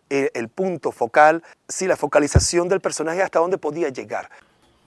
el, 0.08 0.30
el 0.32 0.48
punto 0.48 0.92
focal, 0.92 1.42
sí, 1.68 1.86
la 1.86 1.98
focalización 1.98 2.70
del 2.70 2.80
personaje 2.80 3.20
hasta 3.20 3.38
dónde 3.38 3.58
podía 3.58 3.90
llegar. 3.90 4.30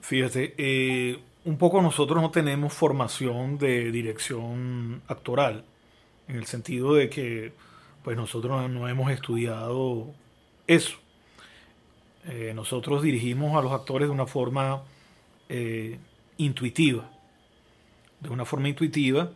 Fíjate, 0.00 0.54
eh, 0.58 1.22
un 1.46 1.58
poco 1.58 1.80
nosotros 1.80 2.20
no 2.20 2.32
tenemos 2.32 2.72
formación 2.72 3.56
de 3.56 3.92
dirección 3.92 5.00
actoral, 5.06 5.64
en 6.26 6.36
el 6.36 6.46
sentido 6.46 6.94
de 6.94 7.08
que 7.08 7.52
pues 8.02 8.16
nosotros 8.16 8.68
no 8.68 8.88
hemos 8.88 9.12
estudiado 9.12 10.08
eso. 10.66 10.96
Eh, 12.26 12.52
nosotros 12.52 13.00
dirigimos 13.00 13.56
a 13.56 13.62
los 13.62 13.70
actores 13.70 14.08
de 14.08 14.12
una 14.12 14.26
forma 14.26 14.82
eh, 15.48 15.98
intuitiva, 16.36 17.08
de 18.20 18.28
una 18.28 18.44
forma 18.44 18.68
intuitiva. 18.68 19.30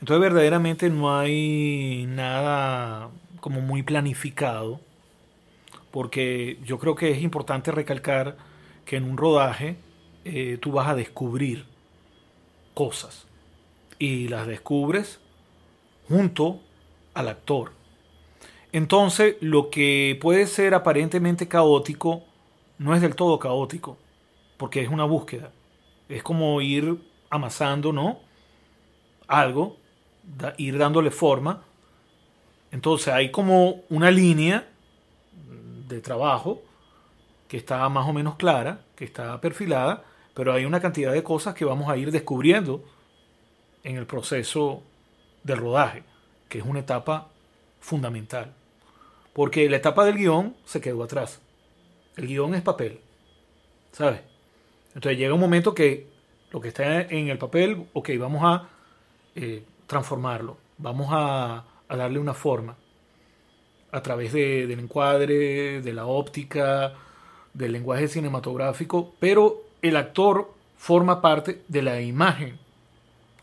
Entonces 0.00 0.20
verdaderamente 0.20 0.90
no 0.90 1.16
hay 1.16 2.06
nada 2.08 3.08
como 3.38 3.60
muy 3.60 3.84
planificado, 3.84 4.80
porque 5.92 6.58
yo 6.64 6.80
creo 6.80 6.96
que 6.96 7.12
es 7.12 7.22
importante 7.22 7.70
recalcar 7.70 8.36
que 8.84 8.96
en 8.96 9.04
un 9.04 9.16
rodaje 9.16 9.76
eh, 10.24 10.58
tú 10.60 10.72
vas 10.72 10.88
a 10.88 10.94
descubrir 10.94 11.66
cosas 12.74 13.26
y 13.98 14.28
las 14.28 14.46
descubres 14.46 15.20
junto 16.08 16.60
al 17.14 17.28
actor. 17.28 17.72
Entonces, 18.72 19.36
lo 19.40 19.70
que 19.70 20.18
puede 20.20 20.46
ser 20.46 20.74
aparentemente 20.74 21.46
caótico 21.48 22.24
no 22.78 22.94
es 22.94 23.02
del 23.02 23.14
todo 23.14 23.38
caótico, 23.38 23.98
porque 24.56 24.80
es 24.82 24.88
una 24.88 25.04
búsqueda. 25.04 25.52
Es 26.08 26.22
como 26.22 26.60
ir 26.60 26.98
amasando, 27.30 27.92
¿no? 27.92 28.20
Algo 29.28 29.76
ir 30.56 30.78
dándole 30.78 31.10
forma. 31.10 31.62
Entonces 32.70 33.12
hay 33.12 33.30
como 33.30 33.82
una 33.90 34.10
línea 34.10 34.68
de 35.88 36.00
trabajo 36.00 36.62
que 37.48 37.58
está 37.58 37.88
más 37.88 38.08
o 38.08 38.12
menos 38.12 38.36
clara, 38.36 38.80
que 38.96 39.04
está 39.04 39.40
perfilada, 39.40 40.04
pero 40.34 40.52
hay 40.52 40.64
una 40.64 40.80
cantidad 40.80 41.12
de 41.12 41.22
cosas 41.22 41.54
que 41.54 41.64
vamos 41.64 41.88
a 41.88 41.96
ir 41.96 42.10
descubriendo 42.10 42.84
en 43.84 43.96
el 43.96 44.06
proceso 44.06 44.82
del 45.42 45.58
rodaje, 45.58 46.04
que 46.48 46.58
es 46.58 46.64
una 46.64 46.80
etapa 46.80 47.28
fundamental. 47.80 48.52
Porque 49.32 49.68
la 49.68 49.76
etapa 49.76 50.04
del 50.04 50.16
guion 50.16 50.56
se 50.64 50.80
quedó 50.80 51.02
atrás. 51.02 51.40
El 52.16 52.26
guion 52.26 52.54
es 52.54 52.62
papel, 52.62 53.00
¿sabes? 53.92 54.20
Entonces 54.94 55.18
llega 55.18 55.34
un 55.34 55.40
momento 55.40 55.74
que 55.74 56.06
lo 56.50 56.60
que 56.60 56.68
está 56.68 57.00
en 57.02 57.28
el 57.28 57.38
papel, 57.38 57.86
ok, 57.94 58.10
vamos 58.18 58.42
a 58.44 58.68
eh, 59.34 59.64
transformarlo, 59.86 60.58
vamos 60.78 61.08
a, 61.10 61.64
darle 61.88 62.18
una 62.18 62.32
forma 62.32 62.76
a 63.90 64.02
través 64.02 64.32
del 64.32 64.70
encuadre, 64.70 65.82
de 65.82 65.92
la 65.92 66.06
óptica, 66.06 66.94
del 67.52 67.72
lenguaje 67.72 68.08
cinematográfico, 68.08 69.14
pero 69.20 69.62
el 69.82 69.96
actor 69.96 70.54
forma 70.78 71.20
parte 71.20 71.62
de 71.68 71.82
la 71.82 72.00
imagen 72.00 72.58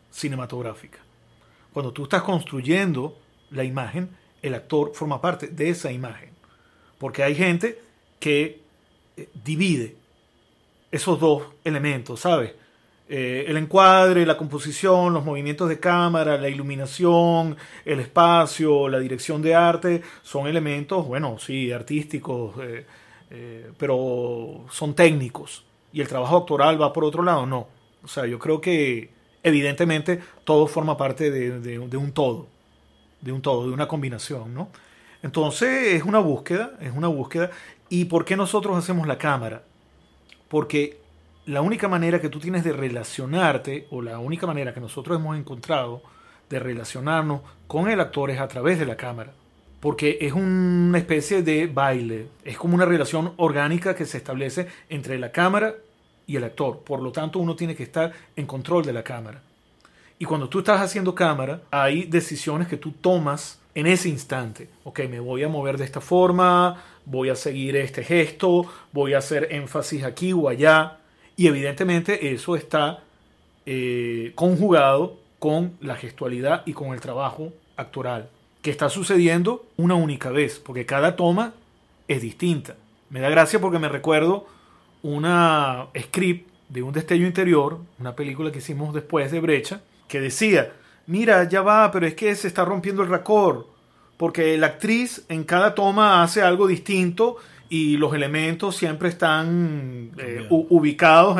cinematográfica. 0.10 1.00
Cuando 1.74 1.94
tú 1.94 2.04
estás 2.04 2.24
construyendo 2.24 3.18
la 3.52 3.64
imagen, 3.64 4.10
el 4.42 4.56
actor 4.56 4.92
forma 4.94 5.22
parte 5.22 5.48
de 5.48 5.70
esa 5.70 5.92
imagen. 5.92 6.30
Porque 6.98 7.24
hay 7.24 7.36
gente 7.36 7.80
que 8.20 8.62
eh, 9.16 9.30
divide 9.44 9.96
esos 10.92 11.20
dos 11.20 11.44
elementos, 11.64 12.22
¿sabes? 12.22 12.54
Eh, 13.08 13.46
el 13.48 13.58
encuadre, 13.58 14.26
la 14.26 14.38
composición, 14.38 15.14
los 15.14 15.26
movimientos 15.26 15.68
de 15.70 15.80
cámara, 15.80 16.38
la 16.38 16.50
iluminación, 16.50 17.58
el 17.86 18.00
espacio, 18.00 18.88
la 18.88 19.00
dirección 19.00 19.42
de 19.42 19.56
arte, 19.56 20.02
son 20.22 20.48
elementos, 20.48 21.08
bueno, 21.08 21.38
sí, 21.40 21.72
artísticos, 21.72 22.56
eh, 22.62 23.72
pero 23.78 24.66
son 24.70 24.94
técnicos. 24.94 25.64
Y 25.92 26.02
el 26.02 26.08
trabajo 26.08 26.38
actoral 26.38 26.82
va 26.82 26.94
por 26.94 27.04
otro 27.04 27.24
lado, 27.24 27.46
no. 27.46 27.68
O 28.04 28.08
sea, 28.08 28.26
yo 28.26 28.40
creo 28.40 28.62
que 28.62 29.12
evidentemente 29.44 30.20
todo 30.44 30.68
forma 30.68 30.98
parte 30.98 31.32
de 31.32 31.80
un 31.98 32.12
todo 32.12 32.48
de 33.22 33.32
un 33.32 33.42
todo, 33.42 33.68
de 33.68 33.74
una 33.74 33.88
combinación, 33.88 34.54
¿no? 34.54 34.70
Entonces 35.22 35.94
es 35.94 36.04
una 36.04 36.20
búsqueda, 36.20 36.74
es 36.80 36.94
una 36.96 37.08
búsqueda. 37.08 37.52
¿Y 37.90 38.06
por 38.06 38.26
qué 38.26 38.38
nosotros 38.38 38.78
hacemos 38.78 39.08
la 39.08 39.18
cámara? 39.18 39.64
Porque 40.48 41.02
la 41.46 41.62
única 41.62 41.88
manera 41.88 42.22
que 42.22 42.30
tú 42.30 42.40
tienes 42.40 42.64
de 42.64 42.72
relacionarte, 42.72 43.88
o 43.92 44.02
la 44.02 44.20
única 44.20 44.48
manera 44.48 44.74
que 44.74 44.80
nosotros 44.80 45.20
hemos 45.20 45.38
encontrado 45.38 46.02
de 46.50 46.60
relacionarnos 46.60 47.42
con 47.68 47.90
el 47.90 48.00
actor 48.00 48.32
es 48.32 48.40
a 48.40 48.48
través 48.48 48.80
de 48.80 48.86
la 48.86 48.96
cámara. 48.96 49.34
Porque 49.80 50.18
es 50.22 50.34
una 50.34 50.98
especie 50.98 51.42
de 51.42 51.68
baile, 51.68 52.28
es 52.44 52.58
como 52.58 52.76
una 52.76 52.86
relación 52.86 53.34
orgánica 53.38 53.96
que 53.96 54.06
se 54.06 54.18
establece 54.18 54.68
entre 54.90 55.18
la 55.18 55.32
cámara 55.32 55.76
y 56.28 56.36
el 56.36 56.44
actor. 56.44 56.80
Por 56.80 57.02
lo 57.02 57.12
tanto, 57.12 57.40
uno 57.40 57.56
tiene 57.56 57.76
que 57.76 57.84
estar 57.84 58.12
en 58.36 58.46
control 58.46 58.84
de 58.86 58.94
la 58.94 59.04
cámara. 59.04 59.42
Y 60.18 60.26
cuando 60.26 60.50
tú 60.50 60.60
estás 60.60 60.82
haciendo 60.82 61.16
cámara, 61.16 61.62
hay 61.72 62.04
decisiones 62.04 62.68
que 62.68 62.76
tú 62.76 62.92
tomas 62.92 63.60
en 63.74 63.88
ese 63.88 64.10
instante. 64.10 64.70
Ok, 64.84 65.00
me 65.10 65.22
voy 65.22 65.44
a 65.44 65.48
mover 65.48 65.78
de 65.78 65.86
esta 65.86 66.02
forma, 66.02 66.84
voy 67.06 67.30
a 67.30 67.36
seguir 67.36 67.78
este 67.78 68.04
gesto, 68.04 68.66
voy 68.92 69.14
a 69.14 69.20
hacer 69.20 69.48
énfasis 69.52 70.04
aquí 70.04 70.34
o 70.34 70.50
allá. 70.50 70.98
Y 71.38 71.48
evidentemente 71.48 72.34
eso 72.34 72.58
está 72.58 73.04
eh, 73.66 74.34
conjugado 74.36 75.20
con 75.40 75.78
la 75.80 75.96
gestualidad 75.96 76.64
y 76.66 76.74
con 76.74 76.94
el 76.94 77.00
trabajo 77.00 77.54
actoral, 77.78 78.30
que 78.62 78.72
está 78.72 78.90
sucediendo 78.90 79.66
una 79.78 79.96
única 79.96 80.30
vez, 80.30 80.60
porque 80.60 80.86
cada 80.86 81.16
toma 81.16 81.54
es 82.08 82.22
distinta. 82.22 82.76
Me 83.10 83.20
da 83.20 83.30
gracia 83.30 83.60
porque 83.60 83.80
me 83.80 83.90
recuerdo 83.90 84.48
una 85.02 85.88
script 85.98 86.50
de 86.68 86.84
un 86.84 86.94
destello 86.94 87.26
interior, 87.26 87.80
una 88.00 88.16
película 88.16 88.52
que 88.52 88.60
hicimos 88.60 88.94
después 88.94 89.32
de 89.32 89.40
Brecha, 89.40 89.82
que 90.08 90.20
decía, 90.20 90.74
mira, 91.08 91.48
ya 91.48 91.62
va, 91.62 91.92
pero 91.92 92.06
es 92.06 92.14
que 92.14 92.36
se 92.36 92.48
está 92.48 92.66
rompiendo 92.66 93.02
el 93.02 93.10
racor, 93.10 93.68
porque 94.18 94.58
la 94.58 94.68
actriz 94.68 95.26
en 95.30 95.44
cada 95.44 95.74
toma 95.74 96.22
hace 96.22 96.42
algo 96.42 96.68
distinto 96.68 97.38
y 97.70 97.98
los 97.98 98.14
elementos 98.14 98.76
siempre 98.76 99.10
están 99.10 100.12
eh, 100.18 100.46
ubicados 100.50 101.40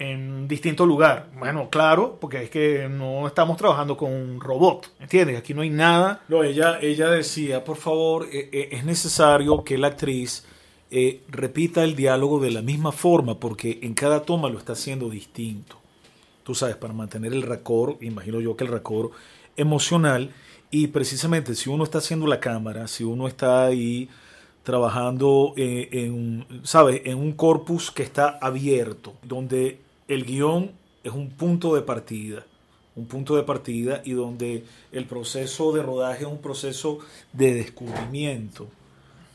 en, 0.00 0.48
distinto 0.48 0.84
lugar. 0.84 1.28
Bueno, 1.38 1.70
claro, 1.70 2.18
porque 2.20 2.42
es 2.42 2.50
que 2.50 2.88
no 2.88 3.28
estamos 3.28 3.56
trabajando 3.56 3.96
con 3.96 4.12
un 4.12 4.40
robot, 4.40 4.90
¿entiendes? 4.98 5.38
Aquí 5.38 5.54
no 5.54 5.62
hay 5.62 5.70
nada. 5.70 6.24
No, 6.26 6.42
ella, 6.42 6.80
ella 6.80 7.08
decía, 7.08 7.62
por 7.62 7.76
favor, 7.76 8.26
eh, 8.32 8.48
eh, 8.50 8.68
es 8.72 8.84
necesario 8.84 9.62
que 9.62 9.78
la 9.78 9.88
actriz 9.88 10.46
repita 11.28 11.84
el 11.84 11.94
diálogo 11.94 12.40
de 12.40 12.50
la 12.50 12.62
misma 12.62 12.90
forma, 12.90 13.38
porque 13.38 13.78
en 13.82 13.94
cada 13.94 14.22
toma 14.22 14.48
lo 14.48 14.58
está 14.58 14.72
haciendo 14.72 15.08
distinto 15.08 15.80
tú 16.50 16.54
sabes, 16.56 16.74
para 16.74 16.92
mantener 16.92 17.32
el 17.32 17.42
racor, 17.42 17.96
imagino 18.00 18.40
yo 18.40 18.56
que 18.56 18.64
el 18.64 18.72
racor 18.72 19.12
emocional, 19.56 20.32
y 20.70 20.88
precisamente 20.88 21.54
si 21.54 21.70
uno 21.70 21.84
está 21.84 21.98
haciendo 21.98 22.26
la 22.26 22.40
cámara, 22.40 22.88
si 22.88 23.04
uno 23.04 23.28
está 23.28 23.66
ahí 23.66 24.08
trabajando 24.64 25.54
en, 25.56 25.88
en, 25.92 26.46
¿sabes? 26.64 27.02
en 27.04 27.18
un 27.18 27.32
corpus 27.32 27.92
que 27.92 28.02
está 28.02 28.38
abierto, 28.40 29.14
donde 29.22 29.78
el 30.10 30.24
guion 30.24 30.72
es 31.04 31.12
un 31.12 31.30
punto 31.30 31.76
de 31.76 31.82
partida, 31.82 32.44
un 32.96 33.06
punto 33.06 33.36
de 33.36 33.44
partida 33.44 34.02
y 34.04 34.12
donde 34.12 34.64
el 34.90 35.04
proceso 35.06 35.72
de 35.72 35.82
rodaje 35.82 36.24
es 36.24 36.28
un 36.28 36.42
proceso 36.42 36.98
de 37.32 37.54
descubrimiento. 37.54 38.66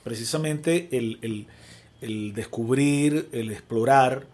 Precisamente 0.03 0.89
el, 0.91 1.17
el, 1.21 1.47
el 2.01 2.33
descubrir, 2.33 3.29
el 3.31 3.51
explorar, 3.51 4.27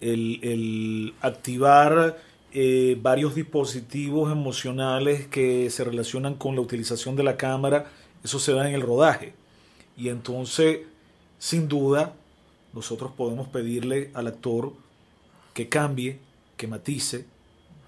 el, 0.00 1.14
activar 1.20 2.18
eh, 2.52 2.98
varios 3.00 3.36
dispositivos 3.36 4.32
emocionales 4.32 5.28
que 5.28 5.70
se 5.70 5.84
relacionan 5.84 6.34
con 6.34 6.56
la 6.56 6.60
utilización 6.60 7.14
de 7.14 7.22
la 7.22 7.36
cámara, 7.36 7.90
eso 8.24 8.40
se 8.40 8.52
da 8.52 8.68
en 8.68 8.74
el 8.74 8.82
rodaje. 8.82 9.32
Y 9.96 10.08
entonces, 10.08 10.80
sin 11.38 11.68
duda, 11.68 12.16
nosotros 12.72 13.12
podemos 13.16 13.46
pedirle 13.46 14.10
al 14.14 14.26
actor 14.26 14.72
que 15.58 15.68
cambie, 15.68 16.20
que 16.56 16.68
matice, 16.68 17.26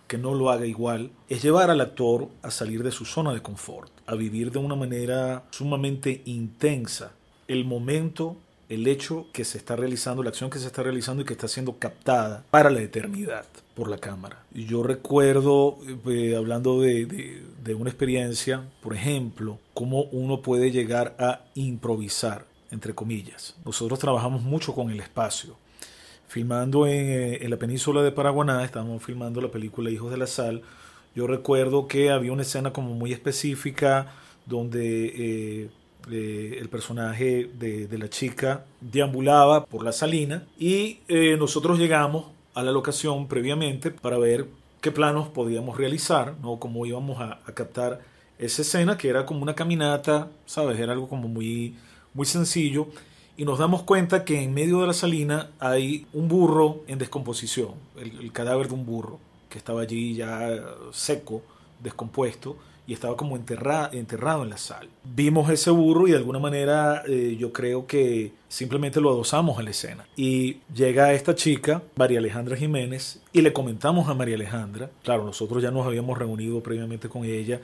que 0.09 0.19
no 0.19 0.35
lo 0.35 0.51
haga 0.51 0.67
igual, 0.67 1.13
es 1.29 1.41
llevar 1.41 1.71
al 1.71 1.81
actor 1.81 2.27
a 2.43 2.51
salir 2.51 2.83
de 2.83 2.91
su 2.91 3.05
zona 3.05 3.33
de 3.33 3.43
confort, 3.43 3.93
a 4.07 4.17
vivir 4.17 4.51
de 4.51 4.59
una 4.59 4.75
manera 4.75 5.45
sumamente 5.53 6.23
intensa 6.25 7.13
el 7.47 7.65
momento 7.65 8.39
el 8.69 8.89
hecho 8.89 9.29
que 9.33 9.45
se 9.45 9.57
está 9.57 9.77
realizando, 9.77 10.25
la 10.25 10.31
acción 10.31 10.51
que 10.51 10.59
se 10.59 10.67
está 10.67 10.83
realizando 10.83 11.23
y 11.23 11.25
que 11.25 11.33
está 11.33 11.47
siendo 11.47 11.79
captada 11.79 12.43
para 12.51 12.71
la 12.71 12.81
eternidad 12.81 13.47
por 13.77 13.89
la 13.89 13.99
cámara. 13.99 14.43
Yo 14.53 14.83
recuerdo, 14.83 15.79
eh, 16.09 16.35
hablando 16.37 16.81
de, 16.81 17.45
una 17.79 17.91
experiencia, 17.91 18.69
por 18.83 18.97
ejemplo, 18.97 19.61
cómo 19.75 20.07
uno 20.11 20.43
puede 20.43 20.73
llegar 20.73 21.15
a 21.21 21.43
improvisar, 21.55 22.47
entre 22.73 22.97
comillas. 22.97 23.55
Nosotros 23.65 24.01
trabajamos 24.01 24.43
mucho 24.43 24.75
con 24.75 24.91
el 24.91 24.99
espacio. 24.99 25.55
Filmando 26.31 26.87
en, 26.87 26.93
eh, 26.93 27.39
en 27.43 27.51
la 27.51 27.57
península 27.57 28.05
de 28.05 28.13
Paraguaná, 28.13 28.65
estábamos 28.65 29.03
filmando 29.03 29.41
la 29.41 29.51
película 29.51 29.91
Hijos 29.91 30.13
de 30.13 30.17
la 30.17 30.29
Sal. 30.29 30.63
Yo 31.13 31.27
recuerdo 31.27 31.89
que 31.89 32.13
había 32.13 32.33
una 32.33 32.43
escena 32.43 32.73
como 32.73 32.95
muy 32.95 33.13
específica 33.13 34.13
donde 34.47 35.69
eh, 36.13 36.59
el 36.61 36.69
personaje 36.69 37.51
de, 37.59 37.99
la 37.99 38.09
chica 38.09 38.65
deambulaba 38.81 39.67
por 39.67 39.83
la 39.83 39.91
salina 39.91 40.47
y 40.57 41.01
eh, 41.09 41.37
nosotros 41.37 41.81
llegamos 41.81 42.27
a 42.55 42.63
la 42.63 42.71
locación 42.71 43.27
previamente 43.27 43.91
para 43.91 44.17
ver 44.17 44.47
qué 44.81 44.93
planos 44.93 45.31
podíamos 45.31 45.77
realizar, 45.79 46.35
¿no? 46.41 46.61
cómo 46.61 46.87
íbamos 46.87 47.21
a, 47.21 47.41
captar 47.55 48.03
esa 48.39 48.63
escena 48.63 48.97
que 48.97 49.09
era 49.09 49.27
como 49.27 49.43
una 49.43 49.57
caminata, 49.57 50.29
¿sabes? 50.47 50.79
Era 50.79 50.93
algo 50.93 51.09
como 51.09 51.27
muy, 51.27 51.75
muy 52.15 52.25
sencillo 52.25 52.87
y 53.41 53.47
nos 53.47 53.59
damos 53.59 53.85
cuenta 53.85 54.23
que 54.27 54.43
en 54.43 54.53
medio 54.53 54.83
de 54.83 54.87
la 54.87 54.93
salina 54.93 55.49
hay 55.61 56.07
un 56.13 56.29
burro 56.29 56.83
en 56.89 56.99
descomposición, 56.99 57.71
el 57.97 58.31
cadáver 58.33 58.69
de 58.69 58.75
un 58.75 58.85
burro 58.85 59.19
que 59.49 59.57
estaba 59.57 59.81
allí 59.81 60.15
ya 60.15 60.63
seco, 60.93 61.41
descompuesto 61.83 62.59
y 62.87 62.93
estaba 62.93 63.17
como 63.17 63.37
enterrado 63.37 64.43
en 64.43 64.51
la 64.51 64.59
sal. 64.59 64.91
Vimos 65.05 65.49
ese 65.49 65.71
burro 65.71 66.07
y 66.07 66.11
de 66.11 66.19
alguna 66.19 66.39
manera 66.39 67.03
eh, 67.09 67.35
yo 67.41 67.51
creo 67.51 67.87
que 67.87 68.33
simplemente 68.51 69.01
lo 69.01 69.09
adosamos 69.09 69.59
a 69.59 69.63
la 69.63 69.71
escena. 69.71 70.07
Y 70.17 70.59
llega 70.75 71.15
esta 71.15 71.35
chica, 71.35 71.83
María 71.97 72.19
Alejandra 72.19 72.59
Jiménez, 72.59 73.23
y 73.33 73.41
le 73.41 73.55
comentamos 73.55 74.07
a 74.11 74.15
María 74.15 74.35
Alejandra, 74.35 74.91
claro, 75.03 75.25
nosotros 75.25 75.63
ya 75.63 75.71
nos 75.71 75.87
habíamos 75.87 76.19
reunido 76.19 76.63
previamente 76.63 77.09
con 77.09 77.25
ella 77.25 77.59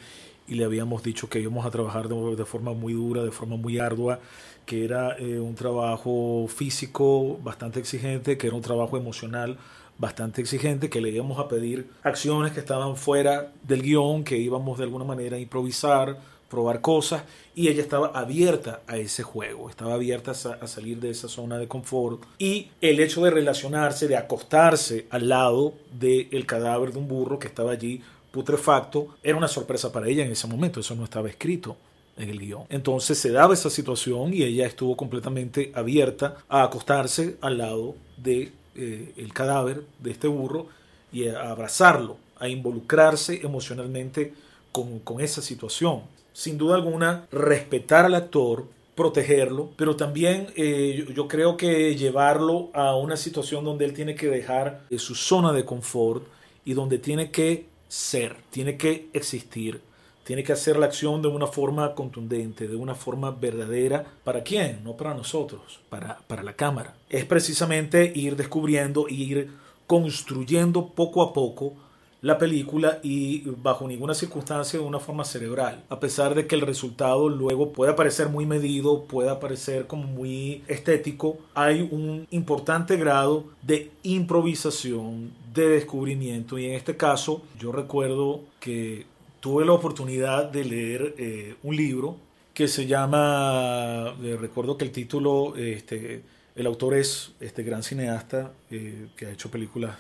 y 0.49 0.55
le 0.55 0.65
habíamos 0.65 1.03
dicho 1.03 1.29
que 1.29 1.41
íbamos 1.41 1.67
a 1.67 1.71
trabajar 1.71 2.09
de, 2.09 2.45
forma 2.45 2.73
muy 2.73 2.93
dura, 2.93 3.23
de 3.23 3.31
forma 3.33 3.57
muy 3.57 3.79
ardua, 3.79 4.21
que 4.67 4.85
era 4.85 5.17
eh, 5.19 5.39
un 5.39 5.55
trabajo 5.55 6.47
físico 6.49 7.39
bastante 7.43 7.81
exigente, 7.81 8.37
que 8.37 8.49
era 8.49 8.57
un 8.57 8.63
trabajo 8.63 8.97
emocional 8.97 9.57
bastante 9.97 10.43
exigente, 10.43 10.91
que 10.91 11.01
le 11.01 11.09
íbamos 11.09 11.39
a 11.39 11.49
pedir 11.49 11.89
acciones 12.03 12.53
que 12.53 12.61
estaban 12.61 12.97
fuera 12.97 13.53
del 13.63 13.81
guion, 13.81 14.25
que 14.25 14.37
íbamos 14.37 14.77
de 14.77 14.85
alguna 14.85 15.05
manera 15.05 15.37
a 15.37 15.41
improvisar, 15.41 16.19
probar 16.51 16.81
cosas, 16.81 17.23
y 17.55 17.69
ella 17.69 17.81
estaba 17.81 18.09
abierta 18.09 18.81
a 18.87 18.97
ese 18.99 19.23
juego, 19.23 19.71
estaba 19.71 19.95
abierta 19.95 20.33
a, 20.33 20.67
salir 20.67 21.01
de 21.01 21.11
esa 21.11 21.29
zona 21.29 21.59
de 21.59 21.69
confort. 21.69 22.23
Y 22.39 22.69
el 22.81 23.01
hecho 23.01 23.25
de 23.25 23.31
relacionarse, 23.31 24.07
de 24.07 24.17
acostarse 24.17 25.07
al 25.11 25.29
lado 25.29 25.75
del 25.99 26.45
cadáver 26.45 26.93
de 26.93 26.99
un 26.99 27.09
burro 27.09 27.39
que 27.39 27.49
estaba 27.49 27.73
allí 27.73 28.03
putrefacto, 28.33 29.17
era 29.23 29.37
una 29.37 29.49
sorpresa 29.49 29.91
para 29.93 30.09
ella 30.09 30.25
en 30.25 30.33
ese 30.33 30.47
momento, 30.47 30.81
eso 30.81 30.95
no 30.95 31.05
estaba 31.05 31.29
escrito 31.29 31.77
en 32.17 32.31
el 32.31 32.39
guion. 32.39 32.65
Entonces 32.69 33.19
se 33.19 33.31
daba 33.31 33.55
esa 33.55 33.71
situación 33.71 34.33
y 34.33 34.43
ella 34.43 34.67
estuvo 34.67 34.97
completamente 34.97 35.73
abierta 35.75 36.37
a 36.49 36.63
acostarse 36.63 37.37
al 37.41 37.59
lado 37.59 37.95
de 38.17 38.53
eh, 38.75 39.13
el 39.17 39.33
cadáver 39.33 39.85
de 40.01 40.11
este 40.11 40.29
burro 40.29 40.67
y 41.13 41.29
a 41.29 41.51
abrazarlo, 41.51 42.17
a 42.39 42.49
involucrarse 42.49 43.41
emocionalmente 43.43 44.35
con, 44.73 44.99
con 45.01 45.21
esa 45.21 45.43
situación. 45.43 46.03
Sin 46.33 46.59
duda 46.59 46.75
alguna, 46.75 47.27
respetar 47.31 48.05
al 48.05 48.15
actor, 48.15 48.67
protegerlo, 48.97 49.71
pero 49.77 49.95
también 49.95 50.49
eh, 50.57 51.07
yo, 51.15 51.29
creo 51.29 51.57
que 51.57 51.95
llevarlo 51.95 52.71
a 52.73 52.97
una 52.97 53.17
situación 53.17 53.65
donde 53.65 53.85
él 53.85 53.93
tiene 53.93 54.15
que 54.15 54.29
dejar 54.29 54.81
eh, 54.91 54.99
su 54.99 55.15
zona 55.15 55.53
de 55.53 55.67
confort 55.67 56.25
y 56.65 56.73
donde 56.73 56.99
tiene 56.99 57.31
que 57.31 57.67
ser, 57.89 58.37
tiene 58.51 58.79
que 58.79 59.09
existir, 59.13 59.83
tiene 60.27 60.43
que 60.43 60.53
hacer 60.53 60.77
la 60.77 60.87
acción 60.87 61.23
de 61.23 61.29
una 61.29 61.47
forma 61.47 61.95
contundente, 61.95 62.67
de 62.67 62.75
una 62.75 62.97
forma 62.97 63.31
verdadera. 63.31 64.05
¿Para 64.25 64.43
quién? 64.43 64.83
No 64.83 64.97
para 64.97 65.15
nosotros, 65.15 65.79
para, 65.89 66.19
para 66.27 66.43
la 66.43 66.55
cámara. 66.55 66.97
Es 67.09 67.25
precisamente 67.25 68.11
ir 68.13 68.35
descubriendo, 68.35 69.07
ir 69.09 69.53
construyendo 69.87 70.89
poco 70.89 71.23
a 71.23 71.33
poco 71.33 71.75
la 72.23 72.39
película 72.39 72.99
y 73.05 73.49
bajo 73.63 73.87
ninguna 73.87 74.15
circunstancia 74.15 74.81
de 74.81 74.85
una 74.85 74.99
forma 74.99 75.25
cerebral, 75.25 75.85
a 75.89 76.01
pesar 76.01 76.35
de 76.35 76.49
que 76.49 76.57
el 76.57 76.63
resultado 76.63 77.29
luego 77.29 77.71
pueda 77.71 77.95
parecer 77.95 78.29
muy 78.29 78.47
medido, 78.47 79.05
pueda 79.05 79.39
parecer 79.39 79.87
como 79.87 80.09
muy 80.09 80.65
estético, 80.67 81.39
hay 81.55 81.83
un 81.83 82.27
importante 82.33 82.97
grado 82.97 83.45
de 83.63 83.93
improvisación, 84.03 85.31
de 85.55 85.69
descubrimiento 85.69 86.59
y 86.59 86.67
en 86.67 86.73
este 86.73 86.97
caso 86.97 87.43
yo 87.61 87.71
recuerdo 87.71 88.41
que 88.59 89.07
tuve 89.47 89.65
la 89.65 89.75
oportunidad 89.75 90.51
de 90.51 90.65
leer 90.65 91.15
eh, 91.19 91.55
un 91.63 91.77
libro 91.77 92.17
que 92.53 92.67
se 92.67 92.85
llama, 92.85 94.17
eh, 94.21 94.37
recuerdo 94.37 94.77
que 94.77 94.85
el 94.85 94.91
título, 94.91 95.55
este, 95.55 96.25
el 96.57 96.67
autor 96.67 96.95
es 96.95 97.31
este 97.39 97.63
gran 97.63 97.85
cineasta 97.85 98.51
eh, 98.73 99.07
que 99.17 99.27
ha 99.27 99.31
hecho 99.31 99.49
películas 99.49 99.99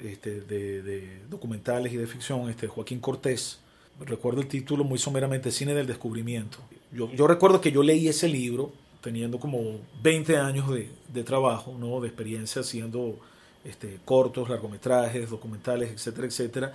este, 0.00 0.42
de, 0.42 1.22
documentales 1.28 1.92
y 1.92 1.96
de 1.96 2.06
ficción, 2.06 2.48
este, 2.48 2.68
Joaquín 2.68 3.00
Cortés. 3.00 3.58
Recuerdo 3.98 4.42
el 4.42 4.46
título 4.46 4.84
muy 4.84 5.00
someramente, 5.00 5.50
Cine 5.50 5.74
del 5.74 5.88
Descubrimiento. 5.88 6.58
Yo, 6.92 7.10
yo 7.10 7.26
recuerdo 7.26 7.60
que 7.60 7.72
yo 7.72 7.82
leí 7.82 8.06
ese 8.06 8.28
libro 8.28 8.70
teniendo 9.00 9.40
como 9.40 9.80
20 10.04 10.36
años 10.36 10.70
de, 10.70 10.88
de 11.12 11.24
trabajo, 11.24 11.74
¿no? 11.80 12.00
de 12.00 12.06
experiencia 12.06 12.60
haciendo 12.60 13.18
este, 13.64 13.98
cortos, 14.04 14.48
largometrajes, 14.48 15.30
documentales, 15.30 15.90
etcétera, 15.90 16.28
etcétera. 16.28 16.72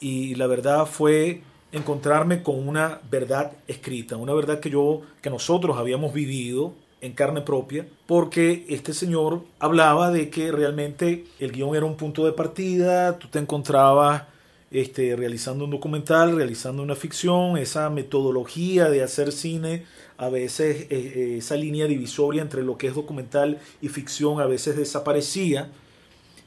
Y 0.00 0.34
la 0.36 0.46
verdad 0.46 0.86
fue 0.86 1.42
encontrarme 1.72 2.42
con 2.42 2.66
una 2.66 3.00
verdad 3.10 3.52
escrita, 3.66 4.16
una 4.16 4.32
verdad 4.34 4.60
que 4.60 4.70
yo, 4.70 5.02
que 5.20 5.30
nosotros 5.30 5.76
habíamos 5.76 6.12
vivido 6.12 6.72
en 7.00 7.12
carne 7.12 7.42
propia, 7.42 7.86
porque 8.06 8.64
este 8.68 8.92
señor 8.92 9.42
hablaba 9.58 10.10
de 10.10 10.30
que 10.30 10.50
realmente 10.50 11.26
el 11.38 11.52
guion 11.52 11.76
era 11.76 11.86
un 11.86 11.96
punto 11.96 12.24
de 12.24 12.32
partida, 12.32 13.18
tú 13.18 13.28
te 13.28 13.38
encontrabas 13.38 14.24
este, 14.70 15.14
realizando 15.16 15.64
un 15.64 15.70
documental, 15.70 16.36
realizando 16.36 16.82
una 16.82 16.96
ficción, 16.96 17.56
esa 17.56 17.88
metodología 17.88 18.90
de 18.90 19.02
hacer 19.02 19.32
cine, 19.32 19.84
a 20.16 20.28
veces 20.28 20.82
eh, 20.82 20.86
eh, 20.90 21.34
esa 21.38 21.56
línea 21.56 21.86
divisoria 21.86 22.42
entre 22.42 22.62
lo 22.62 22.76
que 22.76 22.88
es 22.88 22.94
documental 22.94 23.58
y 23.80 23.88
ficción 23.88 24.40
a 24.40 24.46
veces 24.46 24.76
desaparecía, 24.76 25.70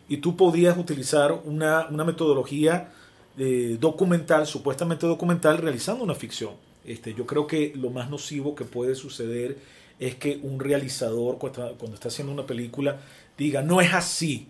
y 0.09 0.17
tú 0.17 0.35
podías 0.35 0.77
utilizar 0.77 1.31
una, 1.45 1.87
una 1.89 2.03
metodología 2.03 2.91
eh, 3.37 3.77
documental, 3.79 4.45
supuestamente 4.45 5.07
documental, 5.07 5.57
realizando 5.57 6.03
una 6.03 6.15
ficción. 6.15 6.55
Este, 6.83 7.13
yo 7.13 7.25
creo 7.25 7.47
que 7.47 7.73
lo 7.75 7.89
más 7.89 8.09
nocivo 8.09 8.55
que 8.55 8.65
puede 8.65 8.95
suceder 8.95 9.57
es 9.99 10.15
que 10.15 10.39
un 10.41 10.59
realizador 10.59 11.37
cuando 11.37 11.93
está 11.93 12.09
haciendo 12.09 12.33
una 12.33 12.45
película 12.45 12.99
diga, 13.37 13.61
no 13.61 13.81
es 13.81 13.93
así, 13.93 14.47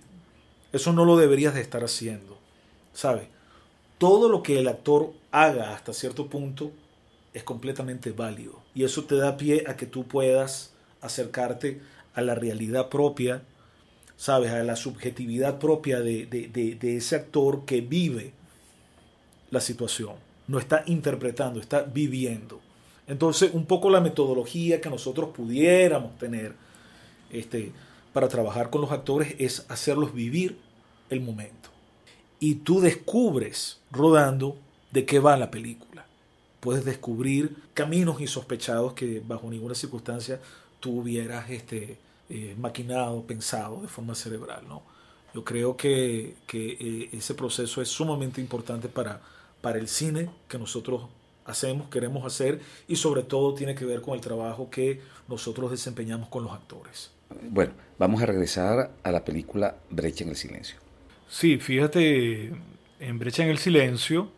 eso 0.72 0.94
no 0.94 1.06
lo 1.06 1.18
deberías 1.18 1.54
de 1.54 1.62
estar 1.62 1.84
haciendo, 1.84 2.38
¿sabes? 2.94 3.28
Todo 3.98 4.30
lo 4.30 4.42
que 4.42 4.60
el 4.60 4.68
actor 4.68 5.14
haga 5.30 5.76
hasta 5.76 5.94
cierto 5.94 6.28
punto 6.28 6.72
es 7.34 7.44
completamente 7.44 8.12
válido 8.12 8.62
y 8.74 8.84
eso 8.84 9.04
te 9.04 9.16
da 9.16 9.38
pie 9.38 9.66
a 9.68 9.76
que 9.76 9.86
tú 9.86 10.08
puedas 10.08 10.74
acercarte 11.02 11.82
a 12.14 12.22
la 12.22 12.34
realidad 12.34 12.90
propia, 12.90 13.44
¿sabes? 14.16 14.52
A 14.52 14.64
la 14.64 14.78
subjetividad 14.78 15.60
propia 15.60 16.00
de, 16.00 16.26
de 16.26 16.98
ese 16.98 17.18
actor 17.18 17.66
que 17.66 17.82
vive 17.82 18.34
la 19.52 19.62
situación, 19.62 20.16
no 20.48 20.58
está 20.58 20.84
interpretando, 20.88 21.60
está 21.60 21.84
viviendo. 21.84 22.60
Entonces, 23.08 23.52
un 23.54 23.66
poco 23.66 23.90
la 23.90 24.02
metodología 24.02 24.82
que 24.82 24.90
nosotros 24.90 25.30
pudiéramos 25.36 26.18
tener 26.18 26.56
este, 27.30 27.72
para 28.14 28.28
trabajar 28.28 28.70
con 28.70 28.82
los 28.82 28.92
actores 28.92 29.36
es 29.38 29.66
hacerlos 29.70 30.14
vivir 30.14 30.58
el 31.10 31.22
momento. 31.22 31.70
Y 32.40 32.56
tú 32.56 32.82
descubres 32.82 33.80
rodando 33.92 34.58
de 34.92 35.06
qué 35.06 35.20
va 35.20 35.38
la 35.38 35.52
película. 35.52 36.06
Puedes 36.60 36.86
descubrir 36.86 37.56
caminos 37.74 38.22
insospechados 38.22 38.94
que 38.94 39.22
bajo 39.26 39.50
ninguna 39.50 39.76
circunstancia 39.76 40.40
tú 40.80 41.02
hubieras 41.02 41.50
este, 41.50 41.98
eh, 42.30 42.56
maquinado, 42.58 43.24
pensado 43.24 43.82
de 43.82 43.88
forma 43.88 44.16
cerebral. 44.16 44.64
¿no? 44.68 44.84
Yo 45.34 45.44
creo 45.44 45.78
que, 45.78 46.36
eh, 46.54 47.10
ese 47.12 47.34
proceso 47.34 47.82
es 47.82 47.90
sumamente 47.90 48.42
importante 48.42 48.90
para, 48.90 49.22
para 49.62 49.78
el 49.78 49.88
cine 49.88 50.30
que 50.48 50.58
nosotros 50.58 51.04
hacemos, 51.46 51.90
queremos 51.90 52.26
hacer 52.26 52.60
y 52.88 52.96
sobre 52.96 53.24
todo 53.24 53.54
tiene 53.54 53.76
que 53.76 53.86
ver 53.86 54.02
con 54.02 54.16
el 54.16 54.22
trabajo 54.22 54.70
que 54.70 55.02
nosotros 55.28 55.72
desempeñamos 55.72 56.30
con 56.30 56.44
los 56.44 56.54
actores. 56.54 57.12
Bueno, 57.50 57.74
vamos 57.98 58.22
a 58.22 58.26
regresar 58.26 58.92
a 59.04 59.12
la 59.12 59.24
película 59.24 59.76
Brecha 59.90 60.24
en 60.24 60.32
el 60.32 60.36
Silencio. 60.36 60.78
Sí, 61.30 61.58
fíjate, 61.58 62.52
en 63.00 63.20
Brecha 63.20 63.44
en 63.44 63.50
el 63.50 63.58
Silencio, 63.58 64.30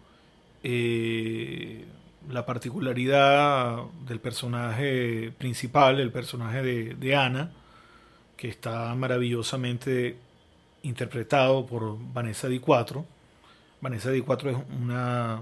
eh, 0.61 1.86
la 2.30 2.45
particularidad 2.45 3.84
del 4.07 4.19
personaje 4.19 5.34
principal, 5.38 5.99
el 5.99 6.11
personaje 6.11 6.61
de, 6.61 6.95
de 6.95 7.15
Ana, 7.15 7.51
que 8.38 8.47
está 8.47 8.93
maravillosamente 8.95 10.17
interpretado 10.84 11.65
por 11.65 11.97
Vanessa 12.13 12.47
Di 12.47 12.59
Quattro. 12.59 13.05
Vanessa 13.84 14.09
Di 14.09 14.21
Quattro 14.21 14.49
es 14.49 14.57
una 14.81 15.41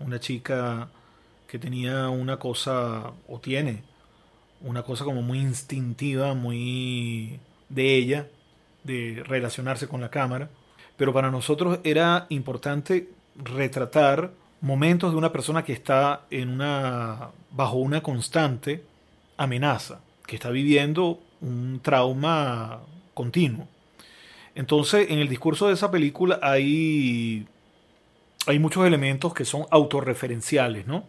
una 0.00 0.20
chica 0.20 0.88
que 1.46 1.58
tenía 1.58 2.08
una 2.08 2.38
cosa, 2.38 3.12
o 3.26 3.40
tiene, 3.40 3.82
una 4.60 4.82
cosa 4.82 5.04
como 5.04 5.22
muy 5.22 5.40
instintiva, 5.40 6.34
muy 6.34 7.40
de 7.68 7.96
ella, 7.96 8.28
de 8.84 9.22
relacionarse 9.26 9.88
con 9.88 10.00
la 10.00 10.10
cámara. 10.10 10.50
Pero 10.96 11.12
para 11.12 11.30
nosotros 11.30 11.78
era 11.84 12.26
importante 12.28 13.08
retratar 13.36 14.32
momentos 14.60 15.12
de 15.12 15.18
una 15.18 15.32
persona 15.32 15.64
que 15.64 15.72
está 15.72 16.22
en 16.30 16.50
una, 16.50 17.30
bajo 17.50 17.76
una 17.76 18.02
constante 18.02 18.84
amenaza, 19.36 20.00
que 20.26 20.36
está 20.36 20.50
viviendo 20.50 21.20
un 21.40 21.80
trauma 21.82 22.80
continuo. 23.14 23.68
Entonces, 24.58 25.06
en 25.08 25.20
el 25.20 25.28
discurso 25.28 25.68
de 25.68 25.74
esa 25.74 25.88
película 25.88 26.40
hay 26.42 27.46
hay 28.44 28.58
muchos 28.58 28.84
elementos 28.84 29.32
que 29.32 29.44
son 29.44 29.66
autorreferenciales, 29.70 30.84
¿no? 30.84 31.04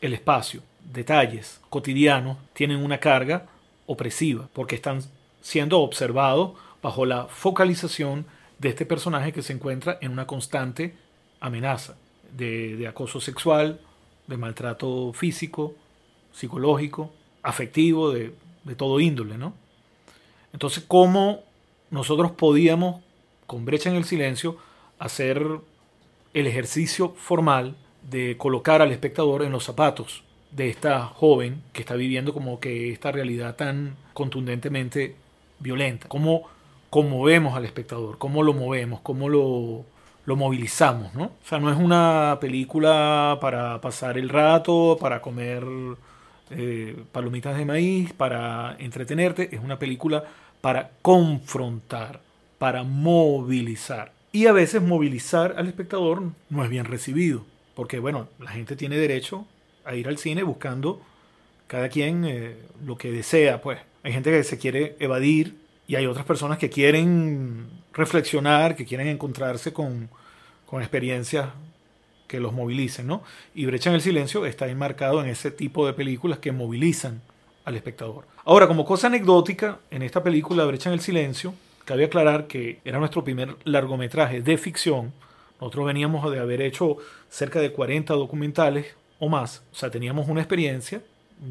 El 0.00 0.14
espacio, 0.14 0.62
detalles 0.92 1.60
cotidianos 1.70 2.38
tienen 2.54 2.82
una 2.82 2.98
carga 2.98 3.46
opresiva 3.86 4.48
porque 4.52 4.74
están 4.74 5.00
siendo 5.42 5.78
observados 5.78 6.54
bajo 6.82 7.06
la 7.06 7.26
focalización 7.26 8.26
de 8.58 8.70
este 8.70 8.84
personaje 8.84 9.32
que 9.32 9.42
se 9.42 9.52
encuentra 9.52 9.98
en 10.00 10.10
una 10.10 10.26
constante 10.26 10.96
amenaza 11.38 11.94
de, 12.36 12.84
acoso 12.88 13.20
sexual, 13.20 13.80
de 14.26 14.36
maltrato 14.36 15.12
físico, 15.12 15.76
psicológico, 16.32 17.12
afectivo, 17.44 18.10
de, 18.10 18.34
de 18.64 18.74
todo 18.74 18.98
índole, 18.98 19.38
¿no? 19.38 19.54
Entonces, 20.52 20.82
¿cómo 20.88 21.44
nosotros 21.92 22.32
podíamos, 22.32 23.02
con 23.46 23.64
brecha 23.64 23.90
en 23.90 23.96
el 23.96 24.04
silencio, 24.04 24.56
hacer 24.98 25.46
el 26.34 26.46
ejercicio 26.46 27.10
formal 27.16 27.76
de 28.10 28.36
colocar 28.38 28.82
al 28.82 28.90
espectador 28.90 29.42
en 29.42 29.52
los 29.52 29.64
zapatos 29.64 30.24
de 30.50 30.68
esta 30.68 31.06
joven 31.06 31.62
que 31.72 31.82
está 31.82 31.94
viviendo 31.94 32.32
como 32.32 32.58
que 32.60 32.90
esta 32.90 33.12
realidad 33.12 33.56
tan 33.56 33.96
contundentemente 34.14 35.16
violenta. 35.60 36.08
¿Cómo 36.08 36.48
conmovemos 36.88 37.56
al 37.56 37.66
espectador, 37.66 38.18
cómo 38.18 38.42
lo 38.42 38.54
movemos, 38.54 39.00
cómo 39.00 39.28
lo, 39.28 39.84
lo 40.24 40.36
movilizamos, 40.36 41.14
¿no? 41.14 41.24
O 41.24 41.46
sea, 41.46 41.58
no 41.58 41.70
es 41.70 41.78
una 41.78 42.38
película 42.40 43.38
para 43.40 43.80
pasar 43.80 44.16
el 44.16 44.30
rato, 44.30 44.96
para 45.00 45.20
comer 45.20 45.64
eh, 46.50 47.02
palomitas 47.12 47.56
de 47.56 47.64
maíz, 47.64 48.12
para 48.12 48.76
entretenerte, 48.78 49.54
es 49.54 49.62
una 49.62 49.78
película 49.78 50.24
para 50.62 50.92
confrontar, 51.02 52.22
para 52.58 52.84
movilizar. 52.84 54.12
Y 54.32 54.46
a 54.46 54.52
veces 54.52 54.80
movilizar 54.80 55.56
al 55.58 55.68
espectador 55.68 56.22
no 56.48 56.64
es 56.64 56.70
bien 56.70 56.86
recibido, 56.86 57.44
porque 57.74 57.98
bueno, 57.98 58.28
la 58.38 58.52
gente 58.52 58.76
tiene 58.76 58.96
derecho 58.96 59.46
a 59.84 59.94
ir 59.94 60.08
al 60.08 60.16
cine 60.16 60.42
buscando 60.42 61.02
cada 61.66 61.90
quien 61.90 62.24
eh, 62.24 62.56
lo 62.86 62.96
que 62.96 63.12
desea, 63.12 63.60
pues. 63.60 63.78
Hay 64.04 64.12
gente 64.12 64.30
que 64.30 64.42
se 64.44 64.58
quiere 64.58 64.96
evadir 64.98 65.56
y 65.86 65.96
hay 65.96 66.06
otras 66.06 66.24
personas 66.24 66.58
que 66.58 66.70
quieren 66.70 67.66
reflexionar, 67.92 68.74
que 68.74 68.86
quieren 68.86 69.08
encontrarse 69.08 69.72
con, 69.72 70.08
con 70.66 70.80
experiencias 70.80 71.48
que 72.26 72.40
los 72.40 72.52
movilicen, 72.52 73.06
¿no? 73.06 73.22
Y 73.54 73.66
Brecha 73.66 73.90
en 73.90 73.96
el 73.96 74.00
Silencio 74.00 74.46
está 74.46 74.68
enmarcado 74.68 75.22
en 75.22 75.28
ese 75.28 75.50
tipo 75.50 75.86
de 75.86 75.92
películas 75.92 76.38
que 76.38 76.52
movilizan 76.52 77.20
al 77.64 77.76
espectador. 77.76 78.31
Ahora, 78.44 78.66
como 78.66 78.84
cosa 78.84 79.06
anecdótica, 79.06 79.78
en 79.92 80.02
esta 80.02 80.20
película 80.20 80.64
Brecha 80.64 80.88
en 80.90 80.94
el 80.94 81.00
Silencio, 81.00 81.54
cabe 81.84 82.06
aclarar 82.06 82.48
que 82.48 82.80
era 82.84 82.98
nuestro 82.98 83.22
primer 83.22 83.54
largometraje 83.62 84.42
de 84.42 84.58
ficción. 84.58 85.12
Nosotros 85.60 85.86
veníamos 85.86 86.28
de 86.28 86.40
haber 86.40 86.60
hecho 86.60 86.96
cerca 87.28 87.60
de 87.60 87.70
40 87.70 88.14
documentales 88.14 88.96
o 89.20 89.28
más, 89.28 89.62
o 89.70 89.76
sea, 89.76 89.92
teníamos 89.92 90.26
una 90.26 90.40
experiencia 90.40 91.02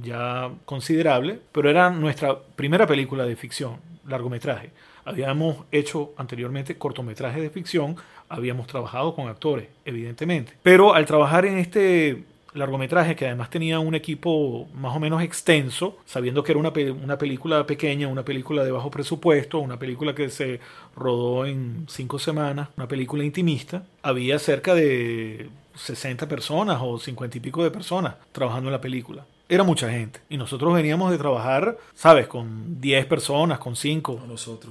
ya 0.03 0.51
considerable, 0.65 1.39
pero 1.53 1.69
era 1.69 1.89
nuestra 1.91 2.37
primera 2.57 2.85
película 2.85 3.25
de 3.25 3.37
ficción, 3.37 3.77
largometraje. 4.05 4.71
Habíamos 5.05 5.59
hecho 5.71 6.11
anteriormente 6.17 6.77
cortometrajes 6.77 7.41
de 7.41 7.49
ficción, 7.49 7.95
habíamos 8.27 8.67
trabajado 8.67 9.15
con 9.15 9.29
actores, 9.29 9.69
evidentemente. 9.85 10.57
Pero 10.61 10.93
al 10.93 11.05
trabajar 11.05 11.45
en 11.45 11.57
este 11.57 12.25
largometraje, 12.53 13.15
que 13.15 13.27
además 13.27 13.49
tenía 13.49 13.79
un 13.79 13.95
equipo 13.95 14.67
más 14.73 14.95
o 14.95 14.99
menos 14.99 15.21
extenso, 15.21 15.97
sabiendo 16.05 16.43
que 16.43 16.51
era 16.51 16.59
una, 16.59 16.71
una 17.03 17.17
película 17.17 17.65
pequeña, 17.65 18.07
una 18.07 18.23
película 18.23 18.63
de 18.63 18.71
bajo 18.71 18.91
presupuesto, 18.91 19.59
una 19.59 19.77
película 19.77 20.13
que 20.13 20.29
se 20.29 20.59
rodó 20.95 21.45
en 21.45 21.85
cinco 21.89 22.19
semanas, 22.19 22.69
una 22.77 22.87
película 22.87 23.23
intimista, 23.23 23.83
había 24.03 24.39
cerca 24.39 24.73
de 24.75 25.49
60 25.75 26.27
personas 26.27 26.79
o 26.81 26.99
50 26.99 27.37
y 27.37 27.39
pico 27.41 27.63
de 27.63 27.71
personas 27.71 28.15
trabajando 28.31 28.69
en 28.69 28.73
la 28.73 28.81
película 28.81 29.25
era 29.51 29.65
mucha 29.65 29.91
gente. 29.91 30.21
Y 30.29 30.37
nosotros 30.37 30.73
veníamos 30.73 31.11
de 31.11 31.17
trabajar, 31.17 31.77
¿sabes? 31.93 32.25
Con 32.27 32.79
10 32.79 33.05
personas, 33.05 33.59
con 33.59 33.75
5, 33.75 34.21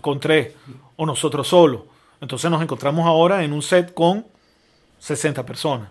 con 0.01 0.19
3, 0.19 0.55
o 0.97 1.05
nosotros 1.05 1.49
solos. 1.49 1.83
Entonces 2.19 2.51
nos 2.51 2.63
encontramos 2.63 3.07
ahora 3.07 3.45
en 3.45 3.53
un 3.53 3.61
set 3.61 3.93
con 3.93 4.25
60 4.99 5.45
personas, 5.45 5.91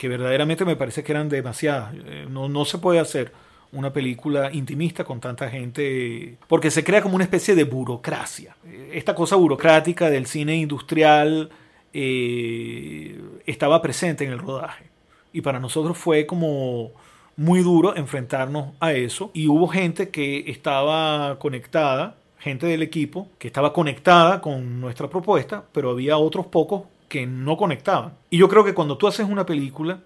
que 0.00 0.08
verdaderamente 0.08 0.64
me 0.64 0.76
parece 0.76 1.04
que 1.04 1.12
eran 1.12 1.28
demasiadas. 1.28 1.92
Eh, 1.94 2.26
no, 2.26 2.48
no 2.48 2.64
se 2.64 2.78
puede 2.78 3.00
hacer 3.00 3.34
una 3.70 3.92
película 3.92 4.50
intimista 4.50 5.04
con 5.04 5.20
tanta 5.20 5.50
gente, 5.50 6.38
porque 6.48 6.70
se 6.70 6.82
crea 6.82 7.02
como 7.02 7.16
una 7.16 7.24
especie 7.24 7.54
de 7.54 7.64
burocracia. 7.64 8.56
Esta 8.90 9.14
cosa 9.14 9.36
burocrática 9.36 10.08
del 10.08 10.24
cine 10.24 10.56
industrial 10.56 11.50
eh, 11.92 13.20
estaba 13.44 13.82
presente 13.82 14.24
en 14.24 14.32
el 14.32 14.38
rodaje. 14.38 14.86
Y 15.34 15.42
para 15.42 15.60
nosotros 15.60 15.98
fue 15.98 16.24
como 16.24 16.92
muy 17.36 17.60
duro 17.60 17.94
enfrentarnos 17.94 18.70
a 18.80 18.94
eso 18.94 19.30
y 19.34 19.48
hubo 19.48 19.68
gente 19.68 20.08
que 20.08 20.50
estaba 20.50 21.38
conectada, 21.38 22.16
gente 22.38 22.66
del 22.66 22.82
equipo 22.82 23.28
que 23.38 23.48
estaba 23.48 23.74
conectada 23.74 24.40
con 24.40 24.80
nuestra 24.80 25.10
propuesta, 25.10 25.62
pero 25.72 25.90
había 25.90 26.16
otros 26.16 26.46
pocos 26.46 26.84
que 27.10 27.26
no 27.26 27.56
conectaban. 27.56 28.12
Y 28.30 28.38
yo 28.38 28.48
creo 28.48 28.64
que 28.64 28.72
cuando 28.72 28.96
tú 28.96 29.08
haces 29.08 29.28
una 29.28 29.44
película, 29.44 30.00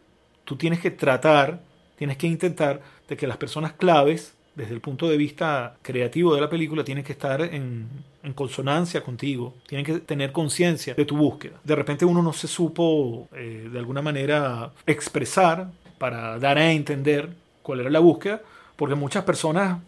tú 0.45 0.57
tienes 0.57 0.81
que 0.81 0.91
tratar, 0.91 1.61
tienes 1.97 2.17
que 2.17 2.27
intentar 2.27 2.81
de 3.07 3.15
que 3.15 3.27
las 3.27 3.37
personas 3.37 3.75
claves, 3.75 4.33
desde 4.55 4.73
el 4.73 4.81
punto 4.81 5.07
de 5.07 5.19
vista 5.19 5.77
creativo 5.83 6.35
de 6.35 6.41
la 6.41 6.49
película, 6.49 6.83
tienen 6.83 7.05
que 7.05 7.13
estar 7.13 7.43
en, 7.43 7.89
consonancia 8.35 9.03
contigo, 9.05 9.55
tienen 9.67 9.85
que 9.85 10.01
tener 10.01 10.33
conciencia 10.33 10.95
de 10.95 11.05
tu 11.05 11.15
búsqueda. 11.15 11.61
De 11.63 11.77
repente 11.77 12.07
uno 12.07 12.23
no 12.23 12.33
se 12.33 12.49
supo 12.49 13.29
eh, 13.35 13.69
de 13.71 13.79
alguna 13.79 14.01
manera 14.01 14.73
expresar 14.87 15.71
para 15.99 16.39
dar 16.39 16.57
a 16.57 16.73
entender 16.73 17.29
cuál 17.61 17.81
era 17.81 17.91
la 17.91 17.99
búsqueda, 17.99 18.41
porque 18.77 18.95
muchas 18.95 19.25
personas 19.25 19.79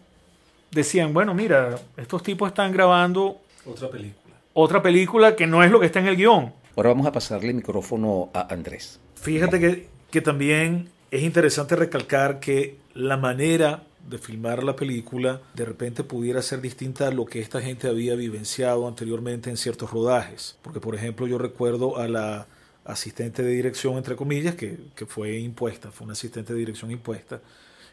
decían, 0.69 1.15
bueno, 1.15 1.33
mira, 1.33 1.79
estos 1.97 2.21
tipos 2.21 2.49
están 2.49 2.71
grabando 2.71 3.41
otra 3.65 3.89
película. 3.89 4.35
Otra 4.53 4.83
película 4.83 5.35
que 5.35 5.47
no 5.47 5.63
es 5.63 5.71
lo 5.71 5.79
que 5.79 5.87
está 5.87 5.99
en 5.99 6.07
el 6.09 6.15
guion. 6.15 6.53
Ahora 6.77 6.89
vamos 6.89 7.07
a 7.07 7.11
pasarle 7.11 7.49
el 7.49 7.55
micrófono 7.55 8.29
a 8.35 8.53
Andrés. 8.53 8.99
Fíjate 9.15 9.59
que, 9.59 9.87
que 10.11 10.21
también 10.21 10.89
es 11.09 11.23
interesante 11.23 11.75
recalcar 11.75 12.39
que 12.39 12.77
la 12.93 13.17
manera 13.17 13.81
de 14.07 14.19
filmar 14.19 14.63
la 14.63 14.75
película 14.75 15.41
de 15.55 15.65
repente 15.65 16.03
pudiera 16.03 16.39
ser 16.43 16.61
distinta 16.61 17.07
a 17.07 17.11
lo 17.11 17.25
que 17.25 17.39
esta 17.39 17.61
gente 17.61 17.87
había 17.87 18.13
vivenciado 18.13 18.87
anteriormente 18.87 19.49
en 19.49 19.57
ciertos 19.57 19.89
rodajes. 19.89 20.59
Porque, 20.61 20.79
por 20.79 20.93
ejemplo, 20.93 21.25
yo 21.25 21.39
recuerdo 21.39 21.97
a 21.97 22.07
la 22.07 22.45
asistente 22.85 23.41
de 23.41 23.53
dirección, 23.53 23.97
entre 23.97 24.15
comillas, 24.15 24.53
que, 24.53 24.77
fue 25.07 25.39
impuesta, 25.39 25.91
fue 25.91 26.05
una 26.05 26.13
asistente 26.13 26.53
de 26.53 26.59
dirección 26.59 26.91
impuesta. 26.91 27.41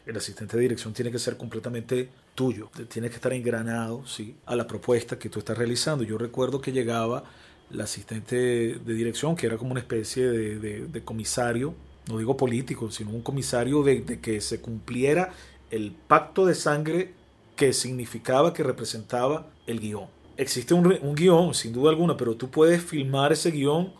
El 0.05 0.15
asistente 0.15 0.57
de 0.57 0.61
dirección 0.61 0.93
tiene 0.93 1.11
que 1.11 1.17
ser 1.17 1.37
completamente 1.37 2.09
tuyo, 2.35 2.69
tiene 2.87 3.09
que 3.09 3.15
estar 3.15 3.33
engranado 3.33 4.05
¿sí? 4.05 4.35
a 4.45 4.55
la 4.55 4.67
propuesta 4.67 5.17
que 5.17 5.27
tú 5.27 5.39
estás 5.39 5.57
realizando. 5.57 6.03
Yo 6.03 6.19
recuerdo 6.19 6.61
que 6.61 6.71
llegaba 6.71 7.23
la 7.69 7.85
asistente 7.85 8.35
de 8.35 8.93
dirección, 8.93 9.35
que 9.35 9.47
era 9.47 9.57
como 9.57 9.71
una 9.71 9.79
especie 9.79 10.27
de, 10.27 11.03
comisario, 11.03 11.73
no 12.07 12.17
digo 12.17 12.37
político, 12.37 12.91
sino 12.91 13.11
un 13.11 13.21
comisario 13.21 13.83
de, 13.83 14.19
que 14.19 14.41
se 14.41 14.61
cumpliera 14.61 15.33
el 15.71 15.91
pacto 15.91 16.45
de 16.45 16.55
sangre 16.55 17.13
que 17.55 17.73
significaba, 17.73 18.53
que 18.53 18.63
representaba 18.63 19.47
el 19.65 19.79
guion. 19.79 20.07
Existe 20.37 20.73
un, 20.73 20.97
un 21.01 21.15
guion, 21.15 21.53
sin 21.53 21.73
duda 21.73 21.89
alguna, 21.89 22.17
pero 22.17 22.35
tú 22.35 22.49
puedes 22.49 22.83
filmar 22.83 23.31
ese 23.31 23.51
guion 23.51 23.93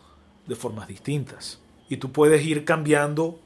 de 0.46 0.54
formas 0.54 0.86
distintas. 0.86 1.58
Y 1.88 1.96
tú 1.96 2.12
puedes 2.12 2.44
ir 2.44 2.64
cambiando, 2.64 3.40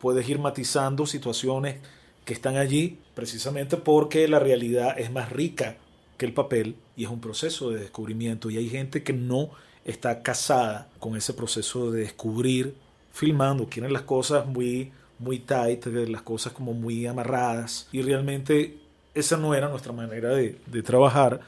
puedes 0.00 0.28
ir 0.28 0.38
matizando 0.38 1.06
situaciones 1.06 1.76
que 2.24 2.34
están 2.34 2.56
allí 2.56 2.98
precisamente 3.14 3.76
porque 3.76 4.28
la 4.28 4.38
realidad 4.38 4.98
es 4.98 5.10
más 5.10 5.30
rica 5.30 5.76
que 6.22 6.26
el 6.26 6.34
papel 6.34 6.76
y 6.96 7.02
es 7.02 7.10
un 7.10 7.20
proceso 7.20 7.70
de 7.70 7.80
descubrimiento. 7.80 8.48
Y 8.48 8.56
hay 8.56 8.70
gente 8.70 9.02
que 9.02 9.12
no 9.12 9.50
está 9.84 10.22
casada 10.22 10.88
con 11.00 11.16
ese 11.16 11.34
proceso 11.34 11.90
de 11.90 12.02
descubrir 12.02 12.76
filmando, 13.12 13.66
quieren 13.68 13.92
las 13.92 14.02
cosas 14.02 14.46
muy, 14.46 14.92
muy 15.18 15.40
tight, 15.40 15.84
las 15.86 16.22
cosas 16.22 16.52
como 16.52 16.74
muy 16.74 17.08
amarradas. 17.08 17.88
Y 17.90 18.02
realmente 18.02 18.78
esa 19.16 19.36
no 19.36 19.52
era 19.52 19.68
nuestra 19.68 19.92
manera 19.92 20.28
de, 20.28 20.52
trabajar. 20.84 21.40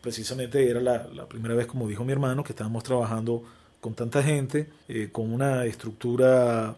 Precisamente 0.00 0.70
era 0.70 0.80
la, 0.80 1.06
la 1.14 1.28
primera 1.28 1.54
vez, 1.54 1.66
como 1.66 1.86
dijo 1.86 2.02
mi 2.02 2.12
hermano, 2.12 2.44
que 2.44 2.52
estábamos 2.52 2.82
trabajando 2.82 3.44
con 3.82 3.92
tanta 3.92 4.22
gente, 4.22 4.70
eh, 4.88 5.10
con 5.12 5.30
una 5.34 5.66
estructura, 5.66 6.76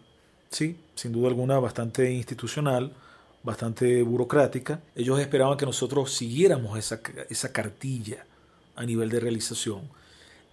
sí, 0.49 0.77
sin 0.95 1.13
duda 1.13 1.29
alguna, 1.29 1.59
bastante 1.59 2.11
institucional, 2.11 2.91
bastante 3.47 4.03
burocrática. 4.03 4.81
Ellos 4.93 5.19
esperaban 5.19 5.57
que 5.57 5.65
nosotros 5.65 6.13
siguiéramos 6.13 6.77
esa, 6.77 6.99
esa 7.29 7.51
cartilla 7.53 8.25
a 8.75 8.85
nivel 8.85 9.09
de 9.09 9.21
realización. 9.21 9.83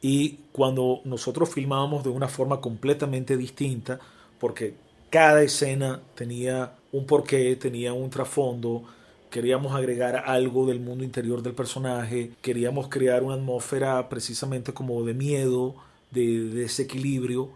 Y 0.01 0.38
cuando 0.53 1.01
nosotros 1.05 1.49
filmábamos 1.53 2.05
de 2.05 2.11
una 2.11 2.28
forma 2.28 2.61
completamente 2.61 3.36
distinta, 3.36 3.99
porque 4.38 4.74
cada 5.11 5.42
escena 5.42 6.01
tenía 6.14 6.74
un 6.92 7.05
porqué, 7.05 7.57
tenía 7.57 7.92
un 7.92 8.11
trasfondo, 8.11 8.84
queríamos 9.28 9.74
agregar 9.74 10.22
algo 10.26 10.64
del 10.66 10.78
mundo 10.78 11.03
interior 11.03 11.42
del 11.42 11.55
personaje, 11.55 12.30
queríamos 12.42 12.88
crear 12.88 13.24
una 13.24 13.34
atmósfera 13.34 14.09
precisamente 14.09 14.72
como 14.72 15.03
de 15.05 15.14
miedo, 15.14 15.74
de, 16.12 16.45
desequilibrio. 16.51 17.51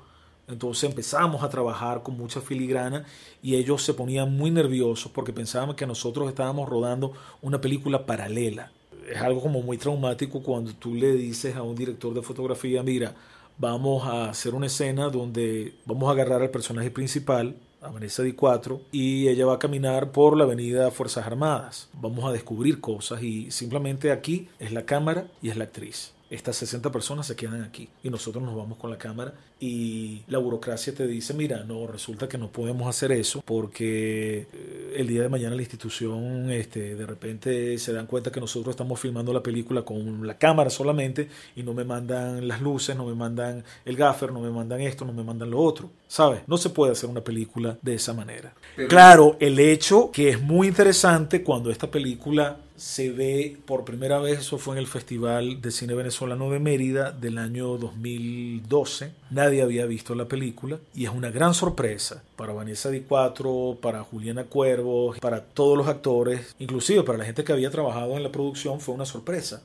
Entonces 0.49 0.89
empezamos 0.89 1.43
a 1.43 1.51
trabajar 1.51 2.03
con 2.03 2.17
mucha 2.17 2.41
filigrana 2.41 3.05
y 3.43 3.57
ellos 3.57 3.83
se 3.83 3.95
ponían 3.95 4.35
muy 4.35 4.51
nerviosos 4.51 5.13
porque 5.13 5.33
pensaban 5.33 5.77
que 5.77 5.87
nosotros 5.87 6.29
estábamos 6.29 6.69
rodando 6.69 7.13
una 7.43 7.61
película 7.61 8.07
paralela. 8.07 8.73
Es 9.11 9.21
algo 9.21 9.43
como 9.43 9.63
muy 9.63 9.77
traumático 9.77 10.43
cuando 10.43 10.73
tú 10.73 10.95
le 10.95 11.13
dices 11.13 11.55
a 11.55 11.63
un 11.63 11.77
director 11.77 12.15
de 12.15 12.23
fotografía, 12.23 12.83
mira, 12.83 13.15
vamos 13.59 14.07
a 14.07 14.31
hacer 14.31 14.55
una 14.55 14.67
escena 14.67 15.11
donde 15.11 15.75
vamos 15.85 16.09
a 16.09 16.13
agarrar 16.13 16.43
al 16.43 16.51
personaje 16.51 16.91
principal, 16.91 17.57
a 17.81 17.91
Vanessa 17.91 18.23
Di 18.23 18.33
4 18.33 18.81
y 18.91 19.29
ella 19.29 19.47
va 19.47 19.55
a 19.55 19.59
caminar 19.59 20.13
por 20.13 20.37
la 20.37 20.45
avenida 20.45 20.91
Fuerzas 20.91 21.27
Armadas. 21.27 21.89
Vamos 21.93 22.25
a 22.25 22.33
descubrir 22.33 22.81
cosas 22.81 23.23
y 23.23 23.51
simplemente 23.51 24.13
aquí 24.13 24.49
es 24.59 24.73
la 24.73 24.85
cámara 24.85 25.27
y 25.43 25.51
es 25.51 25.57
la 25.57 25.65
actriz 25.65 26.13
estas 26.31 26.57
60 26.57 26.93
personas 26.93 27.27
se 27.27 27.37
quedan 27.37 27.63
aquí 27.63 27.89
y 28.03 28.11
nosotros 28.11 28.45
nos 28.45 28.55
vamos 28.55 28.79
con 28.79 28.91
la 28.91 28.99
cámara 28.99 29.35
y 29.61 30.23
la 30.29 30.39
burocracia 30.39 30.95
te 30.95 31.07
dice, 31.07 31.35
mira, 31.35 31.65
no, 31.65 31.87
resulta 31.87 32.29
que 32.29 32.39
no 32.39 32.53
podemos 32.53 32.89
hacer 32.89 33.13
eso 33.13 33.43
porque 33.45 34.47
eh, 34.53 34.95
el 34.97 35.07
día 35.07 35.23
de 35.23 35.29
mañana 35.29 35.57
la 35.57 35.63
institución 35.63 36.51
este, 36.51 36.95
de 36.95 37.07
repente 37.07 37.79
se 37.79 37.93
dan 37.93 38.07
cuenta 38.07 38.31
que 38.31 38.41
nosotros 38.41 38.75
estamos 38.75 39.01
filmando 39.01 39.33
la 39.33 39.43
película 39.43 39.83
con 39.83 40.27
la 40.27 40.37
cámara 40.37 40.71
solamente 40.71 41.29
y 41.57 41.63
no 41.63 41.73
me 41.73 41.85
mandan 41.85 42.47
las 42.47 42.61
luces, 42.61 42.95
no 42.95 43.07
me 43.07 43.15
mandan 43.15 43.65
el 43.85 43.97
gaffer, 43.97 44.31
no 44.31 44.41
me 44.41 44.51
mandan 44.51 44.81
esto, 44.81 45.05
no 45.05 45.13
me 45.13 45.25
mandan 45.25 45.51
lo 45.51 45.61
otro. 45.61 45.91
¿Sabes? 46.07 46.41
No 46.47 46.57
se 46.57 46.71
puede 46.71 46.93
hacer 46.93 47.11
una 47.11 47.21
película 47.21 47.77
de 47.83 47.95
esa 47.95 48.15
manera. 48.15 48.55
Claro, 48.89 49.37
el 49.41 49.59
hecho 49.59 50.11
que 50.11 50.31
es 50.31 50.41
muy 50.41 50.69
interesante 50.69 51.43
cuando 51.43 51.71
esta 51.71 51.91
película 51.91 52.59
se 52.79 53.11
ve 53.11 53.59
por 53.67 53.85
primera 53.85 54.21
vez, 54.21 54.39
eso 54.39 54.57
fue 54.57 54.77
en 54.77 54.79
el 54.79 54.87
Festival 54.87 55.61
de 55.61 55.73
Cine 55.73 55.95
Venezolano 55.95 56.49
de 56.51 56.61
Mérida 56.61 57.11
del 57.11 57.39
año 57.39 57.77
2012. 57.77 59.13
Nadie 59.31 59.63
había 59.63 59.85
visto 59.87 60.15
la 60.15 60.29
película 60.29 60.79
y 60.95 61.05
es 61.05 61.11
una 61.11 61.31
gran 61.31 61.55
sorpresa 61.55 62.23
para 62.37 62.53
Vanessa 62.53 62.89
Di 62.91 63.01
Quattro, 63.01 63.77
para 63.83 64.05
Juliana 64.05 64.45
Cuervo, 64.45 65.13
para 65.21 65.43
todos 65.43 65.77
los 65.77 65.89
actores, 65.89 66.55
inclusive 66.61 67.03
para 67.03 67.19
la 67.19 67.25
gente 67.25 67.43
que 67.43 67.53
había 67.53 67.71
trabajado 67.71 68.17
en 68.17 68.23
la 68.23 68.31
producción, 68.31 68.81
fue 68.81 68.95
una 68.95 69.07
sorpresa 69.07 69.61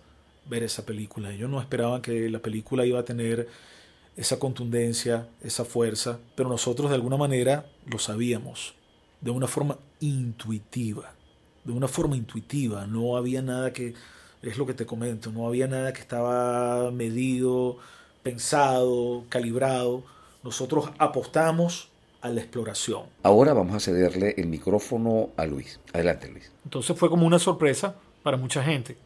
ver 0.50 0.64
esa 0.64 0.84
película. 0.84 1.32
Ellos 1.32 1.52
no 1.52 1.62
esperaban 1.62 2.02
que 2.02 2.30
la 2.32 2.40
película 2.40 2.84
iba 2.84 3.00
a 3.00 3.06
tener 3.06 3.48
esa 4.18 4.40
contundencia, 4.40 5.28
esa 5.44 5.66
fuerza, 5.66 6.18
pero 6.36 6.50
nosotros 6.50 6.90
de 6.90 6.96
alguna 6.96 7.18
manera 7.18 7.68
lo 7.86 8.00
sabíamos, 8.00 8.74
de 9.22 9.30
una 9.30 9.48
forma 9.48 9.78
intuitiva 10.00 11.14
de 11.64 11.72
una 11.72 11.88
forma 11.88 12.16
intuitiva, 12.16 12.86
no 12.88 13.18
había 13.18 13.42
nada 13.42 13.72
que, 13.74 13.94
es 14.42 14.58
lo 14.58 14.66
que 14.66 14.74
te 14.74 14.86
comento, 14.86 15.32
no 15.32 15.48
había 15.48 15.68
nada 15.68 15.94
que 15.94 16.02
estaba 16.02 16.92
medido, 16.92 17.78
pensado, 18.22 19.24
calibrado. 19.30 20.04
Nosotros 20.44 20.90
apostamos 20.98 21.90
a 22.22 22.30
la 22.30 22.42
exploración. 22.42 23.04
Ahora 23.24 23.54
vamos 23.54 23.76
a 23.76 23.80
cederle 23.80 24.34
el 24.38 24.48
micrófono 24.48 25.30
a 25.38 25.46
Luis. 25.46 25.80
Adelante, 25.94 26.30
Luis. 26.30 26.52
Entonces 26.64 26.98
fue 26.98 27.10
como 27.10 27.26
una 27.26 27.40
sorpresa 27.40 27.96
para 28.24 28.38
mucha 28.38 28.64
gente 28.64 28.98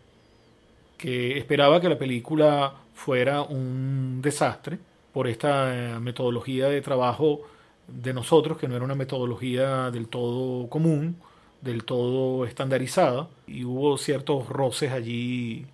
que 0.98 1.38
esperaba 1.38 1.80
que 1.80 1.90
la 1.90 1.98
película 1.98 2.74
fuera 2.94 3.42
un 3.44 4.22
desastre 4.22 4.80
por 5.14 5.28
esta 5.28 5.96
eh, 5.96 6.00
metodología 6.00 6.68
de 6.68 6.82
trabajo 6.82 7.42
de 7.88 8.14
nosotros, 8.14 8.58
que 8.58 8.68
no 8.68 8.76
era 8.76 8.84
una 8.84 8.96
metodología 8.96 9.92
del 9.92 10.08
todo 10.08 10.68
común, 10.70 11.18
del 11.62 11.84
todo 11.84 12.46
estandarizada 12.46 13.28
y 13.48 13.64
hubo 13.66 13.98
ciertos 13.98 14.48
roces 14.50 14.92
allí 14.92 15.66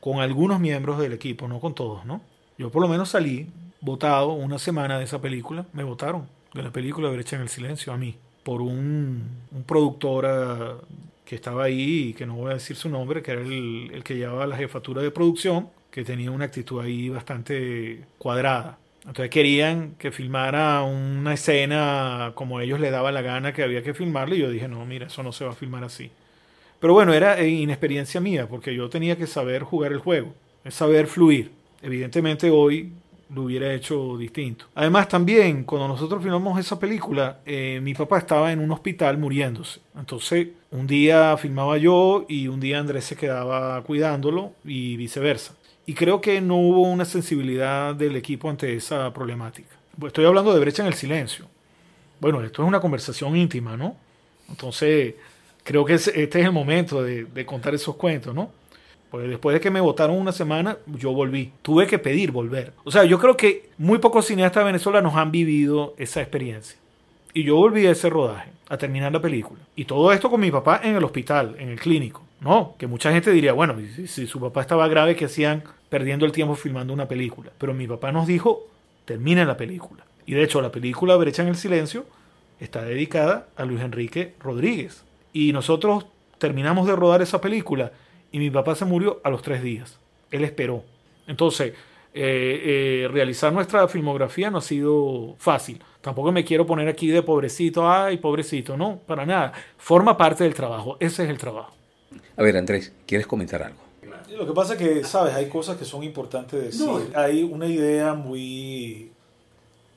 con 0.00 0.20
algunos 0.20 0.60
miembros 0.60 0.98
del 0.98 1.12
equipo, 1.12 1.48
no 1.48 1.60
con 1.60 1.74
todos, 1.74 2.04
¿no? 2.04 2.20
Yo 2.58 2.70
por 2.70 2.82
lo 2.82 2.88
menos 2.88 3.10
salí 3.10 3.48
votado 3.80 4.32
una 4.32 4.58
semana 4.58 4.98
de 4.98 5.04
esa 5.04 5.20
película, 5.20 5.66
me 5.72 5.84
votaron 5.84 6.28
de 6.54 6.62
la 6.62 6.70
película 6.72 7.10
Brecha 7.10 7.36
en 7.36 7.42
el 7.42 7.48
Silencio 7.48 7.92
a 7.92 7.96
mí, 7.96 8.16
por 8.42 8.62
un, 8.62 9.28
un 9.52 9.62
productor 9.64 10.84
que 11.24 11.34
estaba 11.34 11.64
ahí 11.64 12.14
que 12.14 12.24
no 12.24 12.36
voy 12.36 12.52
a 12.52 12.54
decir 12.54 12.76
su 12.76 12.88
nombre, 12.88 13.22
que 13.22 13.32
era 13.32 13.42
el, 13.42 13.90
el 13.92 14.04
que 14.04 14.16
llevaba 14.16 14.46
la 14.46 14.56
jefatura 14.56 15.02
de 15.02 15.10
producción, 15.10 15.68
que 15.90 16.04
tenía 16.04 16.30
una 16.30 16.46
actitud 16.46 16.80
ahí 16.80 17.08
bastante 17.08 18.04
cuadrada. 18.18 18.78
Entonces 19.06 19.30
querían 19.30 19.94
que 19.98 20.10
filmara 20.10 20.82
una 20.82 21.34
escena 21.34 22.32
como 22.34 22.60
ellos 22.60 22.80
le 22.80 22.90
daban 22.90 23.14
la 23.14 23.22
gana 23.22 23.52
que 23.52 23.62
había 23.62 23.82
que 23.82 23.94
filmarle 23.94 24.36
y 24.36 24.40
yo 24.40 24.50
dije, 24.50 24.66
no, 24.68 24.84
mira, 24.84 25.06
eso 25.06 25.22
no 25.22 25.32
se 25.32 25.44
va 25.44 25.52
a 25.52 25.54
filmar 25.54 25.84
así. 25.84 26.10
Pero 26.80 26.92
bueno, 26.92 27.14
era 27.14 27.42
inexperiencia 27.42 28.20
mía 28.20 28.48
porque 28.48 28.74
yo 28.74 28.88
tenía 28.90 29.16
que 29.16 29.26
saber 29.26 29.62
jugar 29.62 29.92
el 29.92 29.98
juego, 29.98 30.34
saber 30.68 31.06
fluir. 31.06 31.52
Evidentemente 31.82 32.50
hoy 32.50 32.92
lo 33.34 33.42
hubiera 33.42 33.72
hecho 33.72 34.16
distinto. 34.16 34.66
Además 34.74 35.08
también 35.08 35.64
cuando 35.64 35.88
nosotros 35.88 36.22
filmamos 36.22 36.58
esa 36.58 36.78
película, 36.78 37.40
eh, 37.44 37.80
mi 37.82 37.94
papá 37.94 38.18
estaba 38.18 38.52
en 38.52 38.60
un 38.60 38.70
hospital 38.70 39.18
muriéndose. 39.18 39.80
Entonces 39.96 40.48
un 40.70 40.86
día 40.86 41.36
filmaba 41.36 41.78
yo 41.78 42.24
y 42.28 42.48
un 42.48 42.60
día 42.60 42.78
Andrés 42.78 43.04
se 43.04 43.16
quedaba 43.16 43.82
cuidándolo 43.82 44.52
y 44.64 44.96
viceversa. 44.96 45.55
Y 45.86 45.94
creo 45.94 46.20
que 46.20 46.40
no 46.40 46.56
hubo 46.56 46.82
una 46.82 47.04
sensibilidad 47.04 47.94
del 47.94 48.16
equipo 48.16 48.50
ante 48.50 48.74
esa 48.74 49.12
problemática. 49.14 49.76
Estoy 50.04 50.24
hablando 50.24 50.52
de 50.52 50.60
brecha 50.60 50.82
en 50.82 50.88
el 50.88 50.94
silencio. 50.94 51.46
Bueno, 52.18 52.42
esto 52.42 52.62
es 52.62 52.68
una 52.68 52.80
conversación 52.80 53.36
íntima, 53.36 53.76
¿no? 53.76 53.96
Entonces, 54.48 55.14
creo 55.62 55.84
que 55.84 55.94
este 55.94 56.24
es 56.24 56.34
el 56.34 56.52
momento 56.52 57.02
de, 57.04 57.46
contar 57.46 57.74
esos 57.74 57.94
cuentos, 57.94 58.34
¿no? 58.34 58.50
Pues 59.10 59.28
después 59.28 59.54
de 59.54 59.60
que 59.60 59.70
me 59.70 59.80
votaron 59.80 60.18
una 60.18 60.32
semana, 60.32 60.76
yo 60.86 61.12
volví. 61.12 61.52
Tuve 61.62 61.86
que 61.86 62.00
pedir 62.00 62.32
volver. 62.32 62.72
O 62.82 62.90
sea, 62.90 63.04
yo 63.04 63.20
creo 63.20 63.36
que 63.36 63.70
muy 63.78 63.98
pocos 63.98 64.26
cineastas 64.26 64.62
de 64.62 64.72
Venezuela 64.72 65.00
nos 65.00 65.14
han 65.14 65.30
vivido 65.30 65.94
esa 65.98 66.20
experiencia. 66.20 66.76
Y 67.32 67.44
yo 67.44 67.54
volví 67.54 67.86
a 67.86 67.92
ese 67.92 68.10
rodaje, 68.10 68.50
a 68.68 68.76
terminar 68.76 69.12
la 69.12 69.22
película. 69.22 69.60
Y 69.76 69.84
todo 69.84 70.12
esto 70.12 70.28
con 70.28 70.40
mi 70.40 70.50
papá 70.50 70.80
en 70.82 70.96
el 70.96 71.04
hospital, 71.04 71.54
en 71.58 71.68
el 71.68 71.78
clínico. 71.78 72.25
No, 72.40 72.74
que 72.78 72.86
mucha 72.86 73.12
gente 73.12 73.30
diría, 73.30 73.52
bueno, 73.52 73.76
si, 74.06 74.26
su 74.26 74.40
papá 74.40 74.60
estaba 74.60 74.88
grave, 74.88 75.16
¿qué 75.16 75.24
hacían 75.24 75.64
perdiendo 75.88 76.26
el 76.26 76.32
tiempo 76.32 76.54
filmando 76.54 76.92
una 76.92 77.08
película. 77.08 77.50
Pero 77.58 77.74
mi 77.74 77.86
papá 77.86 78.12
nos 78.12 78.26
dijo, 78.26 78.66
termina 79.04 79.44
la 79.44 79.56
película. 79.56 80.04
Y 80.26 80.34
de 80.34 80.42
hecho 80.42 80.60
la 80.60 80.72
película 80.72 81.16
Brecha 81.16 81.42
en 81.42 81.48
el 81.48 81.56
Silencio 81.56 82.06
está 82.60 82.82
dedicada 82.82 83.48
a 83.56 83.64
Luis 83.64 83.80
Enrique 83.80 84.34
Rodríguez. 84.40 85.04
Y 85.32 85.52
nosotros 85.52 86.06
terminamos 86.38 86.86
de 86.86 86.96
rodar 86.96 87.22
esa 87.22 87.40
película 87.40 87.92
y 88.32 88.38
mi 88.38 88.50
papá 88.50 88.74
se 88.74 88.84
murió 88.84 89.20
a 89.24 89.30
los 89.30 89.42
tres 89.42 89.62
días. 89.62 89.98
Él 90.30 90.44
esperó. 90.44 90.84
Entonces, 91.26 91.72
eh, 92.12 93.04
eh, 93.04 93.08
realizar 93.12 93.52
nuestra 93.52 93.86
filmografía 93.88 94.50
no 94.50 94.58
ha 94.58 94.62
sido 94.62 95.36
fácil. 95.38 95.82
Tampoco 96.00 96.32
me 96.32 96.44
quiero 96.44 96.66
poner 96.66 96.88
aquí 96.88 97.08
de 97.08 97.22
pobrecito, 97.22 97.88
ay, 97.90 98.16
pobrecito, 98.16 98.76
no, 98.76 99.00
para 99.06 99.26
nada. 99.26 99.52
Forma 99.76 100.16
parte 100.16 100.44
del 100.44 100.54
trabajo, 100.54 100.96
ese 100.98 101.24
es 101.24 101.30
el 101.30 101.38
trabajo. 101.38 101.75
A 102.36 102.42
ver, 102.42 102.56
Andrés, 102.56 102.92
¿quieres 103.06 103.26
comentar 103.26 103.62
algo? 103.62 103.86
Lo 104.30 104.46
que 104.46 104.52
pasa 104.52 104.74
es 104.74 104.78
que, 104.78 105.04
¿sabes? 105.04 105.34
Hay 105.34 105.48
cosas 105.48 105.76
que 105.76 105.84
son 105.84 106.02
importantes 106.02 106.60
decir. 106.60 107.12
Hay 107.14 107.42
una 107.42 107.66
idea 107.66 108.14
muy, 108.14 109.12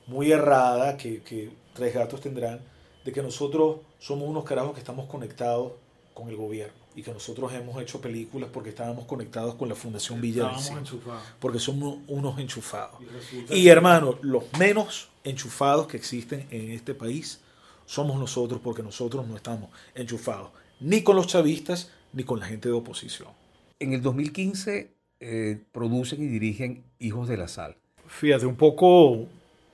muy 0.06 0.32
errada 0.32 0.96
que, 0.96 1.22
que 1.22 1.50
Tres 1.74 1.94
Gatos 1.94 2.20
tendrán 2.20 2.60
de 3.04 3.12
que 3.12 3.22
nosotros 3.22 3.78
somos 3.98 4.28
unos 4.28 4.44
carajos 4.44 4.72
que 4.72 4.80
estamos 4.80 5.06
conectados 5.08 5.72
con 6.14 6.28
el 6.28 6.36
gobierno 6.36 6.74
y 6.94 7.02
que 7.02 7.12
nosotros 7.12 7.52
hemos 7.52 7.80
hecho 7.80 8.00
películas 8.00 8.50
porque 8.52 8.70
estábamos 8.70 9.04
conectados 9.06 9.54
con 9.54 9.68
la 9.68 9.74
Fundación 9.74 10.20
Villa 10.20 10.50
porque 11.38 11.58
somos 11.58 11.98
unos 12.08 12.38
enchufados. 12.38 12.98
Y 13.48 13.68
hermano, 13.68 14.18
los 14.22 14.44
menos 14.58 15.08
enchufados 15.24 15.86
que 15.86 15.96
existen 15.96 16.46
en 16.50 16.72
este 16.72 16.94
país 16.94 17.40
somos 17.86 18.18
nosotros 18.18 18.60
porque 18.62 18.82
nosotros 18.82 19.26
no 19.26 19.36
estamos 19.36 19.70
enchufados 19.94 20.50
ni 20.80 21.02
con 21.02 21.16
los 21.16 21.26
chavistas 21.26 21.90
ni 22.12 22.24
con 22.24 22.40
la 22.40 22.46
gente 22.46 22.68
de 22.68 22.74
oposición. 22.74 23.28
En 23.78 23.92
el 23.92 24.02
2015 24.02 24.90
eh, 25.20 25.58
producen 25.72 26.22
y 26.22 26.26
dirigen 26.26 26.84
Hijos 26.98 27.28
de 27.28 27.36
la 27.36 27.48
Sal. 27.48 27.76
Fíjate, 28.06 28.46
un 28.46 28.56
poco 28.56 29.26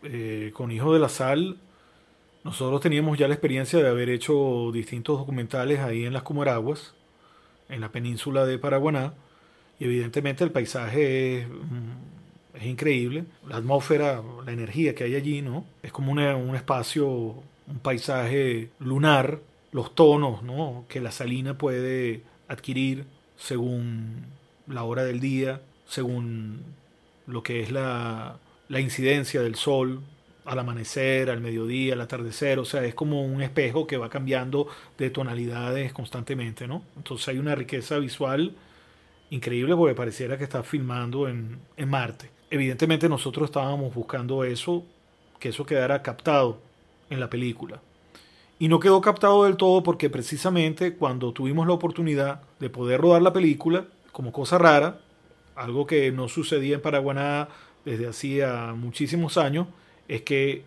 eh, 0.02 0.50
con 0.54 0.70
Hijos 0.70 0.92
de 0.92 1.00
la 1.00 1.08
Sal, 1.08 1.58
nosotros 2.44 2.80
teníamos 2.80 3.18
ya 3.18 3.26
la 3.28 3.34
experiencia 3.34 3.80
de 3.80 3.88
haber 3.88 4.08
hecho 4.08 4.70
distintos 4.72 5.18
documentales 5.18 5.80
ahí 5.80 6.04
en 6.04 6.12
las 6.12 6.22
Comaraguas, 6.22 6.94
en 7.68 7.80
la 7.80 7.90
península 7.90 8.46
de 8.46 8.58
Paraguaná, 8.58 9.14
y 9.80 9.84
evidentemente 9.84 10.44
el 10.44 10.52
paisaje 10.52 11.40
es, 11.40 11.48
mm, 11.48 12.66
increíble, 12.66 13.24
la 13.48 13.56
atmósfera, 13.56 14.22
la 14.44 14.52
energía 14.52 14.94
que 14.94 15.04
hay 15.04 15.14
allí, 15.14 15.42
¿no? 15.42 15.64
Es 15.82 15.92
como 15.92 16.12
un 16.12 16.56
espacio, 16.56 17.08
un 17.08 17.78
paisaje 17.82 18.70
lunar, 18.78 19.40
los 19.72 19.94
tonos, 19.94 20.42
¿no? 20.42 20.84
Que 20.88 21.00
la 21.00 21.10
salina 21.10 21.58
puede 21.58 22.22
adquirir 22.48 23.04
según 23.36 24.24
la 24.66 24.84
hora 24.84 25.04
del 25.04 25.20
día, 25.20 25.60
según 25.86 26.62
lo 27.26 27.42
que 27.42 27.60
es 27.60 27.70
la, 27.70 28.38
la 28.68 28.80
incidencia 28.80 29.42
del 29.42 29.56
sol 29.56 30.02
al 30.44 30.58
amanecer, 30.60 31.28
al 31.28 31.40
mediodía, 31.40 31.94
al 31.94 32.00
atardecer, 32.00 32.58
o 32.60 32.64
sea, 32.64 32.84
es 32.84 32.94
como 32.94 33.24
un 33.24 33.42
espejo 33.42 33.86
que 33.86 33.96
va 33.96 34.08
cambiando 34.08 34.68
de 34.96 35.10
tonalidades 35.10 35.92
constantemente, 35.92 36.68
¿no? 36.68 36.82
Entonces 36.96 37.28
hay 37.28 37.38
una 37.38 37.56
riqueza 37.56 37.98
visual 37.98 38.54
increíble 39.30 39.74
porque 39.74 39.94
pareciera 39.94 40.38
que 40.38 40.44
está 40.44 40.62
filmando 40.62 41.28
en, 41.28 41.58
en 41.76 41.88
Marte. 41.88 42.30
Evidentemente 42.48 43.08
nosotros 43.08 43.46
estábamos 43.50 43.92
buscando 43.92 44.44
eso, 44.44 44.84
que 45.40 45.48
eso 45.48 45.66
quedara 45.66 46.02
captado 46.02 46.60
en 47.10 47.18
la 47.18 47.28
película. 47.28 47.80
Y 48.58 48.68
no 48.68 48.80
quedó 48.80 49.00
captado 49.02 49.44
del 49.44 49.56
todo 49.56 49.82
porque 49.82 50.08
precisamente 50.08 50.94
cuando 50.94 51.32
tuvimos 51.32 51.66
la 51.66 51.74
oportunidad 51.74 52.40
de 52.58 52.70
poder 52.70 53.00
rodar 53.00 53.20
la 53.20 53.32
película, 53.32 53.86
como 54.12 54.32
cosa 54.32 54.56
rara, 54.56 55.00
algo 55.54 55.86
que 55.86 56.10
no 56.10 56.28
sucedía 56.28 56.76
en 56.76 56.80
Paraguaná 56.80 57.48
desde 57.84 58.08
hacía 58.08 58.74
muchísimos 58.74 59.36
años, 59.36 59.66
es 60.08 60.22
que 60.22 60.64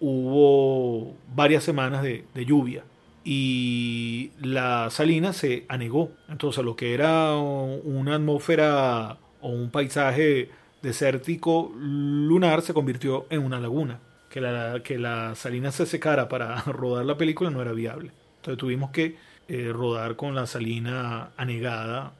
hubo 0.00 1.14
varias 1.34 1.64
semanas 1.64 2.02
de, 2.02 2.24
lluvia 2.46 2.84
y 3.24 4.30
la 4.40 4.88
salina 4.90 5.34
se 5.34 5.66
anegó. 5.68 6.12
Entonces 6.28 6.64
lo 6.64 6.76
que 6.76 6.94
era 6.94 7.36
una 7.36 8.14
atmósfera 8.14 9.18
o 9.42 9.50
un 9.50 9.70
paisaje 9.70 10.50
desértico 10.80 11.72
lunar 11.76 12.62
se 12.62 12.72
convirtió 12.72 13.26
en 13.28 13.44
una 13.44 13.60
laguna 13.60 14.00
que 14.32 14.40
la, 14.40 14.82
que 14.82 14.98
la 14.98 15.34
salina 15.34 15.70
se 15.70 15.84
secara 15.84 16.26
para 16.26 16.62
rodar 16.66 17.04
la 17.04 17.18
película 17.18 17.50
no 17.50 17.60
era 17.60 17.72
viable. 17.72 18.12
Entonces 18.36 18.58
tuvimos 18.58 18.90
que 18.90 19.16
eh, 19.46 19.70
rodar 19.72 20.16
con 20.16 20.34
la 20.34 20.46
salina 20.46 21.32
anegada 21.36 22.14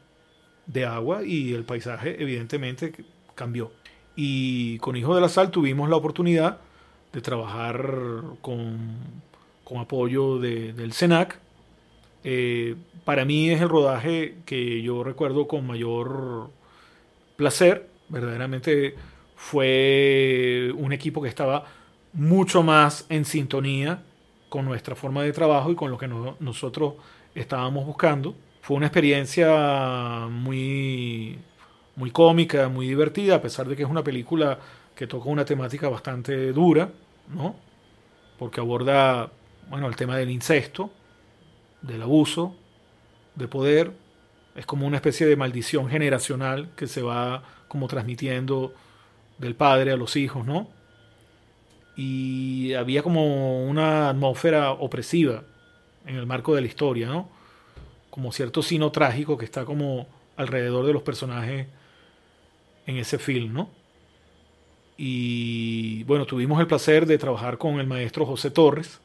de 0.66 0.84
agua 0.84 1.24
y 1.24 1.54
el 1.54 1.64
paisaje 1.64 2.22
evidentemente 2.22 2.92
cambió. 3.34 3.72
Y 4.14 4.78
con 4.80 4.94
Hijo 4.94 5.14
de 5.14 5.22
la 5.22 5.30
Sal 5.30 5.50
tuvimos 5.50 5.88
la 5.88 5.96
oportunidad 5.96 6.58
de 7.14 7.22
trabajar 7.22 7.90
con, 8.42 8.98
con 9.64 9.78
apoyo 9.78 10.38
de, 10.38 10.74
del 10.74 10.92
SENAC. 10.92 11.38
Eh, 12.24 12.76
para 13.06 13.24
mí 13.24 13.48
es 13.48 13.62
el 13.62 13.70
rodaje 13.70 14.36
que 14.44 14.82
yo 14.82 15.02
recuerdo 15.02 15.48
con 15.48 15.66
mayor 15.66 16.50
placer. 17.36 17.88
Verdaderamente 18.10 18.96
fue 19.34 20.72
un 20.76 20.92
equipo 20.92 21.22
que 21.22 21.30
estaba 21.30 21.64
mucho 22.12 22.62
más 22.62 23.06
en 23.08 23.24
sintonía 23.24 24.02
con 24.48 24.64
nuestra 24.64 24.94
forma 24.94 25.22
de 25.22 25.32
trabajo 25.32 25.70
y 25.70 25.74
con 25.74 25.90
lo 25.90 25.98
que 25.98 26.08
nosotros 26.08 26.94
estábamos 27.34 27.86
buscando. 27.86 28.34
Fue 28.60 28.76
una 28.76 28.86
experiencia 28.86 30.26
muy, 30.30 31.38
muy 31.96 32.10
cómica, 32.10 32.68
muy 32.68 32.86
divertida, 32.86 33.36
a 33.36 33.42
pesar 33.42 33.66
de 33.66 33.76
que 33.76 33.82
es 33.82 33.88
una 33.88 34.04
película 34.04 34.58
que 34.94 35.06
toca 35.06 35.28
una 35.28 35.44
temática 35.44 35.88
bastante 35.88 36.52
dura, 36.52 36.90
¿no? 37.28 37.56
Porque 38.38 38.60
aborda, 38.60 39.30
bueno, 39.68 39.88
el 39.88 39.96
tema 39.96 40.16
del 40.16 40.30
incesto, 40.30 40.90
del 41.80 42.02
abuso, 42.02 42.54
de 43.34 43.48
poder. 43.48 43.92
Es 44.54 44.66
como 44.66 44.86
una 44.86 44.96
especie 44.96 45.26
de 45.26 45.36
maldición 45.36 45.88
generacional 45.88 46.70
que 46.76 46.86
se 46.86 47.02
va 47.02 47.42
como 47.68 47.88
transmitiendo 47.88 48.74
del 49.38 49.54
padre 49.54 49.92
a 49.92 49.96
los 49.96 50.14
hijos, 50.16 50.46
¿no? 50.46 50.68
Y 51.96 52.72
había 52.74 53.02
como 53.02 53.64
una 53.66 54.08
atmósfera 54.08 54.72
opresiva 54.72 55.44
en 56.06 56.16
el 56.16 56.26
marco 56.26 56.54
de 56.54 56.62
la 56.62 56.66
historia, 56.66 57.08
¿no? 57.08 57.28
Como 58.10 58.32
cierto 58.32 58.62
sino 58.62 58.90
trágico 58.92 59.36
que 59.36 59.44
está 59.44 59.64
como 59.64 60.06
alrededor 60.36 60.86
de 60.86 60.92
los 60.92 61.02
personajes 61.02 61.66
en 62.86 62.96
ese 62.96 63.18
film, 63.18 63.52
¿no? 63.52 63.70
Y 64.96 66.04
bueno, 66.04 66.26
tuvimos 66.26 66.60
el 66.60 66.66
placer 66.66 67.06
de 67.06 67.18
trabajar 67.18 67.58
con 67.58 67.80
el 67.80 67.86
maestro 67.86 68.26
José 68.26 68.50
Torres, 68.50 69.00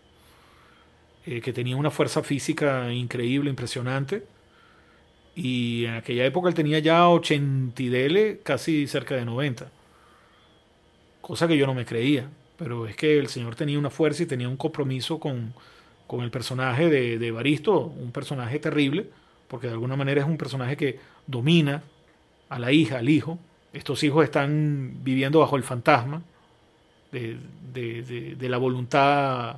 eh, 1.25 1.41
que 1.41 1.53
tenía 1.53 1.75
una 1.75 1.91
fuerza 1.91 2.23
física 2.23 2.91
increíble, 2.93 3.49
impresionante. 3.49 4.25
Y 5.35 5.85
en 5.85 5.95
aquella 5.95 6.25
época 6.25 6.49
él 6.49 6.55
tenía 6.55 6.79
ya 6.79 7.09
80 7.09 7.83
DL, 7.83 8.39
casi 8.43 8.87
cerca 8.87 9.15
de 9.15 9.25
90. 9.25 9.71
Cosa 11.21 11.47
que 11.47 11.57
yo 11.57 11.67
no 11.67 11.73
me 11.73 11.85
creía. 11.85 12.29
Pero 12.57 12.87
es 12.87 12.95
que 12.95 13.19
el 13.19 13.27
señor 13.27 13.55
tenía 13.55 13.77
una 13.77 13.89
fuerza 13.89 14.23
y 14.23 14.25
tenía 14.25 14.49
un 14.49 14.57
compromiso 14.57 15.19
con, 15.19 15.53
con 16.07 16.21
el 16.21 16.31
personaje 16.31 16.89
de, 16.89 17.19
de 17.19 17.31
Baristo, 17.31 17.79
un 17.79 18.11
personaje 18.11 18.59
terrible, 18.59 19.09
porque 19.47 19.67
de 19.67 19.73
alguna 19.73 19.95
manera 19.95 20.21
es 20.21 20.27
un 20.27 20.37
personaje 20.37 20.75
que 20.75 20.99
domina 21.27 21.83
a 22.49 22.59
la 22.59 22.71
hija, 22.71 22.97
al 22.97 23.09
hijo, 23.09 23.37
estos 23.73 24.03
hijos 24.03 24.23
están 24.23 24.97
viviendo 25.03 25.39
bajo 25.39 25.55
el 25.55 25.63
fantasma 25.63 26.21
de, 27.11 28.37
la 28.41 28.57
voluntad 28.57 29.57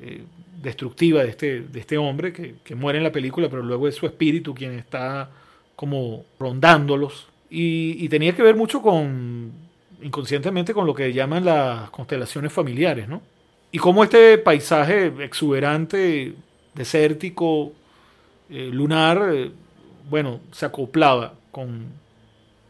eh, 0.00 0.22
destructiva 0.62 1.22
de 1.22 1.30
este, 1.30 1.60
de 1.60 1.80
este 1.80 1.98
hombre 1.98 2.32
que, 2.32 2.74
muere 2.74 2.98
en 2.98 3.04
la 3.04 3.12
película, 3.12 3.48
pero 3.48 3.62
luego 3.62 3.88
es 3.88 3.94
su 3.94 4.06
espíritu 4.06 4.54
quien 4.54 4.78
está 4.78 5.30
como 5.76 6.24
rondándolos. 6.38 7.28
Y, 7.50 8.08
tenía 8.08 8.34
que 8.34 8.42
ver 8.42 8.56
mucho 8.56 8.80
con, 8.80 9.52
inconscientemente, 10.02 10.74
con 10.74 10.86
lo 10.86 10.94
que 10.94 11.12
llaman 11.12 11.44
las 11.44 11.90
constelaciones 11.90 12.52
familiares, 12.52 13.08
¿no? 13.08 13.22
Y 13.70 13.78
cómo 13.78 14.04
este 14.04 14.36
paisaje 14.38 15.12
exuberante, 15.20 16.34
desértico, 16.74 17.72
eh, 18.50 18.68
lunar, 18.72 19.30
eh, 19.32 19.50
bueno, 20.10 20.40
se 20.50 20.66
acoplaba 20.66 21.34
con, 21.50 21.86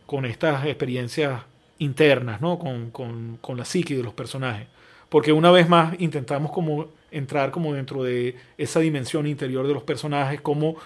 con 0.07 0.25
estas 0.25 0.65
experiencias 0.67 1.43
internas, 1.79 2.41
¿no? 2.41 2.59
Con, 2.59 2.91
con, 2.91 3.39
con, 3.41 3.57
la 3.57 3.65
psique 3.65 3.97
de 3.97 4.03
los 4.03 4.15
personajes. 4.15 4.69
Porque 5.09 5.33
una 5.33 5.51
vez 5.51 5.69
más 5.69 6.01
intentamos 6.01 6.53
como 6.53 6.87
entrar 7.11 7.51
como 7.51 7.75
dentro 7.75 8.05
de 8.05 8.37
esa 8.57 8.81
dimensión 8.81 9.27
interior 9.27 9.67
de 9.67 9.75
los 9.75 9.83
personajes, 9.83 10.41
como 10.41 10.77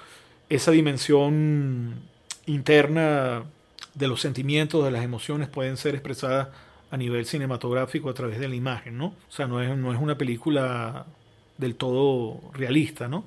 esa 0.48 0.70
dimensión 0.70 1.94
interna 2.46 3.44
de 3.96 4.06
los 4.06 4.20
sentimientos, 4.20 4.84
de 4.84 4.90
las 4.90 5.02
emociones 5.02 5.48
pueden 5.48 5.76
ser 5.76 5.94
expresadas 5.94 6.48
a 6.90 6.96
nivel 6.96 7.26
cinematográfico 7.26 8.08
a 8.08 8.14
través 8.14 8.38
de 8.38 8.48
la 8.48 8.54
imagen, 8.54 8.96
¿no? 8.96 9.06
O 9.06 9.32
sea, 9.32 9.48
no 9.48 9.60
es, 9.60 9.76
no 9.76 9.92
es 9.92 10.00
una 10.00 10.16
película 10.16 11.06
del 11.58 11.74
todo 11.74 12.40
realista, 12.52 13.08
¿no? 13.08 13.24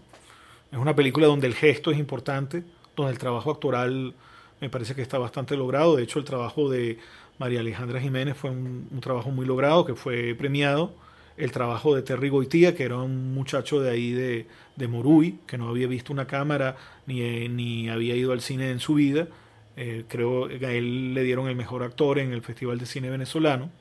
Es 0.72 0.78
una 0.78 0.96
película 0.96 1.28
donde 1.28 1.48
el 1.48 1.56
gesto 1.56 1.92
es 1.92 1.98
importante, 1.98 2.64
donde 2.96 3.12
el 3.12 3.18
trabajo 3.18 3.52
actoral 3.52 4.14
me 4.62 4.70
parece 4.70 4.94
que 4.94 5.02
está 5.02 5.18
bastante 5.18 5.58
logrado. 5.58 5.96
De 5.96 6.04
hecho, 6.04 6.20
el 6.20 6.26
trabajo 6.26 6.70
de 6.70 7.00
María 7.40 7.62
Alejandra 7.62 8.00
Jiménez 8.00 8.38
fue 8.38 8.52
un, 8.52 8.88
trabajo 9.02 9.32
muy 9.32 9.46
logrado, 9.46 9.86
que 9.86 9.96
fue 9.96 10.36
premiado. 10.36 10.94
El 11.38 11.52
trabajo 11.52 11.96
de 11.96 12.02
Terry 12.02 12.30
Goitía, 12.30 12.76
que 12.76 12.84
era 12.84 12.98
un 12.98 13.34
muchacho 13.34 13.80
de 13.82 13.90
ahí 13.90 14.12
de, 14.12 14.46
de 14.76 14.88
Moruy, 14.88 15.40
que 15.48 15.58
no 15.58 15.70
había 15.70 15.88
visto 15.88 16.12
una 16.14 16.28
cámara 16.28 16.76
ni, 17.08 17.48
ni 17.48 17.90
había 17.90 18.16
ido 18.16 18.34
al 18.34 18.42
cine 18.42 18.72
en 18.72 18.80
su 18.80 18.96
vida. 18.96 19.28
Eh, 19.82 20.04
creo 20.10 20.50
que 20.50 20.66
a 20.66 20.74
él 20.74 21.14
le 21.14 21.24
dieron 21.24 21.48
el 21.48 21.56
mejor 21.56 21.84
actor 21.84 22.20
en 22.20 22.34
el 22.34 22.42
Festival 22.42 22.78
de 22.80 22.86
Cine 22.86 23.10
Venezolano. 23.10 23.72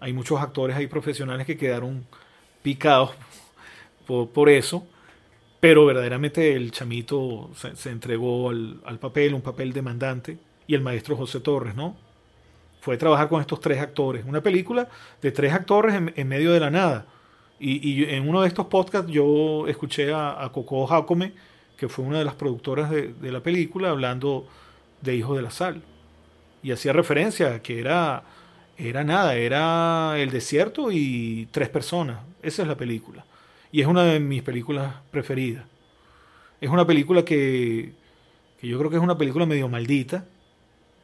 Hay 0.00 0.12
muchos 0.12 0.40
actores 0.40 0.74
ahí 0.76 0.88
profesionales 0.88 1.46
que 1.46 1.56
quedaron 1.56 2.04
picados 2.62 3.12
por, 4.08 4.48
eso. 4.48 4.84
Pero 5.60 5.86
verdaderamente 5.86 6.56
el 6.56 6.72
chamito 6.72 7.48
se, 7.54 7.90
entregó 7.90 8.50
al, 8.50 8.98
papel, 9.00 9.34
un 9.34 9.40
papel 9.40 9.72
demandante, 9.72 10.36
y 10.66 10.74
el 10.74 10.80
maestro 10.80 11.14
José 11.14 11.38
Torres, 11.38 11.76
¿no? 11.76 11.96
Fue 12.80 12.96
trabajar 12.96 13.28
con 13.28 13.40
estos 13.40 13.60
tres 13.60 13.78
actores. 13.78 14.24
Una 14.26 14.42
película 14.42 14.88
de 15.22 15.30
tres 15.30 15.52
actores 15.52 15.94
en, 15.94 16.28
medio 16.28 16.50
de 16.50 16.58
la 16.58 16.70
nada. 16.70 17.06
Y, 17.60 18.02
en 18.12 18.28
uno 18.28 18.42
de 18.42 18.48
estos 18.48 18.66
podcasts 18.66 19.08
yo 19.08 19.68
escuché 19.68 20.12
a, 20.12 20.50
Coco 20.52 20.88
Jacome, 20.88 21.34
que 21.76 21.88
fue 21.88 22.04
una 22.04 22.18
de 22.18 22.24
las 22.24 22.34
productoras 22.34 22.90
de, 22.90 23.12
de, 23.12 23.30
la 23.30 23.44
película, 23.44 23.90
hablando 23.90 24.48
de 25.02 25.16
Hijos 25.16 25.36
de 25.36 25.42
la 25.42 25.50
Sal. 25.50 25.82
Y 26.62 26.72
hacía 26.72 26.92
referencia 26.92 27.54
a 27.54 27.62
que 27.62 27.80
era, 27.80 28.22
era 28.76 29.04
nada, 29.04 29.34
era 29.36 30.18
el 30.18 30.30
desierto 30.30 30.90
y 30.92 31.48
tres 31.50 31.68
personas. 31.68 32.20
Esa 32.42 32.62
es 32.62 32.68
la 32.68 32.76
película. 32.76 33.24
Y 33.72 33.80
es 33.80 33.86
una 33.86 34.04
de 34.04 34.20
mis 34.20 34.42
películas 34.42 34.94
preferidas. 35.10 35.64
Es 36.60 36.68
una 36.68 36.86
película 36.86 37.24
que, 37.24 37.92
que 38.60 38.68
yo 38.68 38.78
creo 38.78 38.90
que 38.90 38.96
es 38.96 39.02
una 39.02 39.16
película 39.16 39.46
medio 39.46 39.68
maldita, 39.68 40.26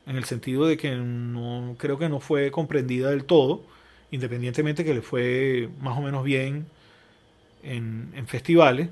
en 0.06 0.16
el 0.16 0.24
sentido 0.24 0.66
de 0.66 0.76
que 0.76 0.94
no 0.94 1.74
creo 1.78 1.98
que 1.98 2.08
no 2.08 2.20
fue 2.20 2.50
comprendida 2.50 3.10
del 3.10 3.24
todo, 3.24 3.62
independientemente 4.10 4.84
que 4.84 4.94
le 4.94 5.02
fue 5.02 5.68
más 5.80 5.98
o 5.98 6.02
menos 6.02 6.22
bien 6.24 6.66
en, 7.62 8.12
en 8.14 8.26
festivales, 8.26 8.90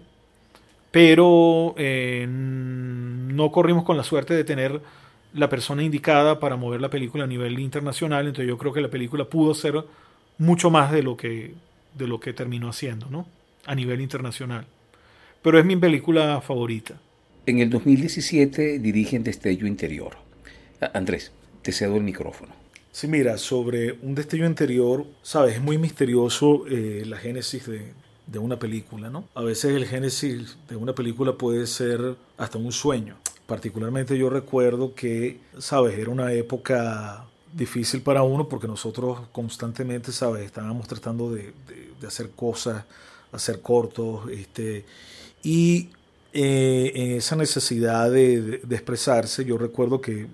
pero 0.95 1.75
eh, 1.77 2.25
no 2.29 3.51
corrimos 3.51 3.83
con 3.83 3.97
la 3.97 4.05
suerte 4.05 4.33
de 4.33 4.45
tener 4.45 4.81
la 5.33 5.49
persona 5.49 5.83
indicada 5.83 6.39
para 6.39 6.55
mover 6.55 6.81
la 6.81 6.89
película 6.89 7.25
a 7.25 7.27
nivel 7.27 7.59
internacional, 7.59 8.29
entonces 8.29 8.47
yo 8.47 8.57
creo 8.57 8.73
que 8.73 8.81
la 8.81 8.91
película 8.91 9.25
pudo 9.25 9.55
ser 9.55 9.75
mucho 10.39 10.71
más 10.71 10.93
de 10.93 11.03
lo 11.03 11.17
que, 11.17 11.55
de 11.95 12.07
lo 12.07 12.21
que 12.21 12.33
terminó 12.33 12.69
haciendo, 12.69 13.09
¿no? 13.11 13.27
a 13.67 13.75
nivel 13.75 14.01
internacional. 14.03 14.67
Pero 15.43 15.59
es 15.59 15.65
mi 15.65 15.75
película 15.75 16.41
favorita. 16.41 16.95
En 17.45 17.59
el 17.59 17.71
2017 17.71 18.79
dirigen 18.79 19.25
Destello 19.25 19.67
Interior. 19.67 20.13
Andrés, 20.93 21.33
te 21.63 21.73
cedo 21.73 21.97
el 21.97 22.05
micrófono. 22.05 22.53
Sí, 22.93 23.09
mira, 23.09 23.37
sobre 23.39 23.95
un 24.01 24.15
destello 24.15 24.47
interior, 24.47 25.05
sabes, 25.23 25.57
es 25.57 25.61
muy 25.61 25.77
misterioso 25.77 26.69
eh, 26.69 27.03
la 27.05 27.17
génesis 27.17 27.67
de, 27.67 27.83
de, 28.27 28.39
una 28.39 28.59
película, 28.59 29.11
¿no? 29.11 29.25
A 29.35 29.43
veces 29.43 29.75
el 29.75 29.87
génesis 29.87 30.57
de 30.69 30.77
una 30.77 30.95
película 30.95 31.33
puede 31.33 31.67
ser 31.67 32.17
hasta 32.37 32.59
un 32.59 32.73
sueño. 32.73 33.17
Particularmente 33.47 34.17
yo 34.17 34.31
recuerdo 34.31 34.95
que, 34.95 35.41
sabes, 35.59 35.99
era 35.99 36.11
una 36.11 36.33
época 36.33 37.27
difícil 37.53 38.03
para 38.03 38.23
uno 38.23 38.49
porque 38.49 38.67
nosotros 38.67 39.21
constantemente, 39.33 40.13
sabes, 40.13 40.45
estábamos 40.45 40.89
tratando 40.89 41.31
de, 41.33 41.53
de, 41.69 41.93
de 42.01 42.07
hacer 42.07 42.31
cosas 42.31 42.85
hacer 43.35 43.61
cortos, 43.61 44.31
este, 44.31 44.85
y 45.43 45.89
eh, 46.33 46.93
en 46.95 47.13
esa 47.13 47.37
necesidad 47.37 48.11
de, 48.11 48.61
expresarse, 48.71 49.45
yo 49.45 49.59
recuerdo 49.59 50.01
que 50.01 50.29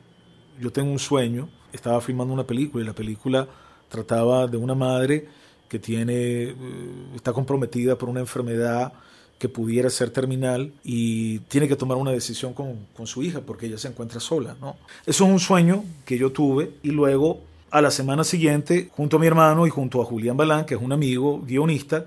yo 0.61 0.71
tengo 0.71 0.93
un 0.93 0.99
sueño, 0.99 1.49
estaba 1.73 2.01
filmando 2.01 2.35
una 2.35 2.47
película 2.47 2.85
y 2.85 2.87
la 2.87 2.93
película 2.93 3.49
trataba 3.89 4.47
de 4.47 4.57
una 4.57 4.75
madre 4.75 5.29
que 5.71 5.79
tiene, 5.79 6.15
eh, 6.15 6.55
está 7.15 7.33
comprometida 7.33 7.97
por 7.97 8.11
una 8.11 8.21
enfermedad 8.21 8.93
que 9.39 9.49
pudiera 9.49 9.89
ser 9.89 10.11
terminal 10.11 10.71
y 10.85 11.39
tiene 11.49 11.67
que 11.67 11.77
tomar 11.77 11.97
una 11.97 12.11
decisión 12.11 12.53
con, 12.53 12.87
con, 12.95 13.07
su 13.07 13.23
hija 13.23 13.41
porque 13.41 13.65
ella 13.67 13.79
se 13.79 13.89
encuentra 13.89 14.21
sola. 14.21 14.55
¿no? 14.61 14.77
Eso 15.07 15.25
es 15.25 15.31
un 15.31 15.41
sueño 15.41 15.83
que 16.05 16.19
yo 16.19 16.31
tuve 16.31 16.73
y 16.83 16.91
luego 16.91 17.41
a 17.71 17.81
la 17.81 17.91
semana 17.91 18.25
siguiente, 18.25 18.91
junto 18.95 19.17
a 19.17 19.21
mi 19.21 19.27
hermano 19.27 19.67
y 19.67 19.71
junto 19.71 20.03
a 20.03 20.05
Julián 20.05 20.37
Balán, 20.37 20.67
que 20.67 20.75
es 20.75 20.83
un 20.83 20.93
amigo 20.93 21.41
guionista, 21.41 22.05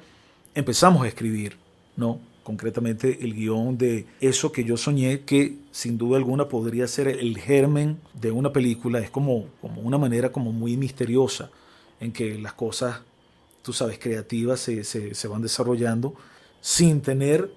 empezamos 0.54 1.04
a 1.04 1.08
escribir, 1.08 1.58
¿no? 1.96 2.20
concretamente 2.44 3.20
el 3.22 3.34
guion 3.34 3.78
de 3.78 4.06
eso 4.20 4.52
que 4.52 4.64
yo 4.64 4.78
soñé, 4.78 5.22
que 5.22 5.56
sin 5.72 5.98
duda 5.98 6.18
alguna 6.18 6.50
podría 6.50 6.88
ser 6.88 7.08
el 7.08 7.38
germen 7.38 7.98
de 8.14 8.32
una 8.32 8.52
película. 8.52 9.00
Es 9.00 9.10
como, 9.10 9.46
como 9.62 9.82
una 9.82 9.98
manera 9.98 10.32
como 10.32 10.52
muy 10.52 10.78
misteriosa 10.78 11.50
en 12.00 12.12
que 12.12 12.38
las 12.38 12.54
cosas, 12.54 13.00
tú 13.64 13.74
sabes, 13.74 13.98
creativas 13.98 14.60
se, 14.60 14.84
se, 14.84 15.16
se 15.16 15.28
van 15.28 15.42
desarrollando 15.42 16.14
sin 16.62 17.02
tener 17.02 17.52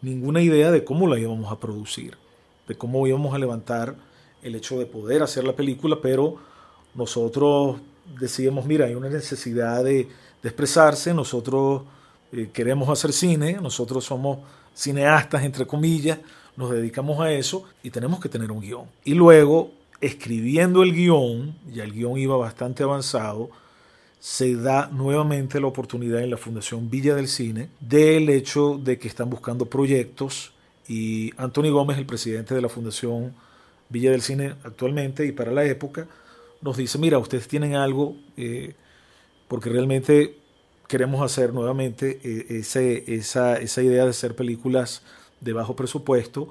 ninguna 0.00 0.40
idea 0.40 0.70
de 0.70 0.84
cómo 0.84 1.06
la 1.06 1.18
íbamos 1.18 1.52
a 1.52 1.60
producir, 1.60 2.16
de 2.66 2.76
cómo 2.76 3.06
íbamos 3.06 3.34
a 3.34 3.38
levantar 3.38 3.96
el 4.42 4.54
hecho 4.54 4.78
de 4.78 4.86
poder 4.86 5.22
hacer 5.22 5.44
la 5.44 5.54
película, 5.54 5.98
pero 6.00 6.36
nosotros 6.94 7.78
decíamos, 8.18 8.64
mira, 8.66 8.86
hay 8.86 8.94
una 8.94 9.08
necesidad 9.08 9.84
de, 9.84 10.08
expresarse, 10.42 11.12
nosotros 11.12 11.82
eh, 12.32 12.48
queremos 12.52 12.88
hacer 12.88 13.12
cine, 13.12 13.58
nosotros 13.60 14.04
somos 14.04 14.38
cineastas, 14.72 15.42
entre 15.42 15.66
comillas, 15.66 16.18
nos 16.56 16.70
dedicamos 16.70 17.20
a 17.20 17.30
eso 17.32 17.64
y 17.82 17.90
tenemos 17.90 18.20
que 18.20 18.28
tener 18.28 18.50
un 18.50 18.60
guion. 18.60 18.86
Y 19.04 19.14
luego, 19.14 19.72
escribiendo 20.00 20.82
el 20.82 20.94
guion, 20.94 21.54
ya 21.72 21.84
el 21.84 21.92
guion 21.92 22.18
iba 22.18 22.36
bastante 22.36 22.82
avanzado, 22.82 23.50
se 24.20 24.56
da 24.56 24.88
nuevamente 24.88 25.60
la 25.60 25.68
oportunidad 25.68 26.22
en 26.22 26.30
la 26.30 26.36
Fundación 26.36 26.90
Villa 26.90 27.14
del 27.14 27.28
Cine 27.28 27.68
del 27.80 28.28
hecho 28.28 28.78
de 28.82 28.98
que 28.98 29.08
están 29.08 29.30
buscando 29.30 29.66
proyectos 29.66 30.52
y 30.88 31.32
Anthony 31.36 31.70
Gómez, 31.70 31.98
el 31.98 32.06
presidente 32.06 32.54
de 32.54 32.62
la 32.62 32.68
Fundación 32.68 33.34
Villa 33.88 34.10
del 34.10 34.22
Cine 34.22 34.54
actualmente 34.64 35.26
y 35.26 35.32
para 35.32 35.52
la 35.52 35.64
época, 35.64 36.06
nos 36.60 36.76
dice, 36.76 36.98
mira, 36.98 37.18
ustedes 37.18 37.46
tienen 37.46 37.74
algo, 37.74 38.16
eh, 38.36 38.74
porque 39.46 39.70
realmente 39.70 40.36
queremos 40.88 41.22
hacer 41.22 41.52
nuevamente 41.52 42.18
eh, 42.24 42.46
ese, 42.58 43.14
esa, 43.14 43.58
esa 43.58 43.82
idea 43.82 44.04
de 44.04 44.10
hacer 44.10 44.34
películas 44.34 45.02
de 45.40 45.52
bajo 45.52 45.76
presupuesto, 45.76 46.48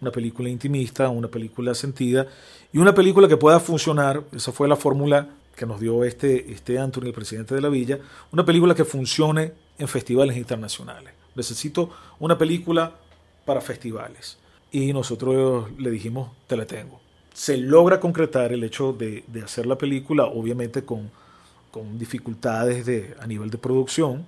una 0.00 0.10
película 0.10 0.48
intimista, 0.48 1.08
una 1.08 1.28
película 1.28 1.74
sentida 1.74 2.26
y 2.72 2.78
una 2.78 2.94
película 2.94 3.28
que 3.28 3.36
pueda 3.36 3.58
funcionar, 3.60 4.22
esa 4.32 4.52
fue 4.52 4.68
la 4.68 4.76
fórmula 4.76 5.30
que 5.58 5.66
nos 5.66 5.80
dio 5.80 6.04
este, 6.04 6.50
este 6.52 6.78
Anthony, 6.78 7.06
el 7.06 7.12
presidente 7.12 7.54
de 7.54 7.60
la 7.60 7.68
villa, 7.68 7.98
una 8.32 8.44
película 8.44 8.74
que 8.74 8.84
funcione 8.84 9.52
en 9.78 9.88
festivales 9.88 10.36
internacionales. 10.36 11.12
Necesito 11.34 11.90
una 12.18 12.36
película 12.38 12.92
para 13.44 13.60
festivales. 13.60 14.38
Y 14.70 14.92
nosotros 14.92 15.70
le 15.78 15.90
dijimos, 15.90 16.30
te 16.46 16.56
la 16.56 16.66
tengo. 16.66 17.00
Se 17.32 17.56
logra 17.56 18.00
concretar 18.00 18.52
el 18.52 18.62
hecho 18.64 18.92
de, 18.92 19.24
de 19.26 19.42
hacer 19.42 19.66
la 19.66 19.76
película, 19.76 20.24
obviamente 20.26 20.84
con, 20.84 21.10
con 21.70 21.98
dificultades 21.98 22.84
de, 22.86 23.14
a 23.20 23.26
nivel 23.26 23.50
de 23.50 23.58
producción. 23.58 24.26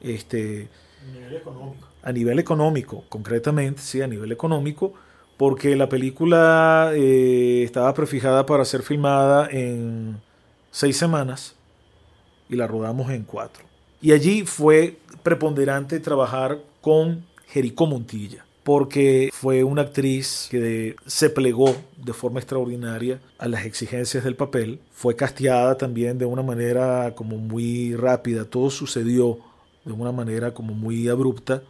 Este, 0.00 0.68
A 1.00 1.04
nivel 1.12 1.36
económico. 1.36 1.88
a 2.02 2.12
nivel 2.12 2.38
económico, 2.38 3.04
concretamente, 3.08 3.80
sí, 3.82 4.02
a 4.02 4.06
nivel 4.06 4.30
económico, 4.32 4.94
porque 5.36 5.74
la 5.76 5.88
película 5.88 6.92
eh, 6.94 7.62
estaba 7.64 7.92
prefijada 7.94 8.46
para 8.46 8.64
ser 8.64 8.82
filmada 8.82 9.48
en 9.50 10.22
seis 10.74 10.96
semanas 10.96 11.54
y 12.48 12.56
la 12.56 12.66
rodamos 12.66 13.08
en 13.10 13.22
cuatro. 13.22 13.64
Y 14.02 14.10
allí 14.10 14.44
fue 14.44 14.98
preponderante 15.22 16.00
trabajar 16.00 16.58
con 16.80 17.24
Jericó 17.46 17.86
Montilla, 17.86 18.44
porque 18.64 19.30
fue 19.32 19.62
una 19.62 19.82
actriz 19.82 20.48
que 20.50 20.96
se 21.06 21.30
plegó 21.30 21.76
de 21.96 22.12
forma 22.12 22.40
extraordinaria 22.40 23.20
a 23.38 23.46
las 23.46 23.64
exigencias 23.64 24.24
del 24.24 24.34
papel, 24.34 24.80
fue 24.90 25.14
casteada 25.14 25.78
también 25.78 26.18
de 26.18 26.24
una 26.24 26.42
manera 26.42 27.14
como 27.14 27.36
muy 27.36 27.94
rápida, 27.94 28.44
todo 28.44 28.68
sucedió 28.68 29.38
de 29.84 29.92
una 29.92 30.10
manera 30.10 30.52
como 30.52 30.74
muy 30.74 31.08
abrupta, 31.08 31.62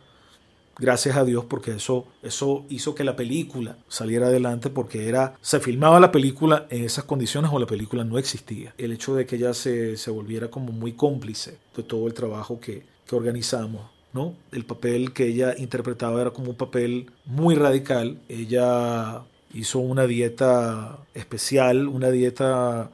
gracias 0.79 1.17
a 1.17 1.25
Dios 1.25 1.45
porque 1.45 1.73
eso, 1.73 2.07
eso 2.23 2.65
hizo 2.69 2.95
que 2.95 3.05
la 3.05 3.17
película 3.17 3.77
saliera 3.89 4.27
adelante 4.27 4.71
porque 4.71 5.09
era, 5.09 5.37
se 5.41 5.61
filmaba 5.61 6.01
la 6.01 6.13
película 6.13 6.67
en 6.71 6.85
esas 6.85 7.05
condiciones 7.05 7.51
o 7.53 7.59
la 7.59 7.67
película 7.67 8.05
no 8.05 8.19
existía. 8.19 8.75
El 8.79 8.93
hecho 8.93 9.15
de 9.15 9.27
que 9.27 9.37
ella 9.37 9.55
se, 9.55 9.97
se 9.97 10.11
volviera 10.11 10.49
como 10.49 10.73
muy 10.73 10.93
cómplice 10.93 11.59
de 11.77 11.83
todo 11.83 12.07
el 12.07 12.15
trabajo 12.15 12.61
que, 12.61 12.85
que 13.07 13.17
organizamos. 13.17 13.83
¿no? 14.13 14.37
El 14.53 14.65
papel 14.65 15.13
que 15.13 15.27
ella 15.27 15.55
interpretaba 15.59 16.21
era 16.21 16.31
como 16.31 16.51
un 16.51 16.57
papel 16.57 17.11
muy 17.25 17.57
radical. 17.57 18.21
Ella 18.29 19.23
hizo 19.53 19.81
una 19.81 20.07
dieta 20.07 20.99
especial, 21.15 21.89
una 21.89 22.11
dieta 22.11 22.91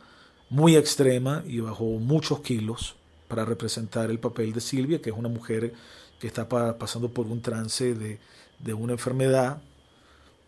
muy 0.49 0.77
extrema 0.77 1.45
y 1.47 1.61
bajó 1.61 1.85
muchos 1.85 2.41
kilos 2.41 2.97
para 3.29 3.45
representar 3.45 4.11
el 4.11 4.19
papel 4.19 4.53
de 4.53 4.61
Silvia, 4.61 5.01
que 5.01 5.11
es 5.11 5.17
una 5.17 5.29
mujer 5.29 5.73
que 6.21 6.27
está 6.27 6.49
pa 6.49 6.79
pasando 6.79 7.09
por 7.09 7.27
un 7.27 7.41
trance 7.41 7.95
de, 7.95 8.19
de, 8.59 8.75
una 8.75 8.93
enfermedad 8.93 9.63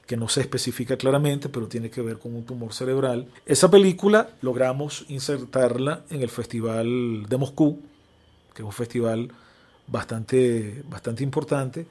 que 0.06 0.16
no 0.16 0.28
se 0.28 0.42
especifica 0.42 0.96
claramente, 0.96 1.48
pero 1.48 1.66
tiene 1.66 1.90
que 1.90 2.02
ver 2.02 2.18
con 2.18 2.34
un 2.34 2.44
tumor 2.44 2.72
cerebral. 2.74 3.26
Esa 3.46 3.70
película 3.70 4.28
logramos 4.42 5.06
insertarla 5.08 6.04
en 6.10 6.22
el 6.22 6.28
Festival 6.28 7.26
de 7.28 7.36
Moscú, 7.38 7.80
que 8.54 8.62
es 8.62 8.66
un 8.66 8.72
festival 8.72 9.32
bastante, 9.86 10.82
bastante 10.88 11.22
importante, 11.24 11.86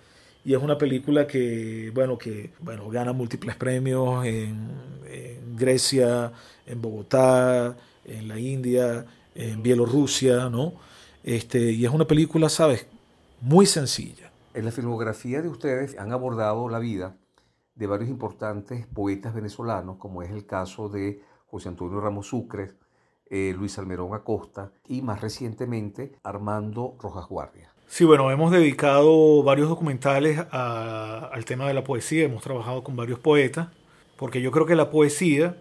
y 0.45 0.53
es 0.53 0.61
una 0.61 0.77
película 0.77 1.25
que, 1.25 1.91
bueno, 1.93 2.17
que 2.17 2.51
bueno, 2.59 2.89
gana 2.89 3.13
múltiples 3.13 3.55
premios 3.55 4.25
en, 4.25 4.69
en 5.07 5.55
Grecia, 5.57 6.31
en 6.65 6.81
Bogotá, 6.81 7.75
en 8.05 8.27
la 8.27 8.39
India, 8.39 9.05
en 9.35 9.63
Bielorrusia, 9.63 10.49
¿no? 10.49 10.73
Este, 11.23 11.71
y 11.71 11.85
es 11.85 11.91
una 11.91 12.05
película, 12.05 12.49
¿sabes? 12.49 12.87
Muy 13.41 13.65
sencilla. 13.65 14.31
En 14.53 14.65
la 14.65 14.71
filmografía 14.71 15.41
de 15.41 15.49
ustedes 15.49 15.97
han 15.97 16.11
abordado 16.11 16.69
la 16.69 16.77
vida 16.77 17.17
de 17.73 17.87
varios 17.87 18.07
importantes 18.07 18.85
poetas 18.85 19.33
venezolanos, 19.33 19.97
como 19.97 20.21
es 20.21 20.29
el 20.29 20.45
caso 20.45 20.89
de 20.89 21.23
José 21.47 21.69
Antonio 21.69 21.99
Ramos 21.99 22.27
Sucre, 22.27 22.73
eh, 23.31 23.55
Luis 23.57 23.79
Almerón 23.79 24.13
Acosta 24.13 24.71
y 24.87 25.01
más 25.01 25.21
recientemente 25.21 26.11
Armando 26.21 26.95
Rojas 26.99 27.27
Guardia. 27.27 27.73
Sí, 27.87 28.05
bueno, 28.05 28.29
hemos 28.29 28.51
dedicado 28.51 29.41
varios 29.41 29.69
documentales 29.69 30.39
a, 30.51 31.31
al 31.33 31.43
tema 31.43 31.67
de 31.67 31.73
la 31.73 31.83
poesía, 31.83 32.25
hemos 32.25 32.43
trabajado 32.43 32.83
con 32.83 32.95
varios 32.95 33.17
poetas, 33.17 33.69
porque 34.17 34.43
yo 34.43 34.51
creo 34.51 34.67
que 34.67 34.75
la 34.75 34.91
poesía 34.91 35.57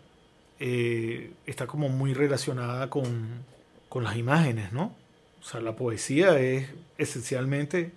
eh, 0.58 1.32
está 1.46 1.66
como 1.66 1.88
muy 1.88 2.12
relacionada 2.12 2.90
con, 2.90 3.42
con 3.88 4.04
las 4.04 4.16
imágenes, 4.18 4.70
¿no? 4.70 4.99
O 5.40 5.44
sea, 5.44 5.60
la 5.60 5.74
poesía 5.74 6.38
es 6.38 6.68
esencialmente 6.98 7.92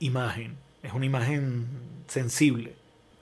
imagen, 0.00 0.56
es 0.82 0.92
una 0.92 1.06
imagen 1.06 1.66
sensible, 2.08 2.74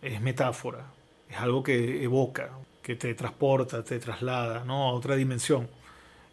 es 0.02 0.20
metáfora, 0.20 0.86
es 1.28 1.36
algo 1.36 1.62
que 1.62 2.02
evoca, 2.02 2.50
que 2.82 2.96
te 2.96 3.14
transporta, 3.14 3.84
te 3.84 3.98
traslada 3.98 4.64
¿no? 4.64 4.84
a 4.84 4.92
otra 4.92 5.16
dimensión. 5.16 5.68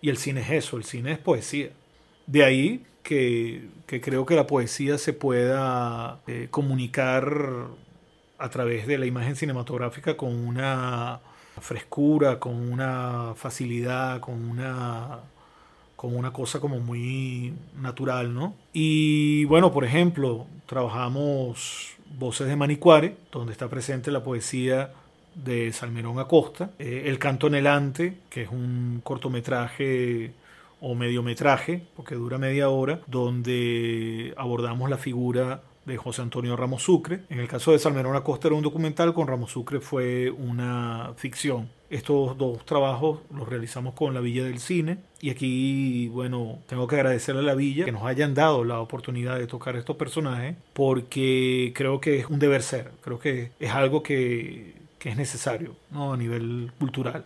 Y 0.01 0.09
el 0.09 0.17
cine 0.17 0.41
es 0.41 0.51
eso, 0.51 0.77
el 0.77 0.83
cine 0.83 1.13
es 1.13 1.19
poesía. 1.19 1.69
De 2.27 2.43
ahí 2.43 2.85
que, 3.03 3.67
que 3.87 4.01
creo 4.01 4.25
que 4.25 4.35
la 4.35 4.47
poesía 4.47 4.97
se 4.97 5.13
pueda 5.13 6.21
eh, 6.27 6.47
comunicar 6.49 7.67
a 8.37 8.49
través 8.49 8.87
de 8.87 8.97
la 8.97 9.05
imagen 9.05 9.35
cinematográfica 9.35 10.17
con 10.17 10.33
una 10.33 11.19
frescura, 11.59 12.39
con 12.39 12.55
una 12.55 13.33
facilidad, 13.35 14.19
con 14.19 14.49
una 14.49 15.19
como 16.01 16.17
una 16.17 16.33
cosa 16.33 16.59
como 16.59 16.79
muy 16.79 17.53
natural, 17.79 18.33
¿no? 18.33 18.55
Y 18.73 19.45
bueno, 19.45 19.71
por 19.71 19.85
ejemplo, 19.85 20.47
trabajamos 20.65 21.95
Voces 22.17 22.47
de 22.47 22.55
Manicuare, 22.55 23.17
donde 23.31 23.51
está 23.51 23.69
presente 23.69 24.09
la 24.09 24.23
poesía 24.23 24.93
de 25.35 25.71
Salmerón 25.71 26.17
Acosta, 26.17 26.71
eh, 26.79 27.03
El 27.05 27.19
Canto 27.19 27.45
Anhelante, 27.45 28.17
que 28.31 28.41
es 28.41 28.49
un 28.49 29.01
cortometraje 29.03 30.31
o 30.79 30.95
mediometraje, 30.95 31.83
porque 31.95 32.15
dura 32.15 32.39
media 32.39 32.69
hora, 32.69 33.01
donde 33.05 34.33
abordamos 34.37 34.89
la 34.89 34.97
figura 34.97 35.61
de 35.85 35.97
José 35.97 36.23
Antonio 36.23 36.55
Ramos 36.55 36.81
Sucre. 36.81 37.25
En 37.29 37.39
el 37.39 37.47
caso 37.47 37.73
de 37.73 37.77
Salmerón 37.77 38.15
Acosta 38.15 38.47
era 38.47 38.57
un 38.57 38.63
documental, 38.63 39.13
con 39.13 39.27
Ramos 39.27 39.51
Sucre 39.51 39.79
fue 39.79 40.31
una 40.31 41.13
ficción. 41.15 41.69
Estos 41.91 42.37
dos 42.37 42.65
trabajos 42.65 43.19
los 43.35 43.47
realizamos 43.47 43.93
con 43.93 44.13
la 44.13 44.21
Villa 44.21 44.45
del 44.45 44.59
Cine 44.59 44.99
y 45.19 45.29
aquí, 45.29 46.07
bueno, 46.07 46.59
tengo 46.65 46.87
que 46.87 46.95
agradecerle 46.95 47.41
a 47.41 47.43
la 47.43 47.53
Villa 47.53 47.83
que 47.83 47.91
nos 47.91 48.03
hayan 48.03 48.33
dado 48.33 48.63
la 48.63 48.79
oportunidad 48.79 49.37
de 49.37 49.45
tocar 49.45 49.75
estos 49.75 49.97
personajes 49.97 50.55
porque 50.73 51.73
creo 51.75 51.99
que 51.99 52.19
es 52.19 52.27
un 52.27 52.39
deber 52.39 52.63
ser, 52.63 52.91
creo 53.01 53.19
que 53.19 53.51
es 53.59 53.71
algo 53.71 54.03
que, 54.03 54.73
es 55.03 55.17
necesario 55.17 55.75
¿no? 55.91 56.13
a 56.13 56.17
nivel 56.17 56.71
cultural. 56.79 57.25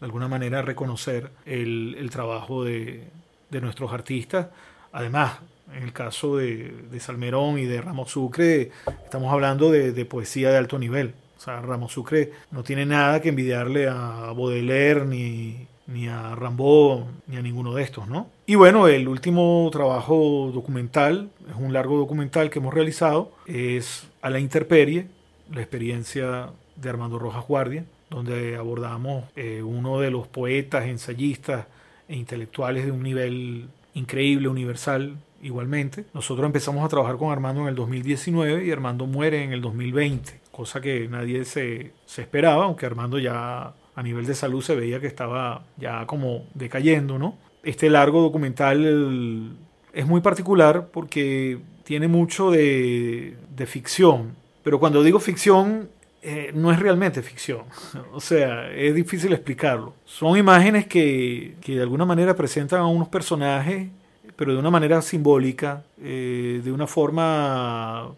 De 0.00 0.06
alguna 0.06 0.26
manera 0.26 0.60
reconocer 0.62 1.30
el, 1.46 1.94
el 1.96 2.10
trabajo 2.10 2.64
de, 2.64 3.04
de 3.50 3.60
nuestros 3.60 3.92
artistas. 3.92 4.48
Además, 4.92 5.38
en 5.74 5.82
el 5.82 5.92
caso 5.92 6.36
de, 6.36 6.72
de, 6.90 7.00
Salmerón 7.00 7.58
y 7.58 7.66
de 7.66 7.80
Ramos 7.80 8.10
Sucre, 8.10 8.70
estamos 9.04 9.32
hablando 9.32 9.70
de, 9.70 9.92
de, 9.92 10.04
poesía 10.04 10.50
de 10.50 10.56
alto 10.56 10.78
nivel. 10.78 11.14
O 11.40 11.42
sea, 11.42 11.62
Ramos 11.62 11.92
Sucre 11.92 12.32
no 12.50 12.62
tiene 12.62 12.84
nada 12.84 13.22
que 13.22 13.30
envidiarle 13.30 13.88
a 13.88 14.30
Baudelaire 14.36 15.06
ni, 15.06 15.66
ni 15.86 16.06
a 16.06 16.34
Rambo, 16.34 17.08
ni 17.26 17.38
a 17.38 17.40
ninguno 17.40 17.72
de 17.72 17.82
estos, 17.82 18.06
¿no? 18.08 18.28
Y 18.44 18.56
bueno, 18.56 18.88
el 18.88 19.08
último 19.08 19.66
trabajo 19.72 20.50
documental, 20.52 21.30
es 21.48 21.56
un 21.56 21.72
largo 21.72 21.96
documental 21.96 22.50
que 22.50 22.58
hemos 22.58 22.74
realizado, 22.74 23.32
es 23.46 24.06
A 24.20 24.28
la 24.28 24.38
Interperie, 24.38 25.06
la 25.50 25.62
experiencia 25.62 26.50
de 26.76 26.90
Armando 26.90 27.18
Rojas 27.18 27.46
Guardia, 27.46 27.86
donde 28.10 28.56
abordamos 28.56 29.24
eh, 29.34 29.62
uno 29.62 29.98
de 29.98 30.10
los 30.10 30.26
poetas, 30.26 30.84
ensayistas 30.88 31.68
e 32.06 32.16
intelectuales 32.16 32.84
de 32.84 32.92
un 32.92 33.02
nivel 33.02 33.70
increíble, 33.94 34.48
universal, 34.48 35.16
igualmente. 35.42 36.04
Nosotros 36.12 36.44
empezamos 36.44 36.84
a 36.84 36.88
trabajar 36.88 37.16
con 37.16 37.32
Armando 37.32 37.62
en 37.62 37.68
el 37.68 37.74
2019 37.76 38.66
y 38.66 38.70
Armando 38.70 39.06
muere 39.06 39.42
en 39.42 39.52
el 39.52 39.62
2020, 39.62 40.39
cosa 40.60 40.82
que 40.82 41.08
nadie 41.08 41.46
se, 41.46 41.92
esperaba, 42.18 42.64
aunque 42.64 42.84
Armando 42.84 43.18
ya 43.18 43.72
a 43.94 44.02
nivel 44.02 44.26
de 44.26 44.34
salud 44.34 44.60
se 44.60 44.74
veía 44.74 45.00
que 45.00 45.06
estaba 45.06 45.64
ya 45.78 46.04
como 46.04 46.44
decayendo, 46.52 47.18
¿no? 47.18 47.38
Este 47.62 47.88
largo 47.88 48.20
documental 48.20 49.56
es 49.94 50.06
muy 50.06 50.20
particular 50.20 50.88
porque 50.92 51.60
tiene 51.82 52.08
mucho 52.08 52.50
de, 52.50 53.38
de 53.56 53.66
ficción, 53.66 54.36
pero 54.62 54.78
cuando 54.78 55.02
digo 55.02 55.18
ficción 55.18 55.88
eh, 56.20 56.50
no 56.54 56.70
es 56.70 56.78
realmente 56.78 57.22
ficción. 57.22 57.62
O 58.12 58.20
sea, 58.20 58.70
es 58.70 58.94
difícil 58.94 59.32
explicarlo. 59.32 59.94
Son 60.04 60.36
imágenes 60.36 60.86
que, 60.86 61.56
que, 61.62 61.74
de 61.74 61.82
alguna 61.82 62.04
manera 62.04 62.36
presentan 62.36 62.80
a 62.80 62.86
unos 62.86 63.08
personajes, 63.08 63.88
pero 64.36 64.52
de 64.52 64.58
una 64.58 64.70
manera 64.70 65.00
simbólica, 65.00 65.84
eh, 66.02 66.60
de 66.62 66.70
una 66.70 66.86
forma 66.86 68.12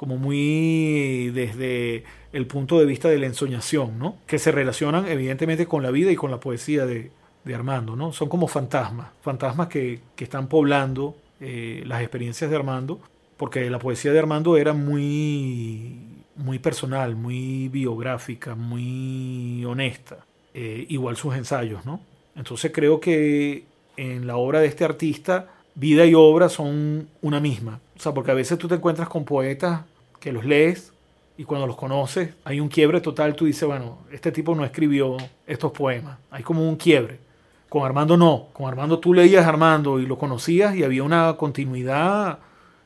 como 0.00 0.16
muy 0.16 1.30
desde 1.34 2.04
el 2.32 2.46
punto 2.46 2.78
de 2.78 2.86
vista 2.86 3.10
de 3.10 3.18
la 3.18 3.26
ensoñación, 3.26 3.98
¿no? 3.98 4.16
Que 4.26 4.38
se 4.38 4.50
relacionan 4.50 5.06
evidentemente 5.06 5.66
con 5.66 5.82
la 5.82 5.90
vida 5.90 6.10
y 6.10 6.16
con 6.16 6.30
la 6.30 6.40
poesía 6.40 6.86
de, 6.86 7.10
Armando, 7.54 7.96
¿no? 7.96 8.10
Son 8.10 8.30
como 8.30 8.48
fantasmas, 8.48 9.08
fantasmas 9.20 9.68
que, 9.68 10.00
que 10.16 10.24
están 10.24 10.46
poblando 10.46 11.16
eh, 11.38 11.82
las 11.84 12.00
experiencias 12.00 12.48
de 12.48 12.56
Armando, 12.56 12.98
porque 13.36 13.68
la 13.68 13.78
poesía 13.78 14.10
de 14.10 14.20
Armando 14.20 14.56
era 14.56 14.72
muy 14.72 15.98
muy 16.34 16.58
personal, 16.60 17.14
muy 17.14 17.68
biográfica, 17.68 18.54
muy 18.54 19.62
honesta. 19.66 20.24
Eh, 20.54 20.86
igual 20.88 21.18
sus 21.18 21.34
ensayos, 21.34 21.84
¿no? 21.84 22.00
Entonces 22.34 22.72
creo 22.74 23.00
que 23.00 23.64
en 23.98 24.26
la 24.26 24.38
obra 24.38 24.60
de 24.60 24.66
este 24.66 24.86
artista, 24.86 25.48
vida 25.74 26.06
y 26.06 26.14
obra 26.14 26.48
son 26.48 27.06
una 27.20 27.38
misma. 27.38 27.80
O 27.98 28.00
sea, 28.00 28.14
porque 28.14 28.30
a 28.30 28.34
veces 28.34 28.56
tú 28.56 28.66
te 28.66 28.76
encuentras 28.76 29.10
con 29.10 29.26
poetas 29.26 29.89
que 30.20 30.32
los 30.32 30.44
lees 30.44 30.92
y 31.36 31.44
cuando 31.44 31.66
los 31.66 31.76
conoces 31.76 32.34
hay 32.44 32.60
un 32.60 32.68
quiebre 32.68 33.00
total. 33.00 33.34
Tú 33.34 33.46
dices, 33.46 33.66
bueno, 33.66 33.98
este 34.12 34.30
tipo 34.30 34.54
no 34.54 34.64
escribió 34.64 35.16
estos 35.46 35.72
poemas. 35.72 36.18
Hay 36.30 36.42
como 36.42 36.68
un 36.68 36.76
quiebre. 36.76 37.18
Con 37.68 37.82
Armando 37.84 38.16
no. 38.16 38.48
Con 38.52 38.66
Armando 38.66 38.98
tú 38.98 39.14
leías 39.14 39.46
Armando 39.46 39.98
y 39.98 40.06
lo 40.06 40.18
conocías 40.18 40.76
y 40.76 40.84
había 40.84 41.02
una 41.02 41.36
continuidad 41.38 42.38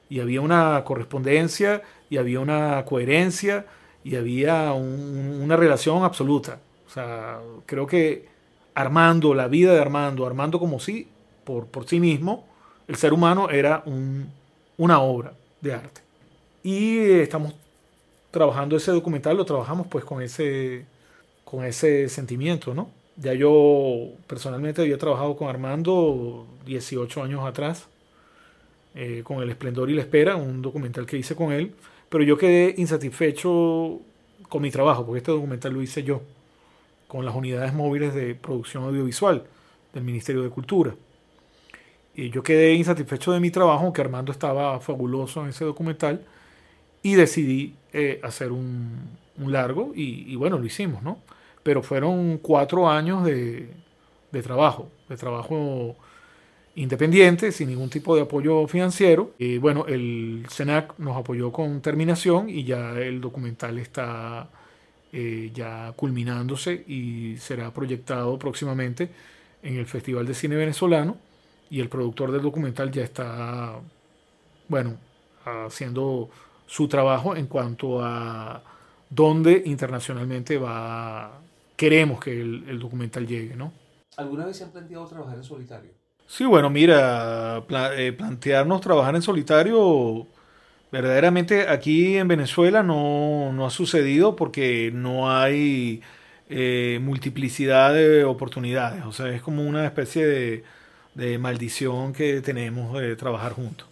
y 0.09 0.21
había 0.21 0.41
una 0.41 0.83
correspondencia 0.85 1.83
y 2.09 2.19
había 2.19 2.39
una 2.39 2.85
coherencia 2.85 3.67
y 4.05 4.15
había 4.15 4.73
una 4.73 5.57
relación 5.57 6.05
absoluta. 6.05 6.61
O 6.87 6.91
sea, 6.91 7.41
creo 7.67 7.87
que 7.87 8.29
Armando, 8.75 9.35
la 9.35 9.49
vida 9.49 9.73
de 9.73 9.81
Armando, 9.81 10.27
Armando 10.27 10.61
como 10.61 10.79
sí, 10.79 11.09
por, 11.45 11.67
por 11.67 11.87
sí 11.89 11.99
mismo, 11.99 12.47
el 12.87 12.97
ser 12.97 13.13
humano 13.13 13.51
era 13.51 13.83
una 14.77 15.01
obra 15.01 15.33
de 15.61 15.75
arte. 15.75 16.04
Y 16.65 16.99
estamos 17.21 17.53
trabajando 18.31 18.77
ese 18.77 18.91
documental, 18.91 19.37
lo 19.37 19.45
trabajamos 19.45 19.87
pues 19.87 20.03
con 20.03 20.23
ese, 20.23 20.87
con 21.45 21.63
ese 21.63 22.09
sentimiento, 22.09 22.73
¿no? 22.73 22.91
Ya 23.17 23.35
yo 23.35 24.09
personalmente 24.27 24.81
había 24.81 24.97
trabajado 24.97 25.37
con 25.37 25.49
Armando 25.49 26.47
18 26.65 27.23
años 27.23 27.45
atrás, 27.45 27.87
eh, 28.95 29.21
con 29.25 29.43
El 29.43 29.51
Esplendor 29.51 29.91
y 29.91 29.95
la 29.95 30.01
Espera, 30.01 30.37
un 30.37 30.63
documental 30.63 31.05
que 31.05 31.19
hice 31.19 31.37
con 31.37 31.53
él, 31.53 31.75
pero 32.09 32.25
yo 32.25 32.39
quedé 32.39 32.75
insatisfecho 32.79 34.01
con 34.49 34.63
mi 34.63 34.71
trabajo, 34.71 35.05
porque 35.05 35.19
este 35.19 35.33
documental 35.33 35.75
lo 35.75 35.83
hice 35.83 36.03
yo, 36.03 36.23
con 37.09 37.27
las 37.27 37.35
unidades 37.35 37.75
móviles 37.75 38.15
de 38.15 38.35
producción 38.35 38.85
audiovisual 38.85 39.45
del 39.93 40.03
Ministerio 40.03 40.43
de 40.43 40.49
Cultura. 40.49 40.95
Y 42.15 42.31
yo 42.31 42.43
quedé 42.43 42.73
insatisfecho 42.73 43.33
de 43.33 43.41
mi 43.41 43.51
trabajo, 43.51 43.85
aunque 43.85 44.01
Armando 44.01 44.33
estaba 44.33 44.81
fabuloso 44.81 45.43
en 45.43 45.51
ese 45.51 45.67
documental, 45.67 46.25
y 47.05 47.17
decidí 47.17 47.75
eh, 47.93 48.19
hacer 48.25 48.51
un, 48.51 49.19
largo, 49.37 49.93
y, 49.95 50.35
bueno, 50.37 50.59
lo 50.59 50.65
hicimos, 50.65 51.03
¿no? 51.03 51.19
Pero 51.63 51.83
fueron 51.83 52.39
cuatro 52.39 52.89
años 52.89 53.25
de, 53.25 53.69
trabajo, 54.43 54.89
de 55.09 55.17
trabajo 55.17 55.97
independiente, 56.77 57.53
sin 57.53 57.69
ningún 57.69 57.91
tipo 57.91 58.17
de 58.17 58.23
apoyo 58.23 58.67
financiero. 58.69 59.33
Y 59.39 59.59
bueno, 59.59 59.85
el 59.87 60.47
SENAC 60.49 60.99
nos 60.99 61.17
apoyó 61.17 61.53
con 61.53 61.83
terminación 61.83 62.49
y 62.49 62.65
ya 62.65 62.93
el 62.99 63.21
documental 63.21 63.79
está 63.79 64.49
eh, 65.13 65.51
ya 65.53 65.93
culminándose 65.97 66.85
y 66.87 67.37
será 67.37 67.73
proyectado 67.73 68.39
próximamente 68.39 69.11
en 69.63 69.77
el 69.77 69.87
Festival 69.87 70.27
de 70.27 70.35
Cine 70.35 70.57
Venezolano. 70.57 71.19
Y 71.71 71.81
el 71.81 71.89
productor 71.89 72.33
del 72.33 72.43
documental 72.43 72.91
ya 72.91 73.03
está, 73.03 73.81
bueno, 74.69 74.97
haciendo 75.45 76.31
su 76.67 76.89
trabajo 76.89 77.37
en 77.37 77.47
cuanto 77.47 78.03
a 78.03 78.63
dónde 79.11 79.63
internacionalmente 79.67 80.59
va, 80.59 81.41
queremos 81.77 82.21
que 82.21 82.41
el, 82.41 82.65
el 82.69 82.79
documental 82.79 83.27
llegue, 83.27 83.57
¿no? 83.57 83.73
¿Alguna 84.17 84.45
vez 84.47 84.57
se 84.57 84.65
han 84.65 84.73
planteado 84.73 85.07
trabajar 85.07 85.37
en 85.37 85.45
solitario? 85.45 85.93
Sí, 86.27 86.45
bueno, 86.45 86.71
mira, 86.71 87.65
eh, 87.97 88.13
plantearnos 88.13 88.81
trabajar 88.81 89.15
en 89.15 89.23
solitario, 89.23 90.27
verdaderamente 90.93 91.69
aquí 91.69 92.17
en 92.19 92.29
Venezuela 92.29 92.83
no, 92.83 93.53
no 93.53 93.67
ha 93.67 93.71
sucedido 93.71 94.37
porque 94.37 94.91
no 94.95 95.31
hay 95.33 96.03
eh, 96.49 97.01
multiplicidad 97.03 97.95
de 97.95 98.25
oportunidades. 98.25 99.05
O 99.07 99.13
sea, 99.13 99.29
es 99.31 99.43
como 99.43 99.65
una 99.65 99.87
especie 99.87 100.27
de, 100.27 100.65
de 101.15 101.39
maldición 101.39 102.13
que 102.15 102.43
tenemos 102.43 102.99
de 103.01 103.17
trabajar 103.17 103.53
juntos. 103.55 103.89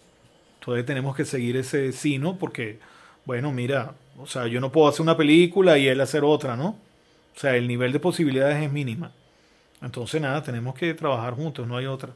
Entonces 0.63 0.85
tenemos 0.85 1.13
que 1.13 1.25
seguir 1.25 1.57
ese 1.57 1.91
sino 1.91 2.37
porque, 2.37 2.79
bueno, 3.25 3.51
mira, 3.51 3.95
o 4.17 4.25
sea, 4.25 4.47
yo 4.47 4.61
no 4.61 4.71
puedo 4.71 4.87
hacer 4.87 5.01
una 5.01 5.17
película 5.17 5.77
y 5.77 5.89
él 5.89 5.99
hacer 5.99 6.23
otra, 6.23 6.55
¿no? 6.55 6.77
O 7.35 7.39
sea, 7.39 7.57
el 7.57 7.67
nivel 7.67 7.91
de 7.91 7.99
posibilidades 7.99 8.63
es 8.63 8.71
mínima. 8.71 9.11
Entonces, 9.81 10.21
nada, 10.21 10.41
tenemos 10.41 10.73
que 10.75 10.93
trabajar 10.93 11.33
juntos, 11.33 11.67
no 11.67 11.75
hay 11.75 11.85
otra. 11.85 12.13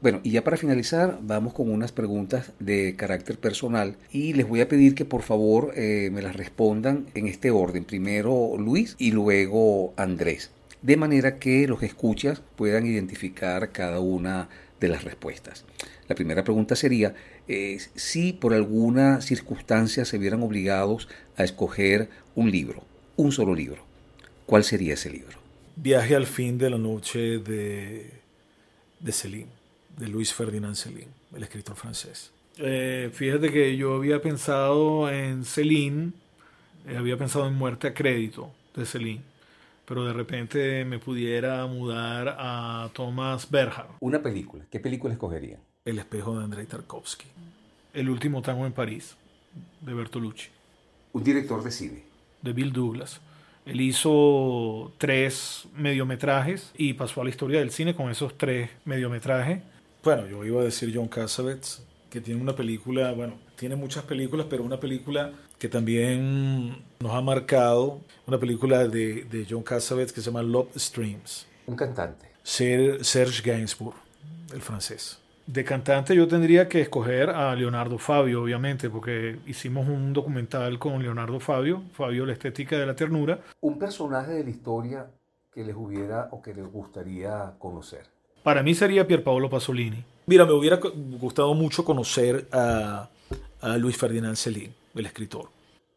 Bueno, 0.00 0.20
y 0.22 0.30
ya 0.30 0.42
para 0.42 0.56
finalizar, 0.56 1.18
vamos 1.20 1.52
con 1.52 1.70
unas 1.70 1.92
preguntas 1.92 2.52
de 2.58 2.96
carácter 2.96 3.36
personal 3.38 3.96
y 4.10 4.32
les 4.32 4.48
voy 4.48 4.62
a 4.62 4.68
pedir 4.68 4.94
que 4.94 5.04
por 5.04 5.20
favor 5.20 5.74
eh, 5.76 6.08
me 6.10 6.22
las 6.22 6.34
respondan 6.34 7.08
en 7.12 7.26
este 7.26 7.50
orden. 7.50 7.84
Primero 7.84 8.56
Luis 8.56 8.96
y 8.98 9.10
luego 9.10 9.92
Andrés. 9.98 10.50
De 10.80 10.96
manera 10.96 11.38
que 11.38 11.68
los 11.68 11.82
escuchas 11.82 12.40
puedan 12.56 12.86
identificar 12.86 13.70
cada 13.70 14.00
una 14.00 14.48
de 14.80 14.88
las 14.88 15.04
respuestas. 15.04 15.66
La 16.08 16.16
primera 16.16 16.42
pregunta 16.42 16.74
sería 16.74 17.14
eh, 17.48 17.78
si 17.94 18.32
por 18.32 18.54
alguna 18.54 19.20
circunstancia 19.20 20.04
se 20.04 20.18
vieran 20.18 20.42
obligados 20.42 21.08
a 21.36 21.44
escoger 21.44 22.08
un 22.34 22.50
libro, 22.50 22.82
un 23.16 23.32
solo 23.32 23.54
libro. 23.54 23.84
¿Cuál 24.46 24.64
sería 24.64 24.94
ese 24.94 25.10
libro? 25.10 25.38
Viaje 25.76 26.14
al 26.14 26.26
fin 26.26 26.58
de 26.58 26.70
la 26.70 26.78
noche 26.78 27.38
de, 27.38 28.10
de 29.00 29.12
Celine 29.12 29.62
de 29.96 30.08
Luis 30.08 30.32
Ferdinand 30.32 30.74
Céline, 30.74 31.10
el 31.34 31.42
escritor 31.42 31.76
francés. 31.76 32.32
Eh, 32.58 33.10
fíjate 33.12 33.50
que 33.50 33.76
yo 33.76 33.94
había 33.96 34.20
pensado 34.20 35.10
en 35.10 35.44
Céline, 35.44 36.12
eh, 36.86 36.96
había 36.96 37.16
pensado 37.16 37.46
en 37.46 37.54
Muerte 37.54 37.88
a 37.88 37.94
Crédito 37.94 38.50
de 38.74 38.84
Céline, 38.84 39.22
pero 39.86 40.04
de 40.04 40.12
repente 40.12 40.84
me 40.84 40.98
pudiera 40.98 41.66
mudar 41.66 42.36
a 42.38 42.90
Thomas 42.92 43.50
Berger. 43.50 43.86
Una 44.00 44.22
película, 44.22 44.64
¿qué 44.70 44.80
película 44.80 45.12
escogería? 45.12 45.58
El 45.84 45.98
espejo 45.98 46.38
de 46.38 46.44
Andrei 46.44 46.64
Tarkovsky. 46.64 47.26
El 47.92 48.08
último 48.08 48.40
tango 48.40 48.66
en 48.66 48.72
París, 48.72 49.16
de 49.80 49.92
Bertolucci. 49.92 50.48
Un 51.12 51.24
director 51.24 51.60
de 51.64 51.72
cine. 51.72 52.04
De 52.40 52.52
Bill 52.52 52.72
Douglas. 52.72 53.20
Él 53.66 53.80
hizo 53.80 54.92
tres 54.98 55.64
mediometrajes 55.74 56.70
y 56.76 56.92
pasó 56.92 57.20
a 57.20 57.24
la 57.24 57.30
historia 57.30 57.58
del 57.58 57.72
cine 57.72 57.96
con 57.96 58.12
esos 58.12 58.38
tres 58.38 58.70
mediometrajes. 58.84 59.60
Bueno, 60.04 60.28
yo 60.28 60.44
iba 60.44 60.60
a 60.60 60.64
decir 60.64 60.92
John 60.94 61.08
Cassavetes, 61.08 61.82
que 62.10 62.20
tiene 62.20 62.40
una 62.40 62.54
película, 62.54 63.10
bueno, 63.10 63.40
tiene 63.56 63.74
muchas 63.74 64.04
películas, 64.04 64.46
pero 64.48 64.62
una 64.62 64.78
película 64.78 65.32
que 65.58 65.68
también 65.68 66.76
nos 67.00 67.12
ha 67.12 67.20
marcado, 67.20 68.00
una 68.28 68.38
película 68.38 68.86
de, 68.86 69.24
de 69.24 69.46
John 69.50 69.64
Cassavetes 69.64 70.12
que 70.12 70.20
se 70.20 70.26
llama 70.26 70.44
Love 70.44 70.76
Streams. 70.76 71.48
Un 71.66 71.74
cantante. 71.74 72.28
Serge 72.44 73.42
Gainsbourg, 73.42 73.96
el 74.54 74.62
francés. 74.62 75.18
De 75.46 75.64
cantante 75.64 76.14
yo 76.14 76.28
tendría 76.28 76.68
que 76.68 76.80
escoger 76.80 77.30
a 77.30 77.54
Leonardo 77.56 77.98
Fabio, 77.98 78.42
obviamente, 78.42 78.88
porque 78.88 79.38
hicimos 79.46 79.88
un 79.88 80.12
documental 80.12 80.78
con 80.78 81.02
Leonardo 81.02 81.40
Fabio, 81.40 81.82
Fabio 81.92 82.24
la 82.24 82.32
estética 82.32 82.78
de 82.78 82.86
la 82.86 82.94
ternura. 82.94 83.40
Un 83.60 83.78
personaje 83.78 84.32
de 84.32 84.44
la 84.44 84.50
historia 84.50 85.06
que 85.52 85.64
les 85.64 85.74
hubiera 85.76 86.28
o 86.30 86.40
que 86.40 86.54
les 86.54 86.66
gustaría 86.66 87.54
conocer? 87.58 88.06
Para 88.42 88.62
mí 88.62 88.74
sería 88.74 89.06
Pierpaolo 89.06 89.50
Pasolini. 89.50 90.04
Mira, 90.26 90.46
me 90.46 90.52
hubiera 90.52 90.78
gustado 91.20 91.54
mucho 91.54 91.84
conocer 91.84 92.48
a, 92.52 93.08
a 93.60 93.76
Luis 93.76 93.96
Ferdinand 93.96 94.36
Celine, 94.36 94.72
el 94.94 95.06
escritor. 95.06 95.50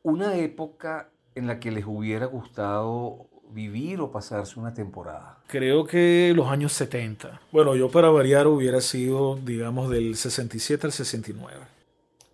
Una 0.03 0.35
época 0.35 1.09
en 1.35 1.47
la 1.47 1.59
que 1.59 1.71
les 1.71 1.85
hubiera 1.85 2.25
gustado 2.25 3.27
vivir 3.51 4.01
o 4.01 4.11
pasarse 4.11 4.59
una 4.59 4.73
temporada? 4.73 5.39
Creo 5.47 5.85
que 5.85 6.33
los 6.35 6.47
años 6.47 6.73
70. 6.73 7.41
Bueno, 7.51 7.75
yo 7.75 7.89
para 7.89 8.09
variar 8.09 8.47
hubiera 8.47 8.81
sido, 8.81 9.35
digamos, 9.35 9.89
del 9.89 10.15
67 10.15 10.87
al 10.87 10.93
69. 10.93 11.65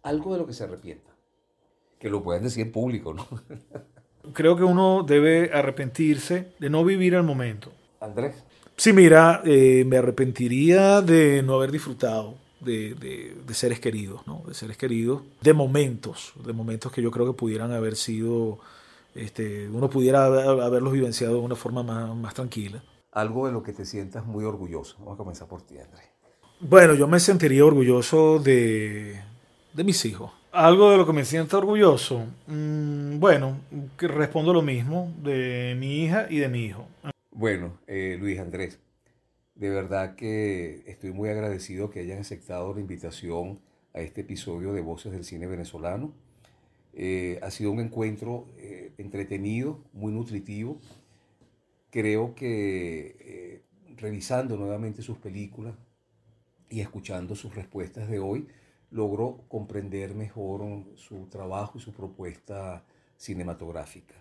Algo 0.04 0.34
de 0.34 0.40
lo 0.40 0.48
que 0.48 0.54
se 0.54 0.64
arrepienta. 0.64 1.12
Que 2.00 2.10
lo 2.10 2.24
pueden 2.24 2.44
decir 2.44 2.66
en 2.66 2.72
público, 2.72 3.14
¿no? 3.14 3.28
Creo 4.34 4.56
que 4.56 4.64
uno 4.64 5.04
debe 5.04 5.52
arrepentirse 5.54 6.54
de 6.60 6.70
no 6.70 6.84
vivir 6.86 7.14
el 7.14 7.24
momento. 7.24 7.72
Andrés. 8.00 8.44
Sí, 8.78 8.94
mira, 8.94 9.42
eh, 9.46 9.84
me 9.86 9.98
arrepentiría 9.98 11.02
de 11.02 11.44
no 11.44 11.56
haber 11.56 11.72
disfrutado 11.72 12.36
de, 12.62 12.96
de, 12.96 13.36
de, 13.46 13.54
seres 13.54 13.80
queridos, 13.80 14.26
¿no? 14.26 14.44
De 14.48 14.54
seres 14.54 14.78
queridos, 14.78 15.24
de 15.42 15.54
momentos, 15.54 16.34
de 16.44 16.54
momentos 16.54 16.92
que 16.92 17.02
yo 17.02 17.12
creo 17.12 17.26
que 17.26 17.38
pudieran 17.38 17.72
haber 17.72 17.96
sido 17.96 18.60
este, 19.16 19.70
uno 19.70 19.90
pudiera 19.90 20.26
haberlos 20.26 20.94
vivenciado 20.94 21.36
de 21.36 21.40
una 21.42 21.56
forma 21.56 21.84
más, 21.84 22.16
más, 22.16 22.34
tranquila. 22.34 22.84
Algo 23.12 23.48
de 23.48 23.54
lo 23.54 23.64
que 23.64 23.74
te 23.74 23.86
sientas 23.86 24.26
muy 24.26 24.46
orgulloso. 24.46 24.98
Vamos 25.00 25.16
a 25.16 25.18
comenzar 25.18 25.48
por 25.48 25.62
ti, 25.62 25.78
Andrés. 25.78 26.10
Bueno, 26.60 26.94
yo 26.94 27.08
me 27.08 27.20
sentiría 27.20 27.66
orgulloso 27.66 28.40
de, 28.40 29.20
de 29.74 29.84
mis 29.84 30.06
hijos. 30.06 30.32
Algo 30.52 30.92
de 30.92 30.98
lo 30.98 31.06
que 31.06 31.14
me 31.14 31.26
siento 31.26 31.58
orgulloso. 31.58 32.26
Mmm, 32.48 33.20
bueno, 33.20 33.60
que 33.98 34.08
respondo 34.08 34.54
lo 34.54 34.62
mismo 34.62 35.14
de 35.24 35.76
mi 35.80 36.04
hija 36.04 36.28
y 36.30 36.40
de 36.40 36.50
mi 36.50 36.66
hijo. 36.66 36.86
Bueno, 37.32 37.80
eh, 37.88 38.18
Luis 38.20 38.40
Andrés, 38.40 38.80
de 39.56 39.70
verdad 39.70 40.16
que 40.16 40.84
estoy 40.88 41.12
muy 41.12 41.30
agradecido 41.30 41.90
que 41.90 42.02
hayan 42.02 42.20
aceptado 42.20 42.74
la 42.74 42.82
invitación 42.82 43.60
a 43.94 44.02
este 44.02 44.22
episodio 44.22 44.74
de 44.74 44.82
Voces 44.82 45.12
del 45.12 45.24
Cine 45.24 45.48
Venezolano. 45.48 46.14
Eh, 46.94 47.40
ha 47.42 47.52
sido 47.52 47.72
un 47.72 47.80
encuentro 47.80 48.48
eh, 48.58 48.94
entretenido, 48.98 49.80
muy 49.94 50.12
nutritivo. 50.12 50.80
Creo 51.90 52.36
que 52.36 53.16
eh, 53.20 53.62
revisando 53.98 54.58
nuevamente 54.58 55.02
sus 55.02 55.18
películas 55.18 55.76
y 56.70 56.82
escuchando 56.82 57.36
sus 57.36 57.56
respuestas 57.56 58.10
de 58.10 58.20
hoy, 58.20 58.48
logró 58.90 59.44
comprender 59.48 60.16
mejor 60.16 60.86
su 60.96 61.28
trabajo 61.28 61.78
y 61.78 61.82
su 61.82 61.94
propuesta 61.94 62.84
cinematográfica. 63.18 64.16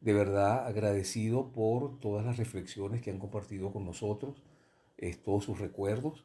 De 0.00 0.12
verdad 0.12 0.66
agradecido 0.66 1.52
por 1.52 1.98
todas 2.00 2.24
las 2.24 2.38
reflexiones 2.38 3.02
que 3.02 3.10
han 3.10 3.18
compartido 3.18 3.72
con 3.72 3.84
nosotros, 3.84 4.42
todos 5.24 5.44
sus 5.44 5.58
recuerdos 5.58 6.24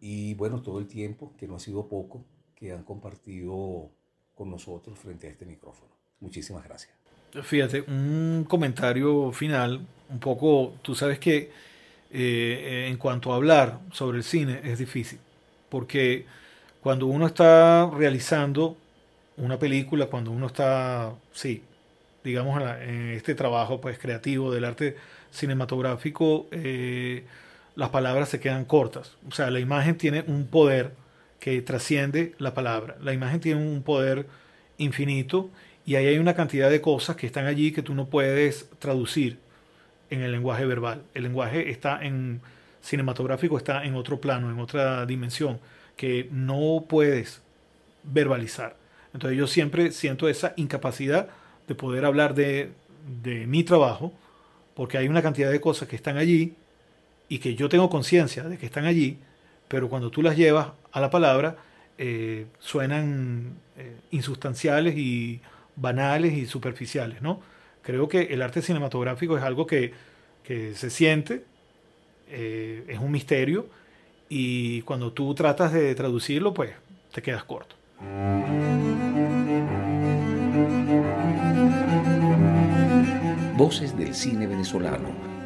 y 0.00 0.34
bueno, 0.34 0.62
todo 0.62 0.78
el 0.78 0.86
tiempo, 0.86 1.32
que 1.36 1.46
no 1.46 1.56
ha 1.56 1.60
sido 1.60 1.88
poco, 1.88 2.24
que 2.54 2.72
han 2.72 2.84
compartido 2.84 3.90
con 4.40 4.50
nosotros 4.50 4.98
frente 4.98 5.26
a 5.26 5.30
este 5.32 5.44
micrófono. 5.44 5.92
Muchísimas 6.20 6.64
gracias. 6.64 6.94
Fíjate, 7.42 7.82
un 7.82 8.46
comentario 8.48 9.32
final, 9.32 9.86
un 10.08 10.18
poco, 10.18 10.76
tú 10.80 10.94
sabes 10.94 11.18
que 11.18 11.50
eh, 12.10 12.86
en 12.88 12.96
cuanto 12.96 13.34
a 13.34 13.36
hablar 13.36 13.80
sobre 13.92 14.16
el 14.16 14.24
cine 14.24 14.62
es 14.64 14.78
difícil, 14.78 15.18
porque 15.68 16.24
cuando 16.80 17.04
uno 17.04 17.26
está 17.26 17.90
realizando 17.90 18.78
una 19.36 19.58
película, 19.58 20.06
cuando 20.06 20.30
uno 20.30 20.46
está, 20.46 21.12
sí, 21.32 21.62
digamos, 22.24 22.62
en 22.80 23.10
este 23.10 23.34
trabajo 23.34 23.78
pues, 23.78 23.98
creativo 23.98 24.50
del 24.50 24.64
arte 24.64 24.96
cinematográfico, 25.30 26.46
eh, 26.50 27.24
las 27.76 27.90
palabras 27.90 28.30
se 28.30 28.40
quedan 28.40 28.64
cortas. 28.64 29.18
O 29.28 29.32
sea, 29.32 29.50
la 29.50 29.60
imagen 29.60 29.98
tiene 29.98 30.24
un 30.26 30.46
poder 30.46 30.92
que 31.40 31.60
trasciende 31.62 32.34
la 32.38 32.54
palabra. 32.54 32.96
La 33.02 33.12
imagen 33.12 33.40
tiene 33.40 33.60
un 33.60 33.82
poder 33.82 34.26
infinito 34.78 35.50
y 35.86 35.96
ahí 35.96 36.06
hay 36.06 36.18
una 36.18 36.34
cantidad 36.34 36.70
de 36.70 36.80
cosas 36.80 37.16
que 37.16 37.26
están 37.26 37.46
allí 37.46 37.72
que 37.72 37.82
tú 37.82 37.94
no 37.94 38.06
puedes 38.06 38.68
traducir 38.78 39.38
en 40.10 40.20
el 40.20 40.32
lenguaje 40.32 40.66
verbal. 40.66 41.02
El 41.14 41.24
lenguaje 41.24 41.70
está 41.70 42.04
en 42.04 42.40
cinematográfico, 42.82 43.56
está 43.56 43.84
en 43.84 43.94
otro 43.94 44.20
plano, 44.20 44.50
en 44.50 44.58
otra 44.58 45.06
dimensión, 45.06 45.58
que 45.96 46.28
no 46.30 46.84
puedes 46.88 47.42
verbalizar. 48.04 48.76
Entonces 49.12 49.38
yo 49.38 49.46
siempre 49.46 49.92
siento 49.92 50.28
esa 50.28 50.52
incapacidad 50.56 51.28
de 51.66 51.74
poder 51.74 52.04
hablar 52.04 52.34
de, 52.34 52.72
de 53.22 53.46
mi 53.46 53.64
trabajo, 53.64 54.12
porque 54.74 54.98
hay 54.98 55.08
una 55.08 55.22
cantidad 55.22 55.50
de 55.50 55.60
cosas 55.60 55.88
que 55.88 55.96
están 55.96 56.16
allí 56.16 56.54
y 57.28 57.38
que 57.38 57.54
yo 57.54 57.68
tengo 57.68 57.88
conciencia 57.90 58.44
de 58.44 58.58
que 58.58 58.66
están 58.66 58.84
allí, 58.84 59.18
pero 59.68 59.88
cuando 59.88 60.10
tú 60.10 60.22
las 60.22 60.36
llevas 60.36 60.68
a 60.92 61.00
la 61.00 61.10
palabra, 61.10 61.56
eh, 61.98 62.46
suenan 62.58 63.56
eh, 63.76 63.96
insustanciales 64.10 64.96
y 64.96 65.40
banales 65.76 66.32
y 66.32 66.46
superficiales, 66.46 67.22
¿no? 67.22 67.40
Creo 67.82 68.08
que 68.08 68.22
el 68.22 68.42
arte 68.42 68.62
cinematográfico 68.62 69.36
es 69.36 69.44
algo 69.44 69.66
que, 69.66 69.92
que 70.42 70.74
se 70.74 70.90
siente, 70.90 71.44
eh, 72.28 72.84
es 72.88 72.98
un 72.98 73.10
misterio, 73.10 73.68
y 74.28 74.82
cuando 74.82 75.12
tú 75.12 75.34
tratas 75.34 75.72
de 75.72 75.94
traducirlo, 75.94 76.54
pues 76.54 76.70
te 77.12 77.22
quedas 77.22 77.44
corto. 77.44 77.76
Voces 83.56 83.96
del 83.96 84.14
cine 84.14 84.46
venezolano 84.46 85.29